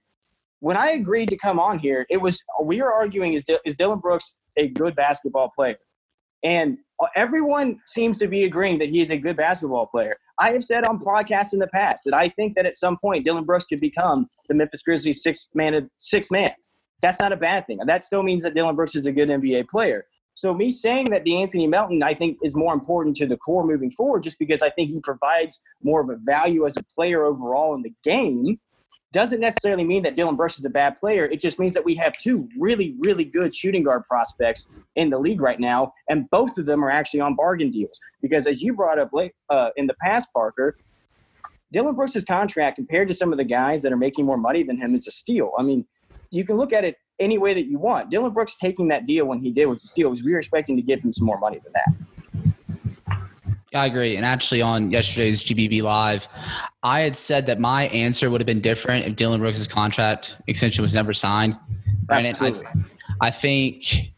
when 0.67 0.77
I 0.77 0.89
agreed 0.91 1.29
to 1.29 1.37
come 1.37 1.61
on 1.61 1.79
here, 1.79 2.05
it 2.11 2.21
was 2.21 2.43
we 2.61 2.83
were 2.83 2.93
arguing 2.93 3.35
is, 3.35 3.45
is 3.65 3.77
Dillon 3.77 4.01
Brooks 4.01 4.37
a 4.57 4.67
good 4.67 4.97
basketball 4.97 5.53
player? 5.57 5.77
And 6.43 6.79
uh, 6.99 7.07
everyone 7.15 7.79
seems 7.87 8.19
to 8.19 8.27
be 8.27 8.43
agreeing 8.43 8.81
that 8.81 8.89
he 8.89 9.01
is 9.01 9.13
a 9.13 9.17
good 9.17 9.37
basketball 9.37 9.87
player. 9.87 10.17
I 10.41 10.51
have 10.51 10.65
said 10.65 10.85
on 10.85 10.99
podcasts 10.99 11.53
in 11.53 11.61
the 11.61 11.69
past 11.69 12.03
that 12.05 12.15
I 12.15 12.31
think 12.31 12.57
that 12.57 12.67
at 12.67 12.75
some 12.75 12.97
point 12.99 13.25
Dillon 13.25 13.45
Brooks 13.45 13.65
could 13.65 13.79
become 13.79 14.27
the 14.49 14.57
Memphis 14.57 14.83
Grizzlies 14.83 15.23
six 15.23 15.47
man 15.55 15.89
six 15.99 16.33
man. 16.33 16.51
That's 17.01 17.21
not 17.21 17.33
a 17.33 17.37
bad 17.37 17.69
thing. 17.69 17.79
That 17.87 18.03
still 18.03 18.25
means 18.25 18.43
that 18.43 18.55
Dillon 18.55 18.75
Brooks 18.75 18.97
is 18.97 19.07
a 19.07 19.13
good 19.13 19.29
NBA 19.29 19.69
player. 19.69 20.07
So 20.35 20.53
me 20.53 20.73
saying 20.73 21.11
that 21.11 21.25
De'Anthony 21.25 21.69
Melton, 21.69 22.03
I 22.03 22.13
think, 22.13 22.39
is 22.43 22.57
more 22.57 22.75
important 22.75 23.15
to 23.19 23.27
the 23.27 23.37
core 23.37 23.65
moving 23.65 23.93
forward, 23.93 24.25
just 24.25 24.39
because 24.41 24.63
I 24.63 24.71
think 24.71 24.91
he 24.91 24.99
provides 25.01 25.61
more 25.85 26.01
of 26.01 26.11
a 26.11 26.17
value 26.27 26.67
as 26.67 26.77
a 26.77 26.83
player 26.93 27.25
overall 27.25 27.77
in 27.77 27.83
the 27.83 27.95
game 28.03 28.59
doesn't 29.17 29.41
necessarily 29.41 29.83
mean 29.83 30.03
that 30.03 30.15
Dillon 30.15 30.37
Brooks 30.37 30.59
is 30.59 30.67
a 30.67 30.71
bad 30.71 30.97
player. 30.97 31.25
It 31.25 31.41
just 31.41 31.59
means 31.59 31.73
that 31.73 31.83
we 31.83 31.95
have 31.95 32.19
two 32.19 32.47
really, 32.59 32.95
really 32.99 33.25
good 33.25 33.55
shooting 33.55 33.83
guard 33.83 34.03
prospects 34.07 34.69
in 34.97 35.09
the 35.09 35.19
league 35.19 35.41
right 35.41 35.59
now, 35.59 35.95
and 36.11 36.29
both 36.29 36.59
of 36.59 36.67
them 36.67 36.85
are 36.85 36.91
actually 36.91 37.21
on 37.21 37.35
bargain 37.35 37.71
deals. 37.71 37.99
Because 38.21 38.47
as 38.47 38.61
you 38.61 38.75
brought 38.75 38.99
up 38.99 39.09
late, 39.15 39.33
uh, 39.49 39.71
in 39.77 39.87
the 39.87 39.95
past, 40.03 40.29
Parker, 40.35 40.77
Dillon 41.73 41.95
Brooks' 41.95 42.25
contract 42.25 42.77
compared 42.77 43.09
to 43.09 43.15
some 43.15 43.33
of 43.33 43.39
the 43.39 43.45
guys 43.45 43.81
that 43.85 43.91
are 43.91 43.97
making 43.97 44.27
more 44.27 44.37
money 44.37 44.63
than 44.63 44.77
him 44.77 44.95
is 44.95 45.07
a 45.07 45.11
steal. 45.11 45.53
I 45.59 45.63
mean, 45.63 45.87
you 46.29 46.45
can 46.45 46.59
look 46.59 46.75
at 46.75 46.85
it 46.85 46.97
any 47.19 47.39
way 47.39 47.55
that 47.55 47.69
you 47.69 47.79
want. 47.79 48.11
Dillon 48.11 48.35
Brooks 48.35 48.57
taking 48.57 48.89
that 48.89 49.07
deal 49.07 49.25
when 49.25 49.39
he 49.39 49.51
did 49.51 49.65
was 49.65 49.83
a 49.83 49.87
steal 49.87 50.11
because 50.11 50.25
we 50.25 50.33
were 50.33 50.39
expecting 50.39 50.77
to 50.77 50.83
give 50.83 51.03
him 51.03 51.15
some 51.15 51.27
more 51.27 51.39
money 51.39 51.59
than 51.65 51.73
that. 51.73 52.06
I 53.77 53.87
agree. 53.87 54.17
And 54.17 54.25
actually, 54.25 54.63
on 54.63 54.91
yesterday's 54.91 55.45
GBB 55.45 55.83
Live, 55.83 56.29
I 56.83 57.01
had 57.01 57.17
said 57.17 57.47
that 57.47 57.61
my 57.61 57.85
answer 57.89 58.31
would 58.31 58.41
have 58.41 58.47
been 58.47 58.61
different 58.61 59.07
if 59.07 59.17
Dillon 59.17 59.41
Brooks' 59.41 59.67
contract 59.67 60.37
extension 60.47 60.83
was 60.83 60.95
never 60.95 61.13
signed. 61.13 61.57
Absolutely. 62.11 62.67
I, 63.21 63.29
I 63.29 63.31
think 63.31 64.13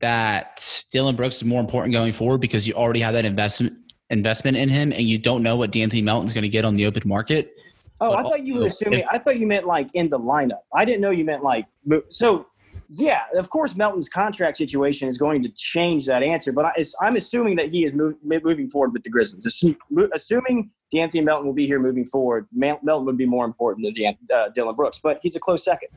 that 0.00 0.84
Dillon 0.92 1.16
Brooks 1.16 1.36
is 1.36 1.44
more 1.44 1.60
important 1.60 1.92
going 1.92 2.12
forward 2.12 2.40
because 2.40 2.66
you 2.66 2.74
already 2.74 3.00
have 3.00 3.14
that 3.14 3.24
investment 3.24 3.74
investment 4.10 4.56
in 4.56 4.68
him, 4.68 4.92
and 4.92 5.02
you 5.02 5.18
don't 5.18 5.42
know 5.42 5.56
what 5.56 5.70
De'Anthony 5.70 6.02
Melton's 6.02 6.34
going 6.34 6.42
to 6.42 6.48
get 6.48 6.64
on 6.64 6.74
the 6.76 6.84
open 6.84 7.02
market. 7.06 7.54
Oh, 8.00 8.10
but 8.10 8.18
I 8.18 8.22
thought 8.22 8.44
you 8.44 8.54
were 8.54 8.66
assuming. 8.66 9.00
If, 9.00 9.06
I 9.10 9.18
thought 9.18 9.38
you 9.38 9.46
meant 9.46 9.66
like 9.66 9.88
in 9.94 10.08
the 10.08 10.18
lineup. 10.18 10.60
I 10.74 10.84
didn't 10.84 11.00
know 11.00 11.10
you 11.10 11.24
meant 11.24 11.42
like 11.42 11.66
so. 12.08 12.46
Yeah, 12.92 13.22
of 13.34 13.50
course, 13.50 13.76
Melton's 13.76 14.08
contract 14.08 14.56
situation 14.56 15.08
is 15.08 15.16
going 15.16 15.42
to 15.44 15.48
change 15.50 16.06
that 16.06 16.24
answer, 16.24 16.50
but 16.52 16.64
I, 16.66 16.84
I'm 17.00 17.14
assuming 17.14 17.54
that 17.56 17.68
he 17.68 17.84
is 17.84 17.92
move, 17.92 18.16
moving 18.22 18.68
forward 18.68 18.92
with 18.92 19.04
the 19.04 19.10
Grizzlies. 19.10 19.46
Assu- 19.46 19.76
mo- 19.90 20.08
Assuming 20.12 20.70
De'Anthony 20.92 21.22
Melton 21.22 21.46
will 21.46 21.54
be 21.54 21.66
here 21.66 21.78
moving 21.78 22.04
forward, 22.04 22.48
Melton 22.52 23.04
would 23.04 23.16
be 23.16 23.26
more 23.26 23.44
important 23.44 23.86
than 23.86 23.94
Dean, 23.94 24.18
uh, 24.34 24.48
Dillon 24.48 24.74
Brooks, 24.74 24.98
but 25.00 25.20
he's 25.22 25.36
a 25.36 25.40
close 25.40 25.64
second. 25.64 25.88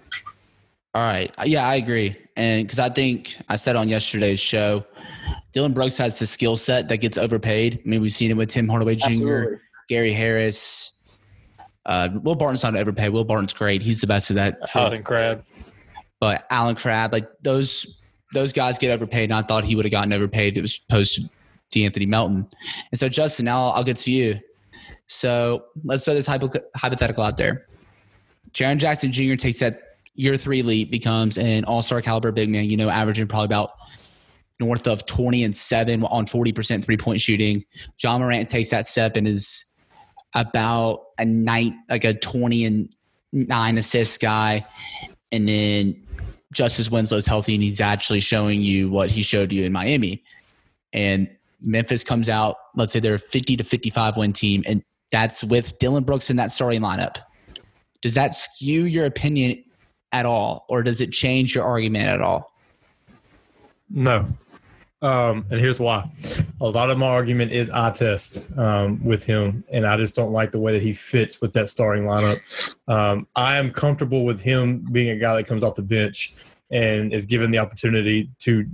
All 0.93 1.01
right. 1.01 1.33
Yeah, 1.43 1.67
I 1.67 1.75
agree. 1.75 2.15
And 2.35 2.67
because 2.67 2.77
I 2.77 2.89
think 2.89 3.37
I 3.49 3.55
said 3.55 3.75
on 3.75 3.89
yesterday's 3.89 4.39
show, 4.39 4.85
Dillon 5.51 5.73
Brooks 5.73 5.97
has 5.97 6.19
the 6.19 6.27
skill 6.27 6.55
set 6.55 6.87
that 6.89 6.97
gets 6.97 7.17
overpaid. 7.17 7.81
I 7.83 7.89
mean, 7.89 8.01
we've 8.01 8.11
seen 8.11 8.29
it 8.29 8.37
with 8.37 8.49
Tim 8.49 8.67
Hardaway 8.67 8.95
Jr., 8.95 9.07
Absolutely. 9.07 9.57
Gary 9.89 10.13
Harris. 10.13 11.07
Uh, 11.87 12.09
Will 12.21 12.35
Barton's 12.35 12.63
not 12.63 12.75
overpaid. 12.75 13.09
Will 13.09 13.25
Barton's 13.25 13.53
great. 13.53 13.81
He's 13.81 13.99
the 13.99 14.07
best 14.07 14.29
of 14.29 14.35
that. 14.35 14.59
Howden 14.69 15.03
Crab. 15.03 15.43
But 16.23 16.45
Allen 16.49 16.73
Crabbe, 16.77 17.11
like 17.11 17.27
those 17.41 18.01
those 18.33 18.53
guys 18.53 18.77
get 18.77 18.91
overpaid. 18.91 19.25
And 19.25 19.33
I 19.33 19.41
thought 19.41 19.65
he 19.65 19.75
would 19.75 19.83
have 19.83 19.91
gotten 19.91 20.13
overpaid. 20.13 20.57
It 20.57 20.61
was 20.61 20.77
post 20.77 21.19
De'Anthony 21.75 22.07
Melton. 22.07 22.47
And 22.93 22.97
so, 22.97 23.09
Justin, 23.09 23.43
now 23.43 23.67
I'll 23.71 23.83
get 23.83 23.97
to 23.97 24.11
you. 24.11 24.39
So 25.05 25.65
let's 25.83 26.05
throw 26.05 26.13
this 26.13 26.25
hypo- 26.25 26.47
hypothetical 26.77 27.25
out 27.25 27.35
there. 27.35 27.67
Jaren 28.53 28.77
Jackson 28.77 29.11
Jr. 29.11 29.35
takes 29.35 29.59
that 29.59 29.81
year 30.15 30.37
three 30.37 30.61
leap, 30.61 30.91
becomes 30.91 31.37
an 31.37 31.65
all 31.65 31.81
star 31.81 32.01
caliber 32.01 32.31
big 32.31 32.49
man, 32.49 32.69
you 32.69 32.77
know, 32.77 32.87
averaging 32.87 33.27
probably 33.27 33.47
about 33.47 33.71
north 34.61 34.87
of 34.87 35.05
20 35.05 35.43
and 35.43 35.53
seven 35.53 36.05
on 36.05 36.25
40% 36.25 36.85
three 36.85 36.95
point 36.95 37.19
shooting. 37.19 37.65
Ja 38.01 38.17
Morant 38.17 38.47
takes 38.47 38.69
that 38.69 38.87
step 38.87 39.17
and 39.17 39.27
is 39.27 39.73
about 40.33 41.01
a 41.17 41.25
night, 41.25 41.73
like 41.89 42.05
a 42.05 42.13
20 42.13 42.63
and 42.63 42.95
nine 43.33 43.77
assist 43.77 44.21
guy. 44.21 44.65
And 45.33 45.49
then 45.49 46.02
Justise 46.53 46.89
Winslow's 46.89 47.27
healthy 47.27 47.55
and 47.55 47.63
he's 47.63 47.81
actually 47.81 48.19
showing 48.19 48.61
you 48.61 48.89
what 48.89 49.11
he 49.11 49.23
showed 49.23 49.51
you 49.51 49.63
in 49.63 49.71
Miami. 49.71 50.23
And 50.93 51.29
Memphis 51.61 52.03
comes 52.03 52.29
out, 52.29 52.57
let's 52.75 52.93
say 52.93 52.99
they're 52.99 53.15
a 53.15 53.19
50 53.19 53.57
to 53.57 53.63
55 53.63 54.17
win 54.17 54.33
team, 54.33 54.63
and 54.67 54.83
that's 55.11 55.43
with 55.43 55.77
Dillon 55.79 56.03
Brooks 56.03 56.29
in 56.29 56.35
that 56.37 56.51
starting 56.51 56.81
lineup. 56.81 57.17
Does 58.01 58.15
that 58.15 58.33
skew 58.33 58.83
your 58.83 59.05
opinion 59.05 59.63
at 60.11 60.25
all, 60.25 60.65
or 60.69 60.83
does 60.83 61.01
it 61.01 61.11
change 61.11 61.55
your 61.55 61.63
argument 61.63 62.09
at 62.09 62.21
all? 62.21 62.51
No. 63.89 64.27
Um, 65.01 65.45
and 65.49 65.59
here's 65.59 65.79
why. 65.79 66.09
A 66.63 66.69
lot 66.69 66.89
of 66.89 66.97
my 66.97 67.07
argument 67.07 67.51
is 67.51 67.69
eye 67.69 67.91
test 67.91 68.47
um, 68.57 69.03
with 69.03 69.25
him, 69.25 69.65
and 69.69 69.85
I 69.85 69.97
just 69.97 70.15
don't 70.15 70.31
like 70.31 70.53
the 70.53 70.59
way 70.59 70.71
that 70.71 70.81
he 70.81 70.93
fits 70.93 71.41
with 71.41 71.51
that 71.53 71.67
starting 71.67 72.05
lineup. 72.05 72.39
Um, 72.87 73.27
I 73.35 73.57
am 73.57 73.73
comfortable 73.73 74.23
with 74.23 74.39
him 74.39 74.85
being 74.89 75.09
a 75.09 75.17
guy 75.17 75.35
that 75.35 75.45
comes 75.45 75.61
off 75.61 75.75
the 75.75 75.81
bench 75.81 76.33
and 76.71 77.13
is 77.13 77.25
given 77.25 77.51
the 77.51 77.57
opportunity 77.57 78.29
to 78.39 78.65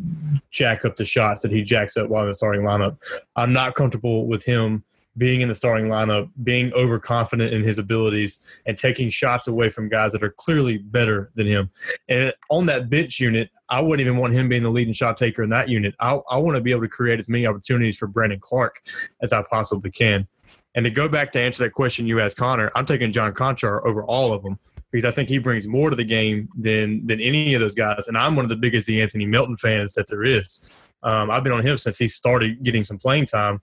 jack 0.51 0.85
up 0.85 0.97
the 0.97 1.03
shots 1.03 1.41
that 1.41 1.51
he 1.51 1.63
jacks 1.63 1.97
up 1.97 2.09
while 2.09 2.21
in 2.21 2.29
the 2.29 2.33
starting 2.35 2.61
lineup. 2.61 3.01
I'm 3.35 3.53
not 3.53 3.73
comfortable 3.73 4.27
with 4.27 4.43
him 4.43 4.83
being 5.20 5.41
in 5.41 5.49
the 5.49 5.53
starting 5.53 5.88
lineup, 5.88 6.30
being 6.43 6.74
overconfident 6.74 7.53
in 7.53 7.63
his 7.63 7.78
abilities, 7.78 8.59
and 8.65 8.78
taking 8.78 9.09
shots 9.09 9.47
away 9.47 9.70
from 9.70 9.89
guys 9.89 10.13
that 10.13 10.24
are 10.24 10.32
clearly 10.32 10.78
better 10.78 11.30
than 11.36 11.45
him. 11.45 11.70
And 12.07 12.34
on 12.49 12.65
that 12.67 12.89
bench 12.89 13.20
unit, 13.20 13.51
I 13.70 13.82
wouldn't 13.82 14.01
even 14.05 14.17
want 14.17 14.34
him 14.34 14.49
being 14.49 14.63
the 14.63 14.70
leading 14.70 14.93
shot 14.93 15.17
taker 15.17 15.43
in 15.43 15.49
that 15.49 15.70
unit. 15.70 15.93
I, 15.99 16.20
I 16.32 16.38
want 16.38 16.55
to 16.55 16.61
be 16.61 16.72
able 16.72 16.82
to 16.82 16.88
create 16.88 17.20
as 17.20 17.30
many 17.30 17.45
opportunities 17.45 17.97
for 17.97 18.07
Brandon 18.07 18.39
Clarke 18.39 18.82
as 19.22 19.34
I 19.34 19.43
possibly 19.43 19.91
can. 19.91 20.28
And 20.74 20.86
to 20.86 20.89
go 20.89 21.07
back 21.07 21.32
to 21.34 21.41
answer 21.41 21.63
that 21.65 21.72
question 21.72 22.07
you 22.07 22.20
asked 22.20 22.38
Connor, 22.38 22.72
I'm 22.76 22.86
taking 22.86 23.11
John 23.11 23.34
Konchar 23.34 23.86
over 23.86 24.03
all 24.03 24.34
of 24.34 24.41
them 24.43 24.57
because 24.91 25.05
I 25.05 25.11
think 25.11 25.30
he 25.30 25.38
brings 25.38 25.67
more 25.67 25.89
to 25.89 25.95
the 25.95 26.03
game 26.03 26.49
than 26.57 27.05
than 27.05 27.20
any 27.20 27.53
of 27.53 27.61
those 27.61 27.76
guys. 27.76 28.07
And 28.07 28.17
I'm 28.17 28.36
one 28.36 28.45
of 28.45 28.49
the 28.49 28.55
biggest 28.55 28.89
Anthony 28.89 29.26
Melton 29.26 29.57
fans 29.57 29.93
that 29.95 30.07
there 30.07 30.24
is. 30.24 30.70
Um, 31.03 31.32
I've 31.32 31.43
been 31.43 31.53
on 31.53 31.65
him 31.65 31.78
since 31.78 31.97
he 31.97 32.07
started 32.07 32.63
getting 32.63 32.84
some 32.84 32.97
playing 32.97 33.26
time. 33.26 33.61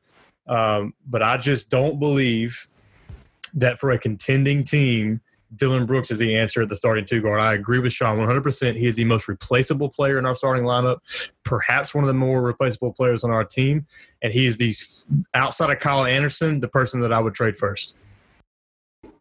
Um, 0.49 0.95
but 1.07 1.23
I 1.23 1.37
just 1.37 1.71
don't 1.71 1.99
believe 1.99 2.69
that 3.55 3.79
for 3.79 3.91
a 3.91 3.99
contending 3.99 4.65
team, 4.65 5.21
Dillon 5.55 5.87
Brooks 5.87 6.11
is 6.11 6.19
the 6.19 6.37
answer 6.37 6.63
at 6.63 6.69
the 6.69 6.77
starting 6.77 7.05
two 7.05 7.23
guard. 7.23 7.41
I 7.41 7.55
agree 7.55 7.79
with 7.79 7.93
Sean 7.93 8.19
100%. 8.19 8.77
He 8.77 8.87
is 8.87 8.97
the 8.97 9.05
most 9.05 9.29
replaceable 9.29 9.89
player 9.89 10.19
in 10.19 10.27
our 10.27 10.35
starting 10.35 10.65
lineup, 10.65 10.99
perhaps 11.45 11.95
one 11.95 12.05
of 12.05 12.09
the 12.09 12.15
more 12.15 12.43
replaceable 12.43 12.93
players 12.93 13.25
on 13.25 13.31
our 13.31 13.45
team. 13.45 13.87
And 14.23 14.33
he 14.33 14.47
is 14.47 14.57
the 14.57 14.75
outside 15.35 15.71
of 15.71 15.79
Kyle 15.79 16.05
Anderson, 16.05 16.61
the 16.61 16.69
person 16.69 17.01
that 17.01 17.13
I 17.13 17.21
would 17.21 17.35
trade 17.35 17.57
first. 17.57 17.97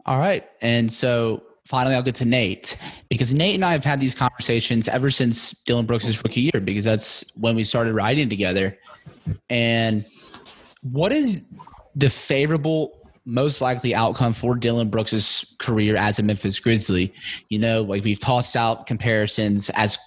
All 0.05 0.19
right. 0.19 0.47
And 0.61 0.91
so 0.91 1.43
finally, 1.65 1.95
I'll 1.95 2.03
get 2.03 2.15
to 2.15 2.25
Nate 2.25 2.77
because 3.09 3.33
Nate 3.33 3.55
and 3.55 3.65
I 3.65 3.71
have 3.71 3.85
had 3.85 3.99
these 3.99 4.15
conversations 4.15 4.87
ever 4.87 5.09
since 5.09 5.51
Dillon 5.63 5.85
Brooks' 5.85 6.23
rookie 6.23 6.41
year 6.41 6.61
because 6.61 6.85
that's 6.85 7.25
when 7.35 7.55
we 7.55 7.63
started 7.63 7.93
riding 7.93 8.29
together. 8.29 8.77
And 9.49 10.05
what 10.91 11.11
is 11.11 11.43
the 11.95 12.09
favorable, 12.09 12.91
most 13.25 13.61
likely 13.61 13.95
outcome 13.95 14.33
for 14.33 14.55
Dillon 14.55 14.89
Brooks's 14.89 15.55
career 15.59 15.95
as 15.95 16.19
a 16.19 16.23
Memphis 16.23 16.59
Grizzly? 16.59 17.13
You 17.49 17.59
know, 17.59 17.81
like 17.83 18.03
we've 18.03 18.19
tossed 18.19 18.55
out 18.55 18.87
comparisons 18.87 19.69
as 19.71 19.97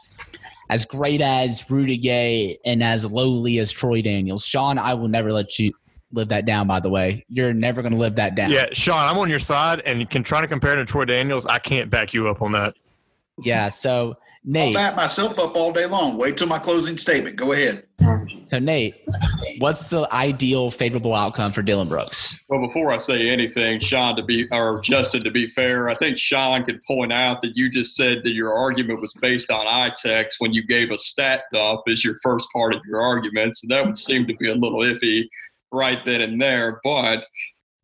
as 0.70 0.84
great 0.84 1.22
as 1.22 1.70
Rudy 1.70 1.96
Gay 1.96 2.58
and 2.64 2.82
as 2.82 3.10
lowly 3.10 3.58
as 3.58 3.72
Troy 3.72 4.02
Daniels. 4.02 4.44
Sean, 4.44 4.78
I 4.78 4.94
will 4.94 5.08
never 5.08 5.32
let 5.32 5.58
you 5.58 5.72
live 6.12 6.28
that 6.28 6.46
down, 6.46 6.66
by 6.66 6.80
the 6.80 6.90
way. 6.90 7.24
You're 7.28 7.54
never 7.54 7.82
going 7.82 7.92
to 7.92 7.98
live 7.98 8.16
that 8.16 8.34
down. 8.34 8.50
Yeah, 8.50 8.66
Sean, 8.72 8.98
I'm 8.98 9.18
on 9.18 9.30
your 9.30 9.38
side, 9.38 9.80
and 9.86 10.00
you 10.00 10.06
can 10.06 10.22
try 10.22 10.40
to 10.40 10.46
compare 10.46 10.76
to 10.76 10.84
Troy 10.84 11.04
Daniels. 11.04 11.46
I 11.46 11.58
can't 11.58 11.90
back 11.90 12.12
you 12.12 12.28
up 12.28 12.42
on 12.42 12.52
that. 12.52 12.74
Yeah. 13.38 13.68
So, 13.68 14.16
I'll 14.46 14.52
Nate. 14.52 14.74
back 14.74 14.96
myself 14.96 15.38
up 15.38 15.56
all 15.56 15.72
day 15.72 15.86
long. 15.86 16.16
Wait 16.16 16.36
till 16.36 16.46
my 16.46 16.58
closing 16.58 16.96
statement. 16.96 17.36
Go 17.36 17.52
ahead. 17.52 17.84
So, 18.46 18.58
Nate, 18.58 18.94
what's 19.58 19.88
the 19.88 20.08
ideal 20.12 20.70
favorable 20.70 21.14
outcome 21.14 21.52
for 21.52 21.62
Dillon 21.62 21.88
Brooks? 21.88 22.38
Well, 22.48 22.66
before 22.66 22.92
I 22.92 22.98
say 22.98 23.28
anything, 23.28 23.80
Sean, 23.80 24.16
to 24.16 24.22
be 24.22 24.48
or 24.50 24.80
Justin, 24.80 25.22
to 25.24 25.30
be 25.30 25.48
fair, 25.48 25.90
I 25.90 25.96
think 25.96 26.16
Sean 26.16 26.64
could 26.64 26.80
point 26.86 27.12
out 27.12 27.42
that 27.42 27.56
you 27.56 27.70
just 27.70 27.96
said 27.96 28.22
that 28.24 28.32
your 28.32 28.54
argument 28.54 29.00
was 29.00 29.12
based 29.20 29.50
on 29.50 29.66
eye 29.66 29.92
text 29.94 30.40
when 30.40 30.52
you 30.52 30.66
gave 30.66 30.90
a 30.90 30.98
stat 30.98 31.42
dump 31.52 31.82
as 31.88 32.04
your 32.04 32.18
first 32.22 32.48
part 32.52 32.74
of 32.74 32.80
your 32.86 33.00
argument. 33.00 33.56
So 33.56 33.66
that 33.68 33.84
would 33.84 33.98
seem 33.98 34.26
to 34.26 34.36
be 34.36 34.48
a 34.48 34.54
little 34.54 34.80
iffy 34.80 35.28
right 35.72 35.98
then 36.04 36.20
and 36.20 36.40
there. 36.40 36.80
But 36.84 37.24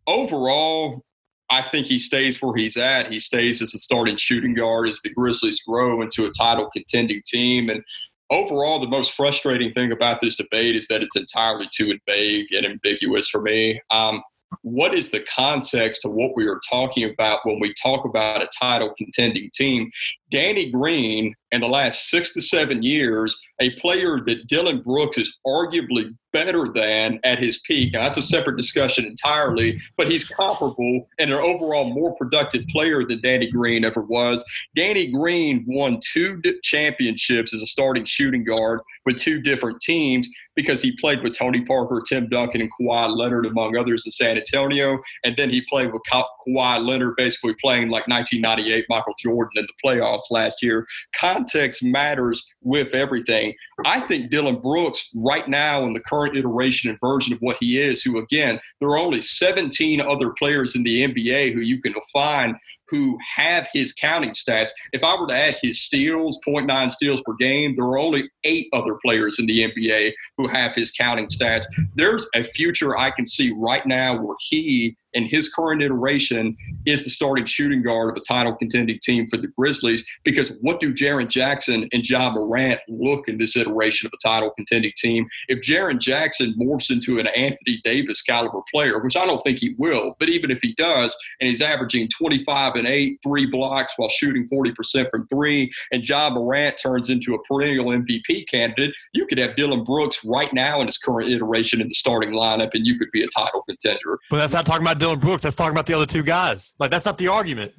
overall, 0.06 1.04
I 1.50 1.62
think 1.62 1.86
he 1.86 1.98
stays 1.98 2.40
where 2.40 2.56
he's 2.56 2.76
at. 2.76 3.12
He 3.12 3.20
stays 3.20 3.60
as 3.60 3.74
a 3.74 3.78
starting 3.78 4.16
shooting 4.16 4.54
guard 4.54 4.88
as 4.88 5.00
the 5.02 5.10
Grizzlies 5.10 5.60
grow 5.66 6.00
into 6.02 6.26
a 6.26 6.30
title 6.30 6.70
contending 6.72 7.22
team. 7.26 7.68
And 7.68 7.82
overall, 8.30 8.80
the 8.80 8.88
most 8.88 9.12
frustrating 9.12 9.72
thing 9.72 9.92
about 9.92 10.20
this 10.20 10.36
debate 10.36 10.74
is 10.74 10.88
that 10.88 11.02
it's 11.02 11.16
entirely 11.16 11.68
too 11.72 11.96
vague 12.06 12.52
and 12.52 12.66
ambiguous 12.66 13.28
for 13.28 13.42
me. 13.42 13.80
Um, 13.90 14.22
what 14.62 14.94
is 14.94 15.10
the 15.10 15.20
context 15.20 16.02
to 16.02 16.08
what 16.08 16.36
we 16.36 16.46
are 16.46 16.60
talking 16.68 17.04
about 17.04 17.40
when 17.44 17.60
we 17.60 17.74
talk 17.74 18.04
about 18.04 18.42
a 18.42 18.48
title 18.58 18.94
contending 18.96 19.50
team? 19.54 19.90
Danny 20.34 20.68
Green, 20.68 21.32
in 21.52 21.60
the 21.60 21.68
last 21.68 22.10
six 22.10 22.32
to 22.32 22.40
seven 22.40 22.82
years, 22.82 23.40
a 23.60 23.70
player 23.76 24.18
that 24.26 24.48
Dillon 24.48 24.82
Brooks 24.82 25.16
is 25.16 25.38
arguably 25.46 26.12
better 26.32 26.66
than 26.74 27.20
at 27.22 27.38
his 27.38 27.58
peak. 27.60 27.92
Now, 27.92 28.02
that's 28.02 28.18
a 28.18 28.22
separate 28.22 28.56
discussion 28.56 29.04
entirely, 29.04 29.78
but 29.96 30.08
he's 30.08 30.28
comparable 30.28 31.08
and 31.20 31.30
an 31.30 31.38
overall 31.38 31.94
more 31.94 32.12
productive 32.16 32.66
player 32.72 33.06
than 33.06 33.20
Danny 33.22 33.48
Green 33.48 33.84
ever 33.84 34.02
was. 34.02 34.44
Danny 34.74 35.12
Green 35.12 35.64
won 35.68 36.00
two 36.02 36.42
championships 36.64 37.54
as 37.54 37.62
a 37.62 37.66
starting 37.66 38.04
shooting 38.04 38.42
guard 38.42 38.80
with 39.06 39.16
two 39.16 39.40
different 39.40 39.80
teams 39.80 40.28
because 40.56 40.82
he 40.82 40.96
played 41.00 41.22
with 41.22 41.38
Tony 41.38 41.64
Parker, 41.64 42.02
Tim 42.08 42.28
Duncan, 42.28 42.62
and 42.62 42.70
Kawhi 42.80 43.16
Leonard, 43.16 43.46
among 43.46 43.76
others, 43.76 44.04
in 44.04 44.10
San 44.10 44.36
Antonio. 44.36 44.98
And 45.22 45.36
then 45.36 45.50
he 45.50 45.62
played 45.68 45.92
with 45.92 46.02
Ka- 46.10 46.28
Kawhi 46.46 46.84
Leonard, 46.84 47.14
basically 47.16 47.54
playing 47.62 47.90
like 47.90 48.08
1998 48.08 48.86
Michael 48.88 49.14
Jordan 49.18 49.52
in 49.56 49.66
the 49.66 49.88
playoffs 49.88 50.23
last 50.30 50.62
year. 50.62 50.86
Context 51.18 51.82
matters 51.82 52.44
with 52.62 52.94
everything. 52.94 53.54
I 53.84 54.00
think 54.00 54.30
Dillon 54.30 54.60
Brooks, 54.60 55.10
right 55.14 55.48
now 55.48 55.84
in 55.84 55.92
the 55.92 56.00
current 56.00 56.36
iteration 56.36 56.90
and 56.90 56.98
version 57.00 57.32
of 57.32 57.38
what 57.40 57.56
he 57.60 57.80
is, 57.80 58.02
who 58.02 58.18
again, 58.18 58.60
there 58.80 58.88
are 58.88 58.98
only 58.98 59.20
17 59.20 60.00
other 60.00 60.30
players 60.38 60.76
in 60.76 60.82
the 60.82 61.02
NBA 61.02 61.52
who 61.52 61.60
you 61.60 61.80
can 61.80 61.94
find 62.12 62.56
who 62.88 63.18
have 63.36 63.68
his 63.72 63.92
counting 63.92 64.30
stats. 64.30 64.70
If 64.92 65.02
I 65.04 65.18
were 65.18 65.26
to 65.28 65.34
add 65.34 65.56
his 65.62 65.82
steals, 65.82 66.38
0.9 66.46 66.90
steals 66.90 67.22
per 67.22 67.34
game, 67.34 67.74
there 67.76 67.84
are 67.86 67.98
only 67.98 68.30
eight 68.44 68.68
other 68.72 68.96
players 69.04 69.38
in 69.38 69.46
the 69.46 69.70
NBA 69.70 70.12
who 70.36 70.48
have 70.48 70.74
his 70.74 70.90
counting 70.90 71.26
stats. 71.26 71.64
There's 71.96 72.28
a 72.34 72.44
future 72.44 72.98
I 72.98 73.10
can 73.10 73.26
see 73.26 73.52
right 73.56 73.86
now 73.86 74.20
where 74.20 74.36
he 74.40 74.96
in 75.14 75.26
his 75.26 75.48
current 75.48 75.82
iteration 75.82 76.56
is 76.86 77.04
the 77.04 77.10
starting 77.10 77.46
shooting 77.46 77.82
guard 77.82 78.10
of 78.10 78.16
a 78.16 78.20
title 78.20 78.54
contending 78.54 78.98
team 79.02 79.26
for 79.28 79.36
the 79.36 79.48
Grizzlies. 79.56 80.04
Because 80.24 80.52
what 80.60 80.80
do 80.80 80.92
Jaren 80.92 81.28
Jackson 81.28 81.88
and 81.92 82.08
Ja 82.08 82.30
Morant 82.30 82.80
look 82.88 83.28
in 83.28 83.38
this 83.38 83.56
iteration 83.56 84.06
of 84.06 84.12
a 84.12 84.28
title 84.28 84.50
contending 84.50 84.92
team? 84.96 85.26
If 85.48 85.60
Jaren 85.60 85.98
Jackson 85.98 86.54
morphs 86.58 86.90
into 86.90 87.18
an 87.18 87.28
Anthony 87.28 87.80
Davis 87.84 88.20
caliber 88.22 88.60
player, 88.72 88.98
which 89.02 89.16
I 89.16 89.24
don't 89.24 89.42
think 89.42 89.58
he 89.58 89.74
will, 89.78 90.16
but 90.18 90.28
even 90.28 90.50
if 90.50 90.58
he 90.60 90.74
does, 90.74 91.16
and 91.40 91.48
he's 91.48 91.62
averaging 91.62 92.08
25 92.08 92.73
five 92.74 92.78
and 92.78 92.88
eight, 92.88 93.18
three 93.22 93.46
blocks 93.46 93.94
while 93.96 94.08
shooting 94.08 94.46
40% 94.48 95.10
from 95.10 95.26
three, 95.28 95.72
and 95.92 96.06
Ja 96.06 96.30
Morant 96.30 96.78
turns 96.78 97.10
into 97.10 97.34
a 97.34 97.42
perennial 97.44 97.86
MVP 97.86 98.48
candidate, 98.48 98.94
you 99.12 99.26
could 99.26 99.38
have 99.38 99.56
Dillon 99.56 99.84
Brooks 99.84 100.24
right 100.24 100.52
now 100.52 100.80
in 100.80 100.86
his 100.86 100.98
current 100.98 101.30
iteration 101.30 101.80
in 101.80 101.88
the 101.88 101.94
starting 101.94 102.30
lineup, 102.30 102.70
and 102.74 102.86
you 102.86 102.98
could 102.98 103.10
be 103.12 103.22
a 103.22 103.28
title 103.28 103.62
contender. 103.62 104.18
But 104.30 104.38
that's 104.38 104.52
not 104.52 104.66
talking 104.66 104.82
about 104.82 104.98
Dillon 104.98 105.18
Brooks. 105.18 105.42
That's 105.42 105.56
talking 105.56 105.72
about 105.72 105.86
the 105.86 105.94
other 105.94 106.06
two 106.06 106.22
guys. 106.22 106.74
Like 106.78 106.90
that's 106.90 107.04
not 107.04 107.18
the 107.18 107.28
argument. 107.28 107.72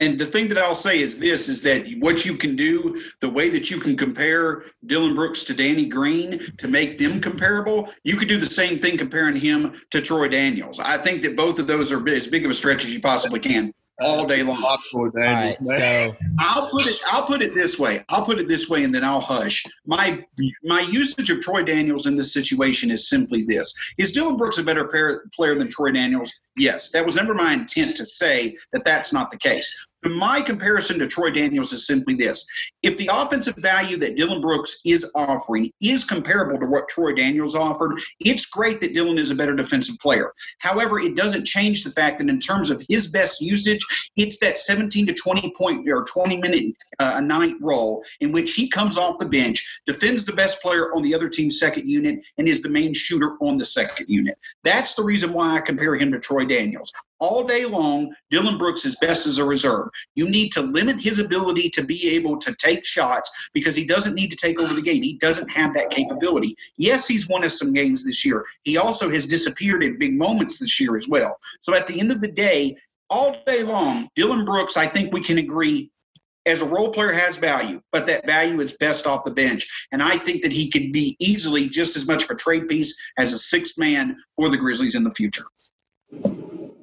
And 0.00 0.18
the 0.18 0.26
thing 0.26 0.48
that 0.48 0.58
I'll 0.58 0.74
say 0.74 1.00
is 1.00 1.18
this: 1.18 1.48
is 1.48 1.62
that 1.62 1.88
what 1.98 2.24
you 2.24 2.36
can 2.36 2.56
do, 2.56 3.02
the 3.20 3.28
way 3.28 3.48
that 3.50 3.70
you 3.70 3.78
can 3.78 3.96
compare 3.96 4.64
Dillon 4.86 5.14
Brooks 5.14 5.44
to 5.44 5.54
Danny 5.54 5.86
Green 5.86 6.52
to 6.58 6.68
make 6.68 6.98
them 6.98 7.20
comparable, 7.20 7.90
you 8.02 8.16
could 8.16 8.28
do 8.28 8.36
the 8.36 8.46
same 8.46 8.78
thing 8.78 8.98
comparing 8.98 9.36
him 9.36 9.80
to 9.90 10.00
Troy 10.00 10.28
Daniels. 10.28 10.78
I 10.78 10.98
think 10.98 11.22
that 11.22 11.36
both 11.36 11.58
of 11.58 11.66
those 11.66 11.90
are 11.90 12.06
as 12.08 12.28
big 12.28 12.44
of 12.44 12.50
a 12.50 12.54
stretch 12.54 12.84
as 12.84 12.92
you 12.92 13.00
possibly 13.00 13.40
can 13.40 13.72
all 14.00 14.26
day 14.26 14.42
long. 14.42 14.62
All 14.62 15.10
right, 15.14 15.56
so 15.62 16.16
I'll 16.38 16.68
put 16.70 16.86
it. 16.86 16.96
I'll 17.06 17.26
put 17.26 17.42
it 17.42 17.54
this 17.54 17.78
way. 17.78 18.04
I'll 18.08 18.24
put 18.24 18.38
it 18.38 18.48
this 18.48 18.68
way, 18.68 18.84
and 18.84 18.94
then 18.94 19.04
I'll 19.04 19.20
hush. 19.20 19.64
My 19.86 20.24
my 20.64 20.80
usage 20.80 21.30
of 21.30 21.40
Troy 21.40 21.62
Daniels 21.62 22.06
in 22.06 22.16
this 22.16 22.32
situation 22.32 22.90
is 22.90 23.08
simply 23.08 23.44
this: 23.44 23.74
Is 23.98 24.12
Dillon 24.12 24.36
Brooks 24.36 24.58
a 24.58 24.62
better 24.62 24.84
player, 24.84 25.24
player 25.34 25.54
than 25.54 25.68
Troy 25.68 25.92
Daniels? 25.92 26.32
Yes. 26.56 26.90
That 26.90 27.04
was 27.04 27.16
never 27.16 27.34
my 27.34 27.52
intent 27.52 27.96
to 27.96 28.04
say 28.04 28.56
that 28.72 28.84
that's 28.84 29.12
not 29.12 29.30
the 29.30 29.38
case. 29.38 29.86
My 30.04 30.42
comparison 30.42 30.98
to 30.98 31.06
Troy 31.06 31.30
Daniels 31.30 31.72
is 31.72 31.86
simply 31.86 32.14
this: 32.14 32.46
If 32.82 32.96
the 32.98 33.08
offensive 33.10 33.56
value 33.56 33.96
that 33.98 34.16
Dillon 34.16 34.42
Brooks 34.42 34.80
is 34.84 35.06
offering 35.14 35.70
is 35.80 36.04
comparable 36.04 36.58
to 36.58 36.66
what 36.66 36.88
Troy 36.90 37.14
Daniels 37.14 37.54
offered, 37.54 37.98
it's 38.20 38.44
great 38.44 38.80
that 38.80 38.92
Dillon 38.92 39.18
is 39.18 39.30
a 39.30 39.34
better 39.34 39.54
defensive 39.54 39.96
player. 40.02 40.32
However, 40.58 40.98
it 40.98 41.16
doesn't 41.16 41.46
change 41.46 41.84
the 41.84 41.90
fact 41.90 42.18
that 42.18 42.28
in 42.28 42.38
terms 42.38 42.68
of 42.68 42.84
his 42.88 43.08
best 43.08 43.40
usage, 43.40 43.80
it's 44.16 44.38
that 44.40 44.58
17 44.58 45.06
to 45.06 45.14
20 45.14 45.54
point 45.56 45.88
or 45.88 46.04
20 46.04 46.36
minute 46.36 46.74
uh, 46.98 47.14
a 47.16 47.20
night 47.22 47.54
role 47.62 48.04
in 48.20 48.30
which 48.30 48.52
he 48.54 48.68
comes 48.68 48.98
off 48.98 49.18
the 49.18 49.24
bench, 49.24 49.64
defends 49.86 50.26
the 50.26 50.32
best 50.32 50.60
player 50.60 50.94
on 50.94 51.02
the 51.02 51.14
other 51.14 51.30
team's 51.30 51.58
second 51.58 51.88
unit, 51.88 52.20
and 52.36 52.46
is 52.46 52.60
the 52.60 52.68
main 52.68 52.92
shooter 52.92 53.36
on 53.40 53.56
the 53.56 53.64
second 53.64 54.06
unit. 54.08 54.36
That's 54.64 54.94
the 54.94 55.02
reason 55.02 55.32
why 55.32 55.56
I 55.56 55.60
compare 55.60 55.94
him 55.94 56.12
to 56.12 56.20
Troy 56.20 56.44
Daniels. 56.44 56.92
All 57.20 57.46
day 57.46 57.64
long, 57.64 58.12
Dillon 58.30 58.58
Brooks 58.58 58.84
is 58.84 58.96
best 59.00 59.26
as 59.26 59.38
a 59.38 59.44
reserve. 59.44 59.88
You 60.14 60.28
need 60.28 60.50
to 60.50 60.62
limit 60.62 61.00
his 61.00 61.20
ability 61.20 61.70
to 61.70 61.84
be 61.84 62.08
able 62.10 62.38
to 62.38 62.54
take 62.56 62.84
shots 62.84 63.30
because 63.54 63.76
he 63.76 63.86
doesn't 63.86 64.14
need 64.14 64.30
to 64.30 64.36
take 64.36 64.60
over 64.60 64.74
the 64.74 64.82
game. 64.82 65.02
He 65.02 65.16
doesn't 65.18 65.48
have 65.48 65.72
that 65.74 65.90
capability. 65.90 66.56
Yes, 66.76 67.06
he's 67.06 67.28
won 67.28 67.44
us 67.44 67.58
some 67.58 67.72
games 67.72 68.04
this 68.04 68.24
year. 68.24 68.44
He 68.64 68.76
also 68.76 69.08
has 69.10 69.26
disappeared 69.26 69.84
in 69.84 69.98
big 69.98 70.18
moments 70.18 70.58
this 70.58 70.80
year 70.80 70.96
as 70.96 71.08
well. 71.08 71.36
So 71.60 71.74
at 71.74 71.86
the 71.86 71.98
end 71.98 72.10
of 72.10 72.20
the 72.20 72.28
day, 72.28 72.76
all 73.10 73.36
day 73.46 73.62
long, 73.62 74.08
Dillon 74.16 74.44
Brooks, 74.44 74.76
I 74.76 74.86
think 74.86 75.12
we 75.12 75.22
can 75.22 75.38
agree, 75.38 75.90
as 76.46 76.60
a 76.60 76.66
role 76.66 76.90
player 76.90 77.12
has 77.12 77.36
value, 77.36 77.80
but 77.92 78.06
that 78.06 78.26
value 78.26 78.60
is 78.60 78.76
best 78.76 79.06
off 79.06 79.24
the 79.24 79.30
bench. 79.30 79.66
And 79.92 80.02
I 80.02 80.18
think 80.18 80.42
that 80.42 80.52
he 80.52 80.70
could 80.70 80.92
be 80.92 81.16
easily 81.18 81.68
just 81.68 81.96
as 81.96 82.06
much 82.06 82.24
of 82.24 82.30
a 82.30 82.34
trade 82.34 82.68
piece 82.68 82.94
as 83.18 83.32
a 83.32 83.38
sixth 83.38 83.78
man 83.78 84.16
for 84.36 84.48
the 84.50 84.56
Grizzlies 84.56 84.94
in 84.94 85.04
the 85.04 85.12
future. 85.12 85.46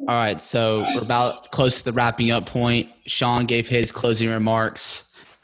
All 0.07 0.15
right, 0.17 0.41
so 0.41 0.83
we're 0.95 1.03
about 1.03 1.51
close 1.51 1.77
to 1.77 1.85
the 1.85 1.91
wrapping 1.93 2.31
up 2.31 2.47
point. 2.47 2.89
Sean 3.05 3.45
gave 3.45 3.69
his 3.69 3.91
closing 3.91 4.29
remarks. 4.29 5.37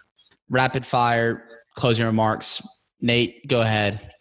Rapid 0.50 0.86
fire 0.86 1.48
closing 1.76 2.06
remarks. 2.08 2.66
Nate, 3.00 3.48
go 3.48 3.62
ahead. 3.62 4.12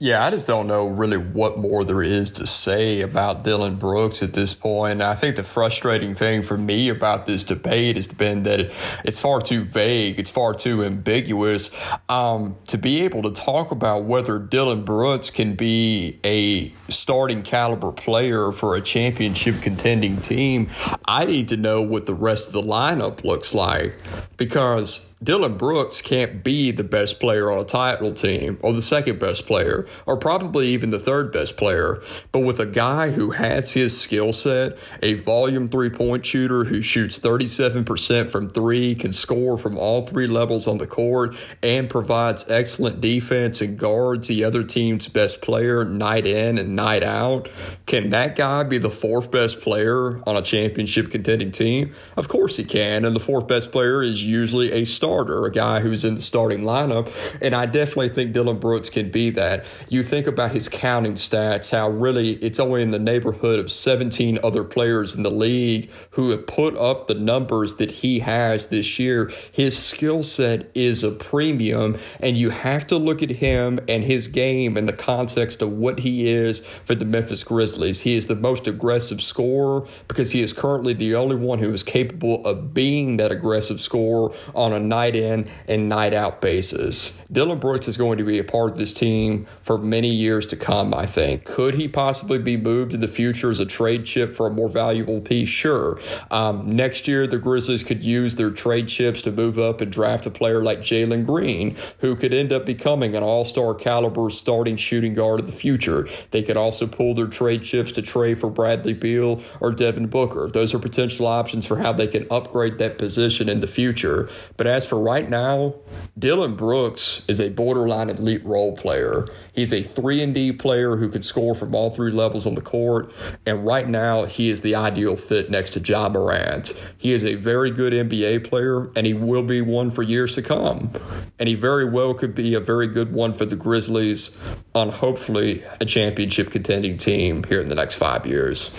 Yeah, 0.00 0.24
I 0.24 0.30
just 0.30 0.46
don't 0.46 0.68
know 0.68 0.86
really 0.86 1.16
what 1.16 1.58
more 1.58 1.84
there 1.84 2.04
is 2.04 2.30
to 2.32 2.46
say 2.46 3.00
about 3.00 3.42
Dillon 3.42 3.74
Brooks 3.74 4.22
at 4.22 4.32
this 4.32 4.54
point. 4.54 5.02
I 5.02 5.16
think 5.16 5.34
the 5.34 5.42
frustrating 5.42 6.14
thing 6.14 6.42
for 6.42 6.56
me 6.56 6.88
about 6.88 7.26
this 7.26 7.42
debate 7.42 7.96
has 7.96 8.06
been 8.06 8.44
that 8.44 8.72
it's 9.04 9.18
far 9.18 9.40
too 9.40 9.64
vague, 9.64 10.20
it's 10.20 10.30
far 10.30 10.54
too 10.54 10.84
ambiguous. 10.84 11.70
Um, 12.08 12.54
to 12.68 12.78
be 12.78 13.02
able 13.02 13.22
to 13.22 13.32
talk 13.32 13.72
about 13.72 14.04
whether 14.04 14.38
Dillon 14.38 14.84
Brooks 14.84 15.30
can 15.30 15.56
be 15.56 16.20
a 16.22 16.68
starting 16.92 17.42
caliber 17.42 17.90
player 17.90 18.52
for 18.52 18.76
a 18.76 18.80
championship 18.80 19.62
contending 19.62 20.20
team, 20.20 20.68
I 21.06 21.24
need 21.24 21.48
to 21.48 21.56
know 21.56 21.82
what 21.82 22.06
the 22.06 22.14
rest 22.14 22.46
of 22.46 22.52
the 22.52 22.62
lineup 22.62 23.24
looks 23.24 23.52
like 23.52 23.96
because 24.36 25.12
Dillon 25.20 25.56
Brooks 25.56 26.00
can't 26.00 26.44
be 26.44 26.70
the 26.70 26.84
best 26.84 27.18
player 27.18 27.50
on 27.50 27.58
a 27.58 27.64
title 27.64 28.14
team 28.14 28.56
or 28.62 28.72
the 28.72 28.80
second 28.80 29.18
best 29.18 29.48
player 29.48 29.84
or 30.06 30.16
probably 30.16 30.68
even 30.68 30.90
the 30.90 30.98
third 31.00 31.32
best 31.32 31.56
player. 31.56 32.00
But 32.30 32.40
with 32.40 32.60
a 32.60 32.66
guy 32.66 33.10
who 33.10 33.32
has 33.32 33.72
his 33.72 34.00
skill 34.00 34.32
set, 34.32 34.78
a 35.02 35.14
volume 35.14 35.66
three 35.68 35.90
point 35.90 36.24
shooter 36.24 36.62
who 36.62 36.82
shoots 36.82 37.18
37% 37.18 38.30
from 38.30 38.48
three, 38.48 38.94
can 38.94 39.12
score 39.12 39.58
from 39.58 39.76
all 39.76 40.06
three 40.06 40.28
levels 40.28 40.68
on 40.68 40.78
the 40.78 40.86
court, 40.86 41.34
and 41.64 41.90
provides 41.90 42.48
excellent 42.48 43.00
defense 43.00 43.60
and 43.60 43.76
guards 43.76 44.28
the 44.28 44.44
other 44.44 44.62
team's 44.62 45.08
best 45.08 45.42
player 45.42 45.84
night 45.84 46.28
in 46.28 46.58
and 46.58 46.76
night 46.76 47.02
out, 47.02 47.48
can 47.86 48.10
that 48.10 48.36
guy 48.36 48.62
be 48.62 48.78
the 48.78 48.90
fourth 48.90 49.32
best 49.32 49.62
player 49.62 50.22
on 50.28 50.36
a 50.36 50.42
championship 50.42 51.10
contending 51.10 51.50
team? 51.50 51.92
Of 52.16 52.28
course 52.28 52.56
he 52.56 52.64
can. 52.64 53.04
And 53.04 53.16
the 53.16 53.20
fourth 53.20 53.48
best 53.48 53.72
player 53.72 54.00
is 54.00 54.22
usually 54.22 54.70
a 54.70 54.84
star 54.84 55.07
starter, 55.08 55.46
a 55.46 55.50
guy 55.50 55.80
who's 55.80 56.04
in 56.04 56.16
the 56.16 56.20
starting 56.20 56.60
lineup. 56.60 57.08
And 57.40 57.54
I 57.54 57.64
definitely 57.64 58.10
think 58.10 58.34
Dillon 58.34 58.58
Brooks 58.58 58.90
can 58.90 59.10
be 59.10 59.30
that. 59.30 59.64
You 59.88 60.02
think 60.02 60.26
about 60.26 60.52
his 60.52 60.68
counting 60.68 61.14
stats, 61.14 61.70
how 61.72 61.88
really 61.88 62.32
it's 62.34 62.60
only 62.60 62.82
in 62.82 62.90
the 62.90 62.98
neighborhood 62.98 63.58
of 63.58 63.70
17 63.70 64.38
other 64.44 64.64
players 64.64 65.14
in 65.14 65.22
the 65.22 65.30
league 65.30 65.90
who 66.10 66.28
have 66.28 66.46
put 66.46 66.76
up 66.76 67.06
the 67.06 67.14
numbers 67.14 67.76
that 67.76 67.90
he 67.90 68.18
has 68.18 68.66
this 68.66 68.98
year. 68.98 69.32
His 69.50 69.78
skill 69.78 70.22
set 70.22 70.70
is 70.74 71.02
a 71.02 71.10
premium, 71.10 71.96
and 72.20 72.36
you 72.36 72.50
have 72.50 72.86
to 72.88 72.98
look 72.98 73.22
at 73.22 73.30
him 73.30 73.80
and 73.88 74.04
his 74.04 74.28
game 74.28 74.76
in 74.76 74.84
the 74.84 74.92
context 74.92 75.62
of 75.62 75.72
what 75.72 76.00
he 76.00 76.30
is 76.30 76.60
for 76.60 76.94
the 76.94 77.06
Memphis 77.06 77.42
Grizzlies. 77.44 78.02
He 78.02 78.14
is 78.14 78.26
the 78.26 78.36
most 78.36 78.66
aggressive 78.66 79.22
scorer 79.22 79.86
because 80.06 80.32
he 80.32 80.42
is 80.42 80.52
currently 80.52 80.92
the 80.92 81.14
only 81.14 81.36
one 81.36 81.60
who 81.60 81.72
is 81.72 81.82
capable 81.82 82.44
of 82.44 82.74
being 82.74 83.16
that 83.16 83.32
aggressive 83.32 83.80
scorer 83.80 84.34
on 84.54 84.74
a 84.74 84.78
night 84.98 85.14
in 85.14 85.48
and 85.68 85.88
night 85.88 86.12
out 86.12 86.40
basis. 86.40 87.20
Dillon 87.30 87.60
Brooks 87.60 87.86
is 87.86 87.96
going 87.96 88.18
to 88.18 88.24
be 88.24 88.38
a 88.38 88.44
part 88.44 88.72
of 88.72 88.78
this 88.78 88.92
team 88.92 89.46
for 89.62 89.78
many 89.78 90.12
years 90.12 90.46
to 90.46 90.56
come, 90.56 90.92
I 90.92 91.06
think. 91.06 91.44
Could 91.44 91.74
he 91.74 91.86
possibly 91.86 92.38
be 92.38 92.56
moved 92.56 92.94
in 92.94 93.00
the 93.00 93.08
future 93.08 93.50
as 93.50 93.60
a 93.60 93.66
trade 93.66 94.04
chip 94.04 94.34
for 94.34 94.48
a 94.48 94.50
more 94.50 94.68
valuable 94.68 95.20
piece? 95.20 95.48
Sure. 95.48 96.00
Um, 96.32 96.74
next 96.74 97.06
year, 97.06 97.28
the 97.28 97.38
Grizzlies 97.38 97.84
could 97.84 98.02
use 98.02 98.34
their 98.34 98.50
trade 98.50 98.88
chips 98.88 99.22
to 99.22 99.30
move 99.30 99.56
up 99.56 99.80
and 99.80 99.92
draft 99.92 100.26
a 100.26 100.30
player 100.30 100.64
like 100.64 100.80
Jalen 100.80 101.24
Green, 101.24 101.76
who 101.98 102.16
could 102.16 102.32
end 102.32 102.52
up 102.52 102.66
becoming 102.66 103.14
an 103.14 103.22
all 103.22 103.44
star 103.44 103.74
caliber 103.74 104.30
starting 104.30 104.76
shooting 104.76 105.14
guard 105.14 105.38
of 105.38 105.46
the 105.46 105.52
future. 105.52 106.08
They 106.32 106.42
could 106.42 106.56
also 106.56 106.88
pull 106.88 107.14
their 107.14 107.28
trade 107.28 107.62
chips 107.62 107.92
to 107.92 108.02
trade 108.02 108.40
for 108.40 108.50
Bradley 108.50 108.94
Beal 108.94 109.42
or 109.60 109.70
Devin 109.70 110.08
Booker. 110.08 110.48
Those 110.48 110.74
are 110.74 110.80
potential 110.80 111.26
options 111.26 111.66
for 111.66 111.76
how 111.76 111.92
they 111.92 112.08
can 112.08 112.26
upgrade 112.30 112.78
that 112.78 112.98
position 112.98 113.48
in 113.48 113.60
the 113.60 113.68
future. 113.68 114.28
But 114.56 114.66
as 114.66 114.87
for 114.88 114.98
right 114.98 115.28
now, 115.28 115.74
Dillon 116.18 116.56
Brooks 116.56 117.24
is 117.28 117.40
a 117.40 117.50
borderline 117.50 118.10
elite 118.10 118.44
role 118.44 118.76
player. 118.76 119.26
He's 119.52 119.72
a 119.72 119.82
3 119.82 120.22
and 120.22 120.34
D 120.34 120.52
player 120.52 120.96
who 120.96 121.08
can 121.08 121.22
score 121.22 121.54
from 121.54 121.74
all 121.74 121.90
three 121.90 122.10
levels 122.10 122.46
on 122.46 122.54
the 122.54 122.60
court, 122.60 123.12
and 123.46 123.66
right 123.66 123.88
now 123.88 124.24
he 124.24 124.48
is 124.48 124.62
the 124.62 124.74
ideal 124.74 125.16
fit 125.16 125.50
next 125.50 125.70
to 125.70 125.80
Ja 125.80 126.08
Morant. 126.08 126.72
He 126.96 127.12
is 127.12 127.24
a 127.24 127.34
very 127.34 127.70
good 127.70 127.92
NBA 127.92 128.48
player 128.48 128.90
and 128.96 129.06
he 129.06 129.14
will 129.14 129.42
be 129.42 129.60
one 129.60 129.90
for 129.90 130.02
years 130.02 130.34
to 130.34 130.42
come. 130.42 130.92
And 131.38 131.48
he 131.48 131.54
very 131.54 131.88
well 131.88 132.14
could 132.14 132.34
be 132.34 132.54
a 132.54 132.60
very 132.60 132.88
good 132.88 133.12
one 133.12 133.32
for 133.32 133.44
the 133.44 133.56
Grizzlies 133.56 134.36
on 134.74 134.90
hopefully 134.90 135.64
a 135.80 135.84
championship 135.84 136.50
contending 136.50 136.96
team 136.96 137.44
here 137.44 137.60
in 137.60 137.68
the 137.68 137.74
next 137.74 137.96
5 137.96 138.26
years. 138.26 138.74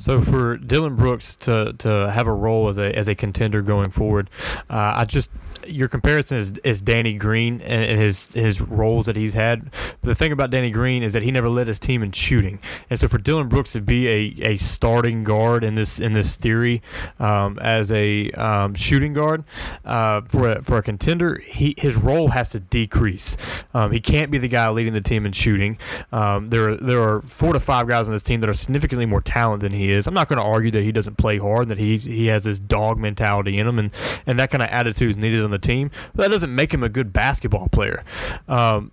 So 0.00 0.22
for 0.22 0.56
Dillon 0.56 0.96
Brooks 0.96 1.36
to 1.36 1.74
to 1.76 2.10
have 2.10 2.26
a 2.26 2.32
role 2.32 2.68
as 2.68 2.78
a 2.78 2.96
as 2.96 3.06
a 3.06 3.14
contender 3.14 3.60
going 3.60 3.90
forward, 3.90 4.30
uh, 4.70 4.94
I 4.96 5.04
just 5.04 5.30
your 5.66 5.88
comparison 5.88 6.38
is, 6.38 6.52
is 6.64 6.80
Danny 6.80 7.14
Green 7.14 7.60
and, 7.60 8.00
his 8.00 8.28
his 8.28 8.60
roles 8.60 9.06
that 9.06 9.16
he's 9.16 9.34
had. 9.34 9.70
But 9.72 10.08
the 10.08 10.14
thing 10.14 10.32
about 10.32 10.50
Danny 10.50 10.70
Green 10.70 11.02
is 11.02 11.12
that 11.12 11.22
he 11.22 11.30
never 11.30 11.48
led 11.48 11.66
his 11.66 11.78
team 11.78 12.02
in 12.02 12.12
shooting, 12.12 12.58
and 12.88 12.98
so 12.98 13.08
for 13.08 13.18
Dillon 13.18 13.48
Brooks 13.48 13.72
to 13.72 13.80
be 13.80 14.08
a, 14.08 14.52
a 14.52 14.56
starting 14.56 15.24
guard 15.24 15.64
in 15.64 15.74
this 15.74 16.00
in 16.00 16.12
this 16.12 16.36
theory 16.36 16.82
um, 17.18 17.58
as 17.60 17.92
a 17.92 18.30
um, 18.32 18.74
shooting 18.74 19.12
guard 19.12 19.44
uh, 19.84 20.22
for 20.22 20.50
a, 20.50 20.62
for 20.62 20.78
a 20.78 20.82
contender, 20.82 21.38
he 21.38 21.74
his 21.78 21.96
role 21.96 22.28
has 22.28 22.50
to 22.50 22.60
decrease. 22.60 23.36
Um, 23.74 23.92
he 23.92 24.00
can't 24.00 24.30
be 24.30 24.38
the 24.38 24.48
guy 24.48 24.68
leading 24.70 24.92
the 24.92 25.00
team 25.00 25.26
in 25.26 25.32
shooting. 25.32 25.78
Um, 26.12 26.50
there 26.50 26.70
are, 26.70 26.76
there 26.76 27.02
are 27.02 27.22
four 27.22 27.52
to 27.52 27.60
five 27.60 27.88
guys 27.88 28.08
on 28.08 28.12
this 28.12 28.22
team 28.22 28.40
that 28.40 28.50
are 28.50 28.54
significantly 28.54 29.06
more 29.06 29.20
talented 29.20 29.70
than 29.70 29.78
he 29.78 29.92
is. 29.92 30.06
I'm 30.06 30.14
not 30.14 30.28
going 30.28 30.38
to 30.38 30.44
argue 30.44 30.70
that 30.70 30.82
he 30.82 30.92
doesn't 30.92 31.16
play 31.16 31.38
hard, 31.38 31.62
and 31.62 31.70
that 31.70 31.78
he 31.78 31.98
he 31.98 32.26
has 32.26 32.44
this 32.44 32.58
dog 32.58 32.98
mentality 32.98 33.58
in 33.58 33.66
him, 33.66 33.78
and 33.78 33.90
and 34.26 34.38
that 34.38 34.50
kind 34.50 34.62
of 34.62 34.68
attitude 34.68 35.10
is 35.10 35.16
needed 35.16 35.49
on 35.50 35.52
the 35.52 35.58
team. 35.58 35.90
But 36.14 36.24
that 36.24 36.28
doesn't 36.30 36.54
make 36.54 36.72
him 36.72 36.82
a 36.82 36.88
good 36.88 37.12
basketball 37.12 37.68
player. 37.68 38.02
Um, 38.48 38.92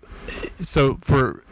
so 0.59 0.95
for 0.95 1.43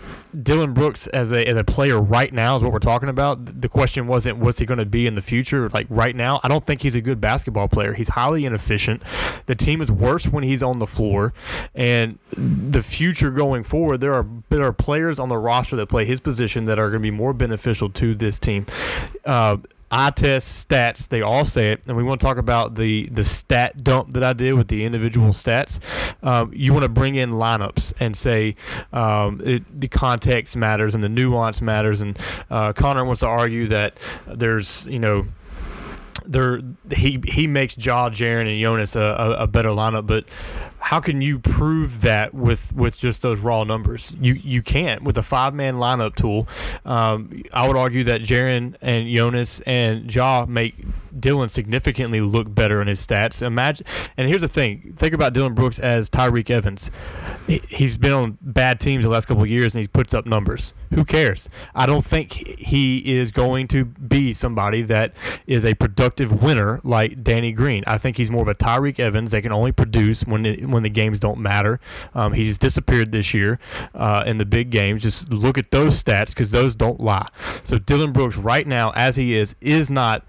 Dillon 0.44 0.74
Brooks 0.74 1.08
as 1.08 1.32
a 1.32 1.48
as 1.48 1.58
a 1.58 1.64
player 1.64 2.00
right 2.00 2.34
now 2.34 2.56
is 2.56 2.64
what 2.64 2.72
we're 2.72 2.80
talking 2.80 3.10
about. 3.10 3.62
The 3.62 3.70
question 3.70 4.08
wasn't 4.08 4.38
what's 4.38 4.60
he 4.60 4.66
going 4.66 4.78
to 4.80 4.86
be 4.86 5.08
in 5.08 5.16
the 5.16 5.22
future. 5.22 5.70
Like 5.70 5.88
right 5.90 6.16
now, 6.16 6.40
I 6.44 6.48
don't 6.48 6.66
think 6.66 6.82
he's 6.82 6.96
a 6.96 7.02
good 7.02 7.22
basketball 7.22 7.68
player. 7.68 7.94
He's 7.94 8.10
highly 8.10 8.46
inefficient. 8.46 9.04
The 9.46 9.56
team 9.56 9.82
is 9.82 9.92
worse 9.92 10.28
when 10.28 10.44
he's 10.44 10.64
on 10.64 10.80
the 10.80 10.88
floor, 10.88 11.34
and 11.74 12.20
the 12.32 12.84
future 12.84 13.32
going 13.32 13.64
forward, 13.64 14.02
there 14.02 14.14
are 14.14 14.26
there 14.50 14.64
are 14.64 14.74
players 14.74 15.20
on 15.20 15.30
the 15.30 15.38
roster 15.38 15.76
that 15.78 15.88
play 15.88 16.06
his 16.06 16.20
position 16.20 16.66
that 16.66 16.80
are 16.80 16.90
going 16.90 17.02
to 17.02 17.04
be 17.04 17.12
more 17.12 17.34
beneficial 17.34 17.90
to 17.92 18.16
this 18.16 18.40
team. 18.40 18.66
Uh, 19.26 19.58
test 20.16 20.68
stats 20.68 21.08
they 21.08 21.22
all 21.22 21.46
say 21.46 21.72
it 21.72 21.82
and 21.88 21.96
we 21.96 22.04
want 22.04 22.20
to 22.20 22.26
talk 22.26 22.38
about 22.38 22.76
the 22.76 23.08
the 23.10 23.24
stat 23.24 23.84
dump 23.84 24.12
that 24.12 24.24
i 24.24 24.34
did 24.34 24.54
with 24.54 24.68
the 24.68 24.84
individual 24.84 25.30
stats 25.30 25.80
um, 26.24 26.52
you 26.54 26.74
want 26.74 26.84
to 26.84 26.90
bring 26.90 27.16
in 27.16 27.32
lineups 27.32 27.94
and 28.00 28.16
say 28.16 28.56
um, 28.92 29.42
it, 29.44 29.64
the 29.80 29.88
context 29.88 30.25
matters 30.56 30.96
and 30.96 31.04
the 31.04 31.10
nuance 31.10 31.62
matters. 31.62 32.02
And 32.02 32.18
uh, 32.50 32.74
connor 32.74 33.06
wants 33.06 33.20
to 33.22 33.28
argue 33.28 33.68
that 33.68 33.98
there's 34.28 34.88
you 34.88 35.00
know 35.00 35.26
there 36.26 36.62
he 36.92 37.22
he 37.26 37.48
makes 37.48 37.78
Ja, 37.78 38.10
Jaren, 38.10 38.52
and 38.52 38.60
Jonas 38.60 38.96
a, 38.96 39.02
a, 39.02 39.32
a, 39.44 39.48
better 39.48 39.70
lineup, 39.70 40.08
but 40.08 40.26
how 40.86 41.00
can 41.00 41.20
you 41.20 41.40
prove 41.40 42.02
that 42.02 42.32
with 42.36 42.72
with 42.76 42.96
just 42.96 43.24
those 43.24 43.40
raw 43.40 43.64
numbers? 43.64 44.14
You 44.22 44.36
you 44.36 44.62
can't 44.62 45.02
with 45.02 45.18
a 45.18 45.24
five 45.24 45.56
man 45.56 45.78
lineup 45.78 46.16
tool. 46.16 46.48
Um, 46.86 47.42
I 47.52 47.68
would 47.68 47.76
argue 47.76 48.04
that 48.04 48.22
Jaren 48.22 48.76
and 48.84 49.10
Jonas 49.10 49.62
and 49.62 50.14
Ja 50.14 50.46
make 50.48 50.76
Dillon 51.20 51.50
significantly 51.50 52.22
look 52.22 52.54
better 52.54 52.84
in 52.84 52.88
his 52.88 53.06
stats. 53.06 53.42
Imagine, 53.42 53.88
and 54.16 54.28
here's 54.28 54.42
the 54.42 54.48
thing: 54.48 54.94
think 54.96 55.16
about 55.16 55.34
Dillon 55.34 55.56
Brooks 55.56 55.80
as 55.80 56.08
Tyreke 56.08 56.52
Evans. 56.52 56.92
He's 57.48 57.98
been 57.98 58.14
on 58.14 58.38
bad 58.42 58.80
teams 58.80 59.06
the 59.06 59.10
last 59.10 59.26
couple 59.26 59.42
of 59.42 59.50
years, 59.50 59.74
and 59.74 59.82
he 59.82 59.88
puts 59.88 60.14
up 60.14 60.28
numbers. 60.28 60.76
Who 60.94 61.04
cares? 61.04 61.50
I 61.74 61.88
don't 61.88 62.06
think 62.06 62.32
he 62.60 63.16
is 63.18 63.32
going 63.32 63.70
to 63.70 63.86
be 63.86 64.34
somebody 64.34 64.84
that 64.84 65.14
is 65.48 65.66
a 65.66 65.74
productive 65.74 66.44
winner 66.44 66.80
like 66.84 67.24
Danny 67.24 67.54
Green. 67.54 67.84
I 67.88 67.98
think 67.98 68.18
he's 68.18 68.30
more 68.30 68.44
of 68.44 68.48
a 68.48 68.56
Tyreke 68.56 69.00
Evans 69.00 69.32
that 69.32 69.42
can 69.42 69.52
only 69.52 69.72
produce 69.72 70.24
when 70.26 70.46
it, 70.46 70.75
when 70.76 70.84
the 70.84 70.90
games 70.90 71.18
don't 71.20 71.40
matter. 71.40 71.80
Um, 72.14 72.34
he's 72.34 72.60
disappeared 72.60 73.12
this 73.12 73.34
year 73.34 73.58
uh, 73.96 74.24
in 74.28 74.38
the 74.38 74.46
big 74.46 74.70
games. 74.70 75.02
Just 75.02 75.32
look 75.32 75.58
at 75.58 75.72
those 75.72 76.02
stats 76.02 76.30
because 76.30 76.52
those 76.52 76.76
don't 76.76 77.00
lie. 77.00 77.28
So 77.64 77.80
Dillon 77.80 78.12
Brooks, 78.12 78.38
right 78.38 78.68
now, 78.68 78.92
as 78.96 79.16
he 79.16 79.34
is, 79.34 79.56
is 79.62 79.90
not 79.90 80.24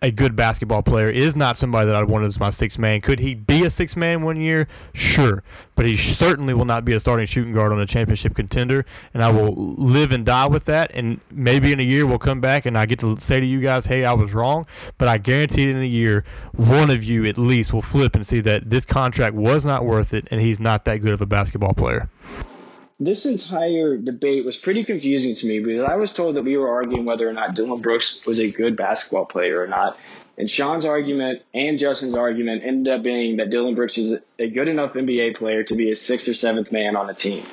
a 0.00 0.10
good 0.10 0.36
basketball 0.36 0.82
player, 0.82 1.10
is 1.10 1.36
not 1.36 1.56
somebody 1.56 1.86
that 1.86 1.96
I'd 1.96 2.08
want 2.08 2.24
as 2.24 2.40
my 2.40 2.50
six 2.50 2.78
man. 2.78 3.00
Could 3.00 3.18
he 3.18 3.34
be 3.34 3.64
a 3.64 3.70
six 3.70 3.96
man 3.96 4.22
one 4.22 4.40
year? 4.40 4.68
Sure. 4.94 5.42
But 5.78 5.86
he 5.86 5.96
certainly 5.96 6.54
will 6.54 6.64
not 6.64 6.84
be 6.84 6.94
a 6.94 6.98
starting 6.98 7.24
shooting 7.24 7.52
guard 7.52 7.70
on 7.70 7.78
a 7.78 7.86
championship 7.86 8.34
contender. 8.34 8.84
And 9.14 9.22
I 9.22 9.30
will 9.30 9.54
live 9.54 10.10
and 10.10 10.26
die 10.26 10.48
with 10.48 10.64
that. 10.64 10.90
And 10.92 11.20
maybe 11.30 11.72
in 11.72 11.78
a 11.78 11.84
year 11.84 12.04
we'll 12.04 12.18
come 12.18 12.40
back 12.40 12.66
and 12.66 12.76
I 12.76 12.84
get 12.84 12.98
to 12.98 13.16
say 13.20 13.38
to 13.38 13.46
you 13.46 13.60
guys, 13.60 13.86
hey, 13.86 14.04
I 14.04 14.12
was 14.12 14.34
wrong. 14.34 14.66
But 14.98 15.06
I 15.06 15.18
guarantee 15.18 15.70
in 15.70 15.76
a 15.76 15.84
year, 15.84 16.24
one 16.56 16.90
of 16.90 17.04
you 17.04 17.26
at 17.26 17.38
least 17.38 17.72
will 17.72 17.80
flip 17.80 18.16
and 18.16 18.26
see 18.26 18.40
that 18.40 18.68
this 18.70 18.84
contract 18.84 19.36
was 19.36 19.64
not 19.64 19.84
worth 19.84 20.12
it 20.12 20.26
and 20.32 20.40
he's 20.40 20.58
not 20.58 20.84
that 20.86 20.96
good 20.96 21.12
of 21.12 21.20
a 21.20 21.26
basketball 21.26 21.74
player 21.74 22.08
this 23.00 23.26
entire 23.26 23.96
debate 23.96 24.44
was 24.44 24.56
pretty 24.56 24.82
confusing 24.82 25.32
to 25.36 25.46
me 25.46 25.60
because 25.60 25.84
I 25.84 25.94
was 25.94 26.12
told 26.12 26.34
that 26.34 26.42
we 26.42 26.56
were 26.56 26.68
arguing 26.68 27.04
whether 27.04 27.28
or 27.28 27.32
not 27.32 27.54
Dillon 27.54 27.80
Brooks 27.80 28.26
was 28.26 28.40
a 28.40 28.50
good 28.50 28.76
basketball 28.76 29.24
player 29.24 29.62
or 29.62 29.68
not. 29.68 29.96
And 30.38 30.48
Sean's 30.48 30.84
argument 30.84 31.42
and 31.52 31.80
Justin's 31.80 32.14
argument 32.14 32.62
ended 32.64 32.94
up 32.94 33.02
being 33.02 33.38
that 33.38 33.50
Dillon 33.50 33.74
Brooks 33.74 33.98
is 33.98 34.20
a 34.38 34.48
good 34.48 34.68
enough 34.68 34.92
NBA 34.92 35.36
player 35.36 35.64
to 35.64 35.74
be 35.74 35.90
a 35.90 35.96
sixth 35.96 36.28
or 36.28 36.34
seventh 36.34 36.70
man 36.70 36.94
on 36.94 37.08
the 37.08 37.14
team. 37.14 37.44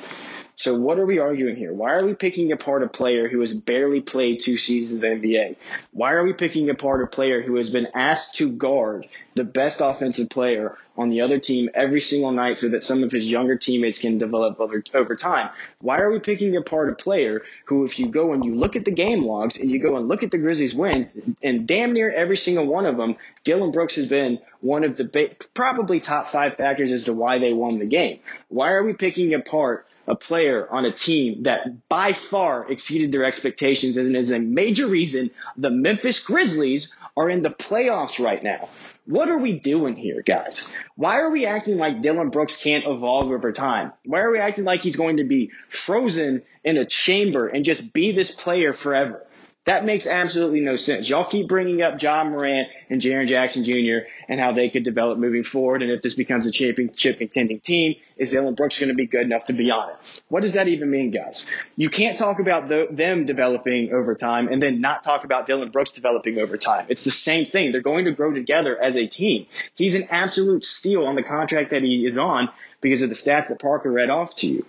So 0.58 0.74
what 0.74 0.98
are 0.98 1.04
we 1.04 1.18
arguing 1.18 1.54
here? 1.54 1.74
Why 1.74 1.92
are 1.92 2.06
we 2.06 2.14
picking 2.14 2.50
apart 2.50 2.82
a 2.82 2.88
player 2.88 3.28
who 3.28 3.40
has 3.40 3.52
barely 3.52 4.00
played 4.00 4.40
two 4.40 4.56
seasons 4.56 5.02
of 5.02 5.20
the 5.20 5.28
NBA? 5.28 5.56
Why 5.92 6.12
are 6.12 6.24
we 6.24 6.32
picking 6.32 6.70
apart 6.70 7.02
a 7.02 7.06
player 7.06 7.42
who 7.42 7.56
has 7.56 7.68
been 7.68 7.88
asked 7.94 8.36
to 8.36 8.50
guard 8.50 9.06
the 9.34 9.44
best 9.44 9.82
offensive 9.82 10.30
player 10.30 10.78
on 10.96 11.10
the 11.10 11.20
other 11.20 11.38
team 11.38 11.68
every 11.74 12.00
single 12.00 12.32
night 12.32 12.56
so 12.56 12.70
that 12.70 12.84
some 12.84 13.04
of 13.04 13.12
his 13.12 13.26
younger 13.26 13.58
teammates 13.58 13.98
can 13.98 14.16
develop 14.16 14.58
over, 14.58 14.82
over 14.94 15.14
time? 15.14 15.50
Why 15.82 15.98
are 15.98 16.10
we 16.10 16.20
picking 16.20 16.56
apart 16.56 16.88
a 16.88 16.94
player 16.94 17.42
who, 17.66 17.84
if 17.84 17.98
you 17.98 18.08
go 18.08 18.32
and 18.32 18.42
you 18.42 18.54
look 18.54 18.76
at 18.76 18.86
the 18.86 18.90
game 18.90 19.26
logs 19.26 19.58
and 19.58 19.70
you 19.70 19.78
go 19.78 19.98
and 19.98 20.08
look 20.08 20.22
at 20.22 20.30
the 20.30 20.38
Grizzlies 20.38 20.74
wins, 20.74 21.18
and 21.42 21.66
damn 21.66 21.92
near 21.92 22.10
every 22.10 22.38
single 22.38 22.64
one 22.64 22.86
of 22.86 22.96
them, 22.96 23.16
Dillon 23.44 23.72
Brooks 23.72 23.96
has 23.96 24.06
been 24.06 24.38
one 24.60 24.84
of 24.84 24.96
the 24.96 25.36
probably 25.52 26.00
top 26.00 26.28
five 26.28 26.56
factors 26.56 26.92
as 26.92 27.04
to 27.04 27.12
why 27.12 27.40
they 27.40 27.52
won 27.52 27.78
the 27.78 27.84
game. 27.84 28.20
Why 28.48 28.72
are 28.72 28.82
we 28.82 28.94
picking 28.94 29.34
apart 29.34 29.86
a 30.06 30.14
player 30.14 30.68
on 30.70 30.84
a 30.84 30.92
team 30.92 31.44
that 31.44 31.88
by 31.88 32.12
far 32.12 32.70
exceeded 32.70 33.12
their 33.12 33.24
expectations 33.24 33.96
and 33.96 34.16
is 34.16 34.30
a 34.30 34.38
major 34.38 34.86
reason 34.86 35.30
the 35.56 35.70
Memphis 35.70 36.22
Grizzlies 36.22 36.94
are 37.16 37.30
in 37.30 37.42
the 37.42 37.50
playoffs 37.50 38.22
right 38.22 38.42
now. 38.42 38.68
What 39.06 39.28
are 39.28 39.38
we 39.38 39.58
doing 39.58 39.94
here, 39.96 40.22
guys? 40.22 40.74
Why 40.96 41.20
are 41.20 41.30
we 41.30 41.46
acting 41.46 41.76
like 41.76 42.02
Dillon 42.02 42.30
Brooks 42.30 42.60
can't 42.60 42.84
evolve 42.86 43.30
over 43.30 43.52
time? 43.52 43.92
Why 44.04 44.20
are 44.20 44.32
we 44.32 44.38
acting 44.38 44.64
like 44.64 44.80
he's 44.80 44.96
going 44.96 45.18
to 45.18 45.24
be 45.24 45.52
frozen 45.68 46.42
in 46.64 46.76
a 46.76 46.84
chamber 46.84 47.46
and 47.46 47.64
just 47.64 47.92
be 47.92 48.12
this 48.12 48.32
player 48.32 48.72
forever? 48.72 49.25
That 49.66 49.84
makes 49.84 50.06
absolutely 50.06 50.60
no 50.60 50.76
sense. 50.76 51.08
Y'all 51.08 51.24
keep 51.24 51.48
bringing 51.48 51.82
up 51.82 52.00
Ja 52.00 52.22
Morant 52.22 52.68
and 52.88 53.02
Jaren 53.02 53.26
Jackson 53.26 53.64
Jr. 53.64 54.06
and 54.28 54.40
how 54.40 54.52
they 54.52 54.70
could 54.70 54.84
develop 54.84 55.18
moving 55.18 55.42
forward. 55.42 55.82
And 55.82 55.90
if 55.90 56.02
this 56.02 56.14
becomes 56.14 56.46
a 56.46 56.52
championship 56.52 57.18
contending 57.18 57.58
team, 57.58 57.96
is 58.16 58.30
Dillon 58.30 58.54
Brooks 58.54 58.78
going 58.78 58.90
to 58.90 58.94
be 58.94 59.08
good 59.08 59.22
enough 59.22 59.46
to 59.46 59.52
be 59.52 59.72
on 59.72 59.90
it? 59.90 59.96
What 60.28 60.42
does 60.42 60.52
that 60.52 60.68
even 60.68 60.88
mean, 60.88 61.10
guys? 61.10 61.48
You 61.74 61.90
can't 61.90 62.16
talk 62.16 62.38
about 62.38 62.68
the, 62.68 62.86
them 62.92 63.26
developing 63.26 63.92
over 63.92 64.14
time 64.14 64.46
and 64.46 64.62
then 64.62 64.80
not 64.80 65.02
talk 65.02 65.24
about 65.24 65.48
Dillon 65.48 65.72
Brooks 65.72 65.90
developing 65.90 66.38
over 66.38 66.56
time. 66.56 66.86
It's 66.88 67.02
the 67.02 67.10
same 67.10 67.44
thing. 67.44 67.72
They're 67.72 67.80
going 67.80 68.04
to 68.04 68.12
grow 68.12 68.32
together 68.32 68.80
as 68.80 68.94
a 68.94 69.08
team. 69.08 69.46
He's 69.74 69.96
an 69.96 70.06
absolute 70.10 70.64
steal 70.64 71.04
on 71.06 71.16
the 71.16 71.24
contract 71.24 71.70
that 71.70 71.82
he 71.82 72.06
is 72.06 72.16
on 72.18 72.50
because 72.80 73.02
of 73.02 73.08
the 73.08 73.16
stats 73.16 73.48
that 73.48 73.60
Parker 73.60 73.90
read 73.90 74.10
off 74.10 74.32
to 74.36 74.46
you. 74.46 74.64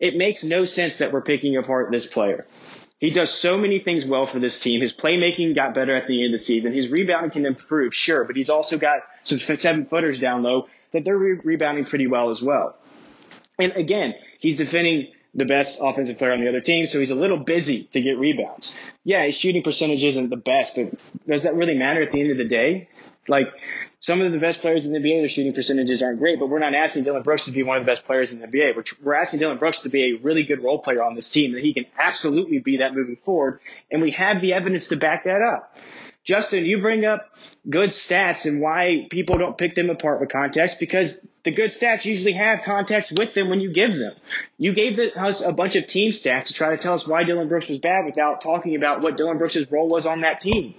It 0.00 0.16
makes 0.16 0.44
no 0.44 0.66
sense 0.66 0.98
that 0.98 1.12
we're 1.12 1.22
picking 1.22 1.56
apart 1.56 1.90
this 1.90 2.04
player. 2.04 2.44
He 2.98 3.10
does 3.10 3.30
so 3.30 3.58
many 3.58 3.80
things 3.80 4.06
well 4.06 4.24
for 4.24 4.38
this 4.38 4.58
team. 4.60 4.80
His 4.80 4.92
playmaking 4.92 5.54
got 5.54 5.74
better 5.74 5.94
at 5.94 6.06
the 6.06 6.24
end 6.24 6.34
of 6.34 6.40
the 6.40 6.44
season. 6.44 6.72
His 6.72 6.88
rebounding 6.88 7.30
can 7.30 7.44
improve, 7.46 7.94
sure, 7.94 8.24
but 8.24 8.36
he's 8.36 8.50
also 8.50 8.78
got 8.78 9.00
some 9.24 9.38
seven 9.38 9.86
footers 9.86 10.18
down 10.18 10.42
low 10.42 10.68
that 10.92 11.04
they're 11.04 11.18
re- 11.18 11.40
rebounding 11.42 11.84
pretty 11.84 12.06
well 12.06 12.30
as 12.30 12.40
well. 12.40 12.76
And 13.58 13.72
again, 13.72 14.14
he's 14.38 14.56
defending 14.56 15.08
the 15.34 15.44
best 15.44 15.80
offensive 15.82 16.16
player 16.18 16.32
on 16.32 16.40
the 16.40 16.48
other 16.48 16.60
team, 16.60 16.86
so 16.86 17.00
he's 17.00 17.10
a 17.10 17.16
little 17.16 17.38
busy 17.38 17.84
to 17.92 18.00
get 18.00 18.18
rebounds. 18.18 18.74
Yeah, 19.02 19.24
his 19.24 19.34
shooting 19.34 19.62
percentage 19.62 20.04
isn't 20.04 20.30
the 20.30 20.36
best, 20.36 20.76
but 20.76 20.94
does 21.26 21.42
that 21.42 21.56
really 21.56 21.74
matter 21.74 22.00
at 22.00 22.12
the 22.12 22.20
end 22.20 22.30
of 22.30 22.36
the 22.36 22.44
day? 22.44 22.88
Like 23.28 23.48
some 24.00 24.20
of 24.20 24.32
the 24.32 24.38
best 24.38 24.60
players 24.60 24.86
in 24.86 24.92
the 24.92 24.98
NBA, 24.98 25.22
their 25.22 25.28
shooting 25.28 25.52
percentages 25.52 26.02
aren't 26.02 26.18
great, 26.18 26.38
but 26.38 26.48
we're 26.48 26.58
not 26.58 26.74
asking 26.74 27.04
Dillon 27.04 27.22
Brooks 27.22 27.46
to 27.46 27.52
be 27.52 27.62
one 27.62 27.78
of 27.78 27.84
the 27.84 27.90
best 27.90 28.04
players 28.04 28.32
in 28.32 28.40
the 28.40 28.46
NBA. 28.46 28.76
We're, 28.76 28.84
we're 29.02 29.14
asking 29.14 29.40
Dillon 29.40 29.58
Brooks 29.58 29.80
to 29.80 29.88
be 29.88 30.14
a 30.14 30.22
really 30.22 30.42
good 30.44 30.62
role 30.62 30.78
player 30.78 31.02
on 31.02 31.14
this 31.14 31.30
team, 31.30 31.52
that 31.52 31.62
he 31.62 31.72
can 31.72 31.86
absolutely 31.98 32.58
be 32.58 32.78
that 32.78 32.94
moving 32.94 33.16
forward, 33.24 33.60
and 33.90 34.02
we 34.02 34.10
have 34.10 34.40
the 34.40 34.52
evidence 34.52 34.88
to 34.88 34.96
back 34.96 35.24
that 35.24 35.40
up. 35.40 35.76
Justin, 36.24 36.64
you 36.64 36.80
bring 36.80 37.04
up 37.04 37.36
good 37.68 37.90
stats 37.90 38.46
and 38.46 38.60
why 38.60 39.06
people 39.10 39.36
don't 39.36 39.58
pick 39.58 39.74
them 39.74 39.90
apart 39.90 40.20
with 40.20 40.30
context 40.30 40.80
because 40.80 41.18
the 41.42 41.50
good 41.50 41.70
stats 41.70 42.06
usually 42.06 42.32
have 42.32 42.62
context 42.64 43.12
with 43.18 43.34
them 43.34 43.50
when 43.50 43.60
you 43.60 43.70
give 43.70 43.94
them. 43.94 44.14
You 44.56 44.72
gave 44.72 44.98
us 44.98 45.42
a 45.42 45.52
bunch 45.52 45.76
of 45.76 45.86
team 45.86 46.12
stats 46.12 46.46
to 46.46 46.54
try 46.54 46.70
to 46.70 46.78
tell 46.78 46.94
us 46.94 47.06
why 47.06 47.24
Dillon 47.24 47.48
Brooks 47.48 47.68
was 47.68 47.78
bad 47.78 48.06
without 48.06 48.40
talking 48.40 48.74
about 48.74 49.02
what 49.02 49.18
Dillon 49.18 49.36
Brooks' 49.36 49.70
role 49.70 49.86
was 49.86 50.06
on 50.06 50.22
that 50.22 50.40
team. 50.40 50.74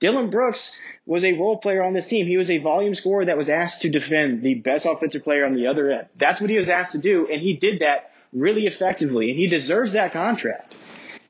Dillon 0.00 0.30
Brooks 0.30 0.78
was 1.04 1.24
a 1.24 1.32
role 1.32 1.58
player 1.58 1.84
on 1.84 1.92
this 1.92 2.06
team. 2.06 2.26
He 2.26 2.38
was 2.38 2.50
a 2.50 2.56
volume 2.58 2.94
scorer 2.94 3.26
that 3.26 3.36
was 3.36 3.50
asked 3.50 3.82
to 3.82 3.90
defend 3.90 4.42
the 4.42 4.54
best 4.54 4.86
offensive 4.86 5.22
player 5.22 5.44
on 5.44 5.54
the 5.54 5.66
other 5.66 5.90
end. 5.90 6.06
That's 6.16 6.40
what 6.40 6.48
he 6.48 6.56
was 6.56 6.70
asked 6.70 6.92
to 6.92 6.98
do, 6.98 7.28
and 7.30 7.42
he 7.42 7.56
did 7.56 7.80
that 7.80 8.10
really 8.32 8.66
effectively, 8.66 9.30
and 9.30 9.38
he 9.38 9.46
deserves 9.46 9.92
that 9.92 10.12
contract. 10.12 10.74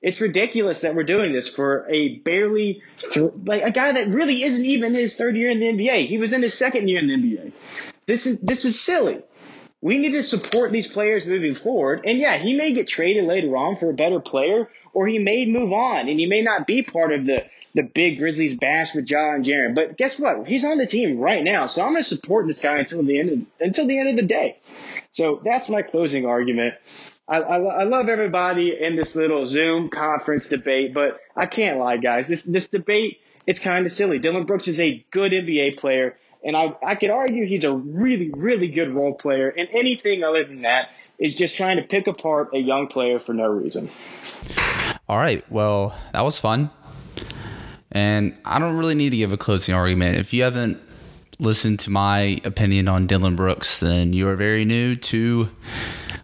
It's 0.00 0.20
ridiculous 0.20 0.82
that 0.82 0.94
we're 0.94 1.02
doing 1.02 1.32
this 1.32 1.48
for 1.48 1.86
a 1.90 2.18
barely, 2.18 2.82
like 3.44 3.62
a 3.62 3.72
guy 3.72 3.92
that 3.92 4.08
really 4.08 4.44
isn't 4.44 4.64
even 4.64 4.94
his 4.94 5.16
third 5.16 5.36
year 5.36 5.50
in 5.50 5.60
the 5.60 5.66
NBA. 5.66 6.06
He 6.06 6.18
was 6.18 6.32
in 6.32 6.40
his 6.40 6.54
second 6.54 6.88
year 6.88 7.00
in 7.00 7.08
the 7.08 7.14
NBA. 7.14 7.52
This 8.06 8.24
is 8.26 8.40
this 8.40 8.64
is 8.64 8.80
silly. 8.80 9.20
We 9.82 9.98
need 9.98 10.12
to 10.12 10.22
support 10.22 10.72
these 10.72 10.86
players 10.86 11.26
moving 11.26 11.54
forward. 11.54 12.02
And 12.04 12.18
yeah, 12.18 12.38
he 12.38 12.56
may 12.56 12.72
get 12.72 12.86
traded 12.86 13.24
later 13.24 13.56
on 13.56 13.76
for 13.76 13.90
a 13.90 13.94
better 13.94 14.20
player, 14.20 14.68
or 14.92 15.06
he 15.06 15.18
may 15.18 15.46
move 15.46 15.72
on 15.72 16.08
and 16.08 16.18
he 16.18 16.26
may 16.26 16.42
not 16.42 16.66
be 16.66 16.82
part 16.82 17.12
of 17.12 17.26
the 17.26 17.44
the 17.74 17.82
big 17.82 18.18
Grizzlies 18.18 18.56
bash 18.58 18.94
with 18.94 19.06
John 19.06 19.36
and 19.36 19.44
Jaren. 19.44 19.74
But 19.74 19.96
guess 19.96 20.18
what? 20.18 20.46
He's 20.46 20.64
on 20.64 20.78
the 20.78 20.86
team 20.86 21.18
right 21.18 21.42
now, 21.42 21.66
so 21.66 21.82
I'm 21.82 21.92
going 21.92 22.02
to 22.02 22.08
support 22.08 22.46
this 22.46 22.60
guy 22.60 22.78
until 22.78 23.02
the 23.02 23.18
end 23.18 23.30
of, 23.30 23.38
until 23.60 23.86
the 23.86 23.98
end 23.98 24.08
of 24.10 24.16
the 24.16 24.26
day. 24.26 24.58
So 25.12 25.40
that's 25.44 25.68
my 25.68 25.82
closing 25.82 26.26
argument. 26.26 26.74
I, 27.28 27.38
I, 27.38 27.56
I 27.58 27.82
love 27.84 28.08
everybody 28.08 28.76
in 28.78 28.96
this 28.96 29.14
little 29.14 29.46
Zoom 29.46 29.88
conference 29.88 30.48
debate, 30.48 30.92
but 30.94 31.20
I 31.36 31.46
can't 31.46 31.78
lie, 31.78 31.96
guys. 31.96 32.26
This 32.26 32.42
this 32.42 32.68
debate 32.68 33.18
it's 33.46 33.58
kind 33.58 33.86
of 33.86 33.92
silly. 33.92 34.18
Dillon 34.18 34.46
Brooks 34.46 34.68
is 34.68 34.78
a 34.78 35.04
good 35.10 35.32
NBA 35.32 35.78
player 35.78 36.16
And 36.44 36.56
I, 36.56 36.74
I 36.86 36.94
could 36.94 37.10
argue 37.10 37.46
he's 37.46 37.64
a 37.64 37.74
really, 37.74 38.30
really 38.30 38.68
good 38.68 38.94
role 38.94 39.14
player. 39.14 39.48
And 39.48 39.68
anything 39.72 40.22
other 40.22 40.44
than 40.44 40.62
that 40.62 40.90
is 41.18 41.34
just 41.34 41.56
trying 41.56 41.76
to 41.76 41.82
pick 41.82 42.06
apart 42.06 42.50
a 42.54 42.58
young 42.58 42.86
player 42.86 43.18
for 43.18 43.34
no 43.34 43.46
reason. 43.48 43.90
All 45.08 45.18
right. 45.18 45.44
Well, 45.50 45.98
that 46.12 46.22
was 46.22 46.38
fun. 46.38 46.70
And 47.92 48.36
I 48.44 48.58
don't 48.58 48.76
really 48.76 48.94
need 48.94 49.10
to 49.10 49.16
give 49.16 49.32
a 49.32 49.36
closing 49.36 49.74
argument. 49.74 50.18
If 50.18 50.32
you 50.32 50.42
haven't 50.42 50.78
listened 51.38 51.80
to 51.80 51.90
my 51.90 52.40
opinion 52.44 52.86
on 52.88 53.06
Dillon 53.06 53.34
Brooks, 53.34 53.80
then 53.80 54.12
you 54.12 54.28
are 54.28 54.36
very 54.36 54.64
new 54.64 54.94
to 54.96 55.48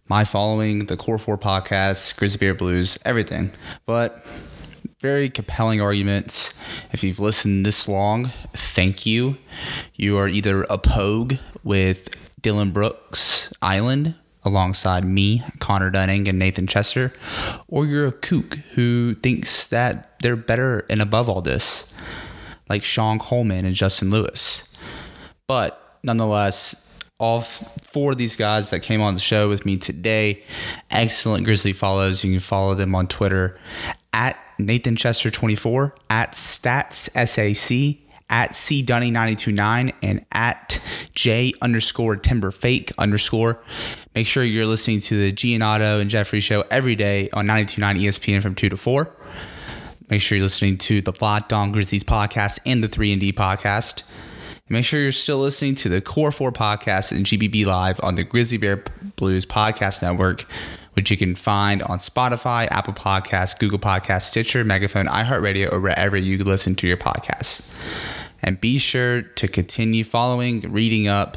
my 0.09 0.25
following, 0.25 0.87
the 0.87 0.97
Core 0.97 1.19
4 1.19 1.37
podcast, 1.39 2.17
Grizzly 2.17 2.39
Bear 2.39 2.55
Blues, 2.55 2.99
everything. 3.05 3.51
But 3.87 4.25
very 5.01 5.29
compelling 5.29 5.81
arguments. 5.81 6.55
If 6.93 7.03
you've 7.03 7.19
listened 7.21 7.67
this 7.67 7.89
long, 7.89 8.31
thank 8.53 9.05
you. 9.05 9.37
You 9.95 10.17
are 10.19 10.29
either 10.29 10.63
a 10.71 10.79
pogue 10.79 11.35
with 11.65 12.09
Dillon 12.41 12.71
Brooks 12.71 13.53
Island 13.61 14.15
alongside 14.47 15.05
me, 15.05 15.43
Connor 15.59 15.91
Dunning, 15.91 16.29
and 16.29 16.39
Nathan 16.39 16.67
Chester, 16.67 17.13
or 17.69 17.85
you're 17.85 18.07
a 18.07 18.13
kook 18.13 18.55
who 18.75 19.15
thinks 19.17 19.67
that 19.67 20.19
they're 20.21 20.37
better 20.37 20.87
and 20.89 21.03
above 21.03 21.29
all 21.29 21.43
this, 21.43 21.93
like 22.69 22.85
Sean 22.85 23.19
Coleman 23.19 23.65
and 23.65 23.75
Justin 23.75 24.11
Lewis. 24.11 24.63
But 25.47 25.81
nonetheless, 26.03 27.01
all 27.19 27.43
four 27.43 28.13
of 28.13 28.19
these 28.19 28.37
guys 28.37 28.71
that 28.71 28.81
came 28.81 29.01
on 29.01 29.15
the 29.15 29.21
show 29.21 29.49
with 29.49 29.65
me 29.65 29.77
today, 29.77 30.43
excellent 30.91 31.45
Grizzly 31.45 31.73
follows. 31.73 32.25
You 32.25 32.33
can 32.33 32.41
follow 32.41 32.75
them 32.75 32.95
on 32.95 33.07
Twitter 33.07 33.59
at 34.13 34.39
Nathan 34.59 34.97
Chester 34.97 35.31
24, 35.31 35.95
at 36.09 36.33
Stats 36.33 37.11
SAC, 37.27 38.06
at 38.29 38.55
C 38.55 38.83
Dunny 38.83 39.11
929 39.11 39.93
and 40.03 40.25
at 40.33 40.81
J 41.15 41.53
underscore 41.63 42.17
Timber 42.17 42.51
Fake 42.51 42.93
underscore. 42.99 43.63
Make 44.15 44.27
sure 44.27 44.43
you're 44.43 44.67
listening 44.67 45.01
to 45.03 45.17
the 45.17 45.33
Giannotto 45.33 46.01
and 46.01 46.11
Jeffrey 46.11 46.41
show 46.41 46.65
every 46.71 46.95
day 46.95 47.29
on 47.33 47.47
929 47.47 47.99
ESPN 47.99 48.43
from 48.43 48.55
2 48.55 48.71
to 48.71 48.77
4. 48.77 49.11
Make 50.09 50.21
sure 50.21 50.39
you're 50.39 50.45
listening 50.45 50.79
to 50.79 51.03
the 51.03 51.13
Locked 51.21 51.53
On 51.53 51.73
Grizzlies 51.73 52.05
podcast 52.05 52.59
and 52.65 52.83
the 52.83 52.89
3 52.89 53.13
and 53.13 53.21
D 53.21 53.33
podcast. 53.33 54.03
Make 54.69 54.85
sure 54.85 55.01
you're 55.01 55.13
still 55.13 55.39
listening 55.39 55.77
to 55.77 55.89
the 55.89 56.01
Core 56.01 56.33
4 56.33 56.51
podcast 56.51 57.13
and 57.13 57.25
GBB 57.25 57.67
Live 57.67 58.01
on 58.03 58.17
the 58.17 58.25
Grizzly 58.25 58.59
Bear 58.59 58.83
Blues 59.15 59.47
Podcast 59.47 60.03
Network, 60.03 60.45
which 60.97 61.11
you 61.11 61.17
can 61.17 61.35
find 61.35 61.83
on 61.83 61.99
Spotify, 61.99 62.67
Apple 62.71 62.95
Podcasts, 62.95 63.59
Google 63.59 63.79
Podcasts, 63.79 64.23
Stitcher, 64.23 64.65
Megaphone, 64.65 65.05
iHeartRadio, 65.07 65.71
or 65.71 65.79
wherever 65.79 66.17
you 66.17 66.43
listen 66.43 66.75
to 66.77 66.87
your 66.89 66.97
podcasts. 66.97 67.71
And 68.43 68.59
be 68.61 68.79
sure 68.79 69.23
to 69.23 69.49
continue 69.49 70.05
following, 70.05 70.61
reading 70.73 71.07
up, 71.07 71.37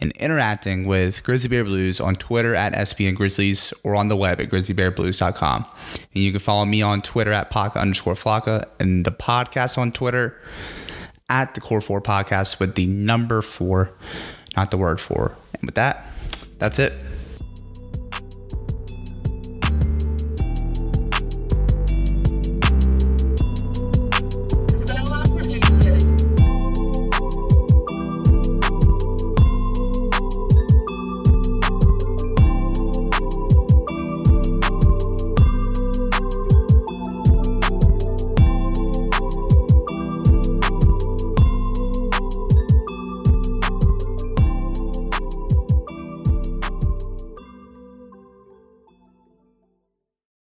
and 0.00 0.12
interacting 0.12 0.86
with 0.86 1.24
Grizzly 1.24 1.48
Bear 1.48 1.64
Blues 1.64 1.98
on 1.98 2.14
Twitter 2.14 2.54
at 2.54 2.74
SBN 2.74 3.16
Grizzlies 3.16 3.72
or 3.82 3.96
on 3.96 4.08
the 4.08 4.16
web 4.16 4.40
at 4.40 4.50
grizzlybearblues.com. 4.50 5.66
And 5.92 6.22
you 6.22 6.30
can 6.30 6.40
follow 6.40 6.64
me 6.64 6.80
on 6.80 7.00
Twitter 7.00 7.32
at 7.32 7.50
Paka 7.50 7.80
underscore 7.80 8.14
Flocka 8.14 8.68
and 8.78 9.04
the 9.04 9.10
podcast 9.12 9.78
on 9.78 9.90
Twitter 9.90 10.38
at 11.28 11.54
the 11.54 11.60
Core 11.60 11.80
4 11.80 12.00
podcast 12.02 12.60
with 12.60 12.76
the 12.76 12.86
number 12.86 13.42
four, 13.42 13.90
not 14.56 14.70
the 14.70 14.76
word 14.76 15.00
four. 15.00 15.34
And 15.54 15.62
with 15.62 15.74
that, 15.76 16.12
that's 16.58 16.78
it. 16.78 17.04